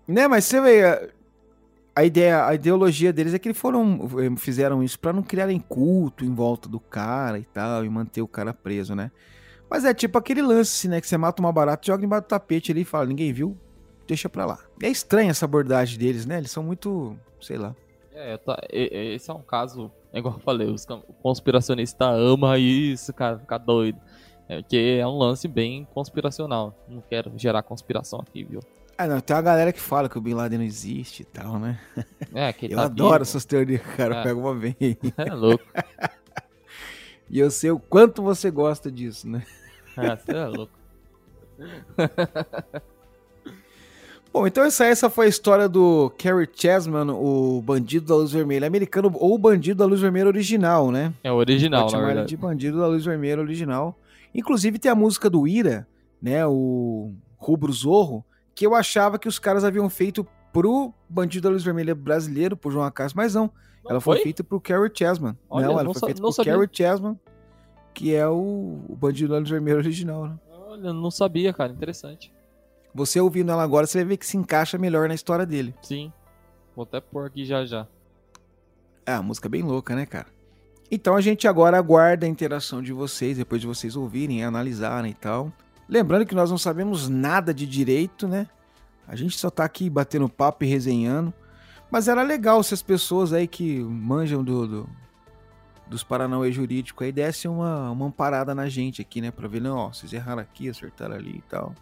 Né, 0.07 0.27
mas 0.27 0.45
você 0.45 0.61
vê, 0.61 1.11
a 1.97 2.03
ideia, 2.05 2.45
a 2.45 2.53
ideologia 2.53 3.11
deles 3.11 3.33
é 3.33 3.39
que 3.39 3.49
eles 3.49 3.57
foram, 3.57 4.07
eh, 4.19 4.39
fizeram 4.39 4.81
isso 4.81 4.99
para 4.99 5.11
não 5.11 5.23
criarem 5.23 5.59
culto 5.59 6.23
em 6.23 6.33
volta 6.33 6.69
do 6.69 6.79
cara 6.79 7.39
e 7.39 7.43
tal, 7.43 7.83
e 7.83 7.89
manter 7.89 8.21
o 8.21 8.27
cara 8.27 8.53
preso, 8.53 8.95
né? 8.95 9.11
Mas 9.69 9.83
é 9.85 9.93
tipo 9.93 10.17
aquele 10.17 10.41
lance, 10.41 10.87
né, 10.87 11.01
que 11.01 11.07
você 11.07 11.17
mata 11.17 11.41
uma 11.41 11.51
barata, 11.51 11.85
joga 11.85 12.05
embaixo 12.05 12.23
do 12.25 12.29
tapete 12.29 12.71
ali 12.71 12.81
e 12.81 12.85
fala, 12.85 13.05
ninguém 13.05 13.33
viu, 13.33 13.57
deixa 14.07 14.29
pra 14.29 14.45
lá. 14.45 14.59
É 14.81 14.87
estranha 14.87 15.31
essa 15.31 15.45
abordagem 15.45 15.99
deles, 15.99 16.25
né? 16.25 16.37
Eles 16.37 16.51
são 16.51 16.63
muito, 16.63 17.17
sei 17.41 17.57
lá. 17.57 17.75
É, 18.13 18.37
tá, 18.37 18.59
esse 18.71 19.29
é 19.29 19.33
um 19.33 19.41
caso, 19.41 19.91
é 20.11 20.19
igual 20.19 20.35
eu 20.35 20.39
falei, 20.39 20.67
os 20.67 20.85
conspiracionistas 21.21 22.07
amam 22.07 22.55
isso, 22.57 23.13
cara, 23.13 23.37
ficar 23.37 23.57
doido. 23.59 23.99
É, 24.49 24.63
que 24.63 24.97
é 24.99 25.05
um 25.05 25.17
lance 25.17 25.45
bem 25.47 25.85
conspiracional. 25.93 26.73
Não 26.87 27.01
quero 27.01 27.31
gerar 27.35 27.61
conspiração 27.63 28.19
aqui, 28.21 28.45
viu? 28.45 28.61
Ah, 28.97 29.05
não, 29.05 29.19
tem 29.19 29.35
uma 29.35 29.41
galera 29.41 29.73
que 29.73 29.79
fala 29.79 30.07
que 30.09 30.17
o 30.17 30.21
Bin 30.21 30.33
Laden 30.33 30.57
não 30.59 30.65
existe 30.65 31.21
e 31.21 31.25
tal, 31.25 31.59
né? 31.59 31.79
É, 32.33 32.51
que 32.53 32.65
Eu 32.65 32.77
tá 32.77 32.85
adoro 32.85 33.11
vivo. 33.11 33.21
essas 33.23 33.45
teorias, 33.45 33.81
cara. 33.95 34.15
É. 34.15 34.23
Pega 34.23 34.39
uma 34.39 34.55
vez. 34.55 34.75
É 35.17 35.33
louco. 35.33 35.63
e 37.29 37.37
eu 37.37 37.51
sei 37.51 37.69
o 37.71 37.77
quanto 37.77 38.23
você 38.23 38.49
gosta 38.49 38.89
disso, 38.89 39.27
né? 39.29 39.45
É, 39.97 40.15
você 40.17 40.31
é 40.31 40.45
louco. 40.45 40.73
Bom, 44.31 44.45
então 44.45 44.63
essa, 44.63 44.85
essa 44.85 45.09
foi 45.09 45.25
a 45.25 45.29
história 45.29 45.67
do 45.67 46.11
Kerry 46.17 46.47
Chessman, 46.53 47.09
o 47.11 47.61
bandido 47.61 48.05
da 48.05 48.15
luz 48.15 48.31
vermelha 48.31 48.67
americano, 48.67 49.11
ou 49.15 49.33
o 49.33 49.37
bandido 49.37 49.79
da 49.79 49.85
luz 49.85 49.99
vermelha 49.99 50.27
original, 50.27 50.91
né? 50.91 51.11
É 51.23 51.31
o 51.31 51.35
original, 51.35 51.89
na 51.91 51.99
verdade. 51.99 52.27
De 52.27 52.37
bandido 52.37 52.77
da 52.77 52.85
luz 52.87 53.03
vermelha 53.03 53.41
original. 53.41 53.97
Inclusive 54.35 54.77
tem 54.77 54.91
a 54.91 54.95
música 54.95 55.29
do 55.29 55.47
Ira, 55.47 55.87
né? 56.21 56.45
O 56.45 57.13
Rubro 57.37 57.73
Zorro, 57.73 58.23
que 58.53 58.65
eu 58.65 58.75
achava 58.75 59.17
que 59.17 59.27
os 59.27 59.39
caras 59.39 59.63
haviam 59.63 59.89
feito 59.89 60.27
pro 60.51 60.93
Bandido 61.09 61.47
da 61.47 61.53
Luz 61.53 61.63
Vermelha 61.63 61.95
brasileiro, 61.95 62.57
pro 62.57 62.71
João 62.71 62.85
Acácio, 62.85 63.15
mas 63.15 63.33
não. 63.33 63.51
não 63.83 63.91
ela 63.91 64.01
foi? 64.01 64.17
foi? 64.17 64.23
feita 64.23 64.43
pro 64.43 64.59
Kerry 64.59 64.91
Chessman. 64.93 65.37
Não, 65.49 65.59
ela 65.59 65.83
não 65.83 65.93
foi 65.93 66.13
feita 66.13 66.21
pro. 66.21 66.43
Kerry 66.43 66.69
Chessman, 66.71 67.19
que 67.97 68.13
é 68.13 68.27
o, 68.27 68.79
o 68.87 68.95
Bandido 68.95 69.33
da 69.33 69.39
Luz 69.39 69.49
Vermelha 69.49 69.77
original, 69.77 70.27
né? 70.27 70.37
Olha, 70.67 70.93
não 70.93 71.09
sabia, 71.09 71.51
cara. 71.51 71.73
Interessante. 71.73 72.31
Você 72.93 73.19
ouvindo 73.19 73.51
ela 73.51 73.63
agora, 73.63 73.87
você 73.87 73.97
vai 73.97 74.09
ver 74.09 74.17
que 74.17 74.25
se 74.27 74.37
encaixa 74.37 74.77
melhor 74.77 75.07
na 75.07 75.15
história 75.15 75.47
dele. 75.47 75.73
Sim. 75.81 76.13
Vou 76.75 76.83
até 76.83 77.01
pôr 77.01 77.25
aqui 77.25 77.43
já 77.43 77.65
já. 77.65 77.87
É, 79.03 79.13
a 79.13 79.21
música 79.23 79.47
é 79.47 79.49
bem 79.49 79.63
louca, 79.63 79.95
né, 79.95 80.05
cara? 80.05 80.27
Então 80.91 81.15
a 81.15 81.21
gente 81.21 81.47
agora 81.47 81.75
aguarda 81.75 82.27
a 82.27 82.29
interação 82.29 82.83
de 82.83 82.93
vocês, 82.93 83.37
depois 83.37 83.61
de 83.61 83.65
vocês 83.65 83.95
ouvirem, 83.95 84.43
analisarem 84.43 85.09
e 85.09 85.15
tal. 85.15 85.51
Lembrando 85.89 86.27
que 86.27 86.35
nós 86.35 86.51
não 86.51 86.57
sabemos 86.57 87.09
nada 87.09 87.51
de 87.51 87.65
direito, 87.65 88.27
né? 88.27 88.47
A 89.07 89.15
gente 89.15 89.35
só 89.39 89.49
tá 89.49 89.65
aqui 89.65 89.89
batendo 89.89 90.29
papo 90.29 90.63
e 90.63 90.67
resenhando. 90.67 91.33
Mas 91.89 92.07
era 92.07 92.21
legal 92.21 92.61
se 92.61 92.75
as 92.75 92.83
pessoas 92.83 93.33
aí 93.33 93.47
que 93.47 93.79
manjam 93.79 94.43
do, 94.43 94.67
do 94.67 94.89
dos 95.89 96.03
Paranauê 96.03 96.51
jurídico 96.51 97.03
aí 97.03 97.11
dessem 97.11 97.49
uma, 97.49 97.89
uma 97.91 98.11
parada 98.11 98.53
na 98.53 98.67
gente 98.67 99.01
aqui, 99.01 99.21
né? 99.21 99.31
Pra 99.31 99.47
ver, 99.47 99.61
não, 99.61 99.77
ó, 99.77 99.93
vocês 99.93 100.11
erraram 100.11 100.41
aqui, 100.41 100.69
acertaram 100.69 101.15
ali 101.15 101.37
e 101.37 101.43
tal. 101.49 101.73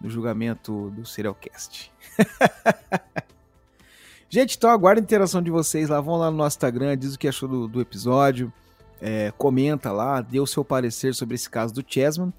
No 0.00 0.08
julgamento 0.08 0.90
do 0.90 1.04
Serialcast. 1.04 1.92
gente, 4.28 4.56
então 4.56 4.70
aguardo 4.70 5.00
a 5.00 5.02
interação 5.02 5.42
de 5.42 5.50
vocês 5.50 5.88
lá. 5.88 6.00
Vão 6.00 6.16
lá 6.16 6.30
no 6.30 6.36
nosso 6.36 6.56
Instagram, 6.56 6.96
diz 6.96 7.14
o 7.14 7.18
que 7.18 7.28
achou 7.28 7.48
do, 7.48 7.68
do 7.68 7.80
episódio. 7.80 8.52
É, 9.00 9.32
comenta 9.36 9.92
lá, 9.92 10.20
dê 10.20 10.40
o 10.40 10.46
seu 10.46 10.64
parecer 10.64 11.14
sobre 11.14 11.34
esse 11.34 11.48
caso 11.48 11.72
do 11.72 11.84
Chessman, 11.86 12.32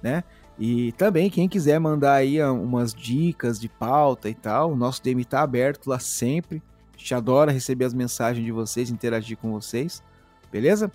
né? 0.00 0.22
E 0.58 0.92
também, 0.92 1.28
quem 1.28 1.48
quiser 1.48 1.80
mandar 1.80 2.14
aí 2.14 2.40
ah, 2.40 2.52
umas 2.52 2.94
dicas 2.94 3.58
de 3.58 3.68
pauta 3.68 4.28
e 4.28 4.34
tal, 4.34 4.70
o 4.70 4.76
nosso 4.76 5.02
DM 5.02 5.24
tá 5.24 5.42
aberto 5.42 5.88
lá 5.88 5.98
sempre. 5.98 6.62
A 6.94 6.98
gente 6.98 7.14
adora 7.14 7.50
receber 7.50 7.84
as 7.84 7.94
mensagens 7.94 8.44
de 8.44 8.52
vocês, 8.52 8.90
interagir 8.90 9.36
com 9.36 9.50
vocês, 9.50 10.02
beleza? 10.54 10.92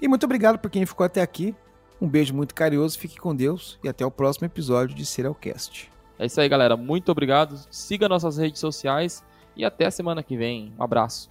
E 0.00 0.06
muito 0.06 0.24
obrigado 0.24 0.58
por 0.58 0.70
quem 0.70 0.86
ficou 0.86 1.04
até 1.04 1.20
aqui. 1.20 1.52
Um 2.00 2.08
beijo 2.08 2.32
muito 2.32 2.54
carinhoso, 2.54 2.96
fique 2.96 3.18
com 3.18 3.34
Deus 3.34 3.78
e 3.82 3.88
até 3.88 4.06
o 4.06 4.10
próximo 4.12 4.46
episódio 4.46 4.94
de 4.94 5.04
Serialcast. 5.04 5.90
É 6.18 6.26
isso 6.26 6.40
aí, 6.40 6.48
galera. 6.48 6.76
Muito 6.76 7.10
obrigado. 7.10 7.58
Siga 7.68 8.08
nossas 8.08 8.36
redes 8.36 8.60
sociais 8.60 9.24
e 9.56 9.64
até 9.64 9.86
a 9.86 9.90
semana 9.90 10.22
que 10.22 10.36
vem. 10.36 10.72
Um 10.78 10.82
abraço. 10.84 11.28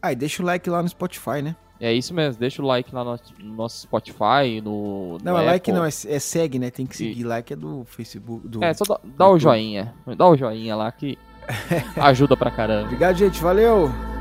Ah, 0.00 0.12
e 0.12 0.16
deixa 0.16 0.42
o 0.42 0.46
like 0.46 0.68
lá 0.70 0.82
no 0.82 0.88
Spotify, 0.88 1.42
né? 1.42 1.54
É 1.78 1.92
isso 1.92 2.14
mesmo, 2.14 2.40
deixa 2.40 2.62
o 2.62 2.64
like 2.64 2.94
lá 2.94 3.04
no, 3.04 3.18
nosso 3.54 3.82
Spotify, 3.82 4.62
no. 4.64 5.18
Não, 5.22 5.34
no 5.34 5.40
é 5.40 5.44
like 5.44 5.70
não, 5.70 5.84
é, 5.84 5.88
é, 5.88 6.18
segue, 6.18 6.58
né? 6.58 6.70
Tem 6.70 6.86
que 6.86 6.96
seguir. 6.96 7.20
E... 7.20 7.24
Like 7.24 7.52
é 7.52 7.56
do 7.56 7.84
Facebook. 7.84 8.48
Do, 8.48 8.64
é, 8.64 8.72
só 8.72 8.84
dá, 8.84 8.98
dá 9.04 9.28
o 9.28 9.38
joinha. 9.38 9.94
Dá 10.16 10.26
o 10.26 10.34
joinha 10.34 10.74
lá 10.74 10.90
que 10.90 11.18
ajuda 12.00 12.34
pra 12.34 12.50
caramba. 12.50 12.86
Obrigado, 12.86 13.16
gente. 13.16 13.42
Valeu! 13.42 14.15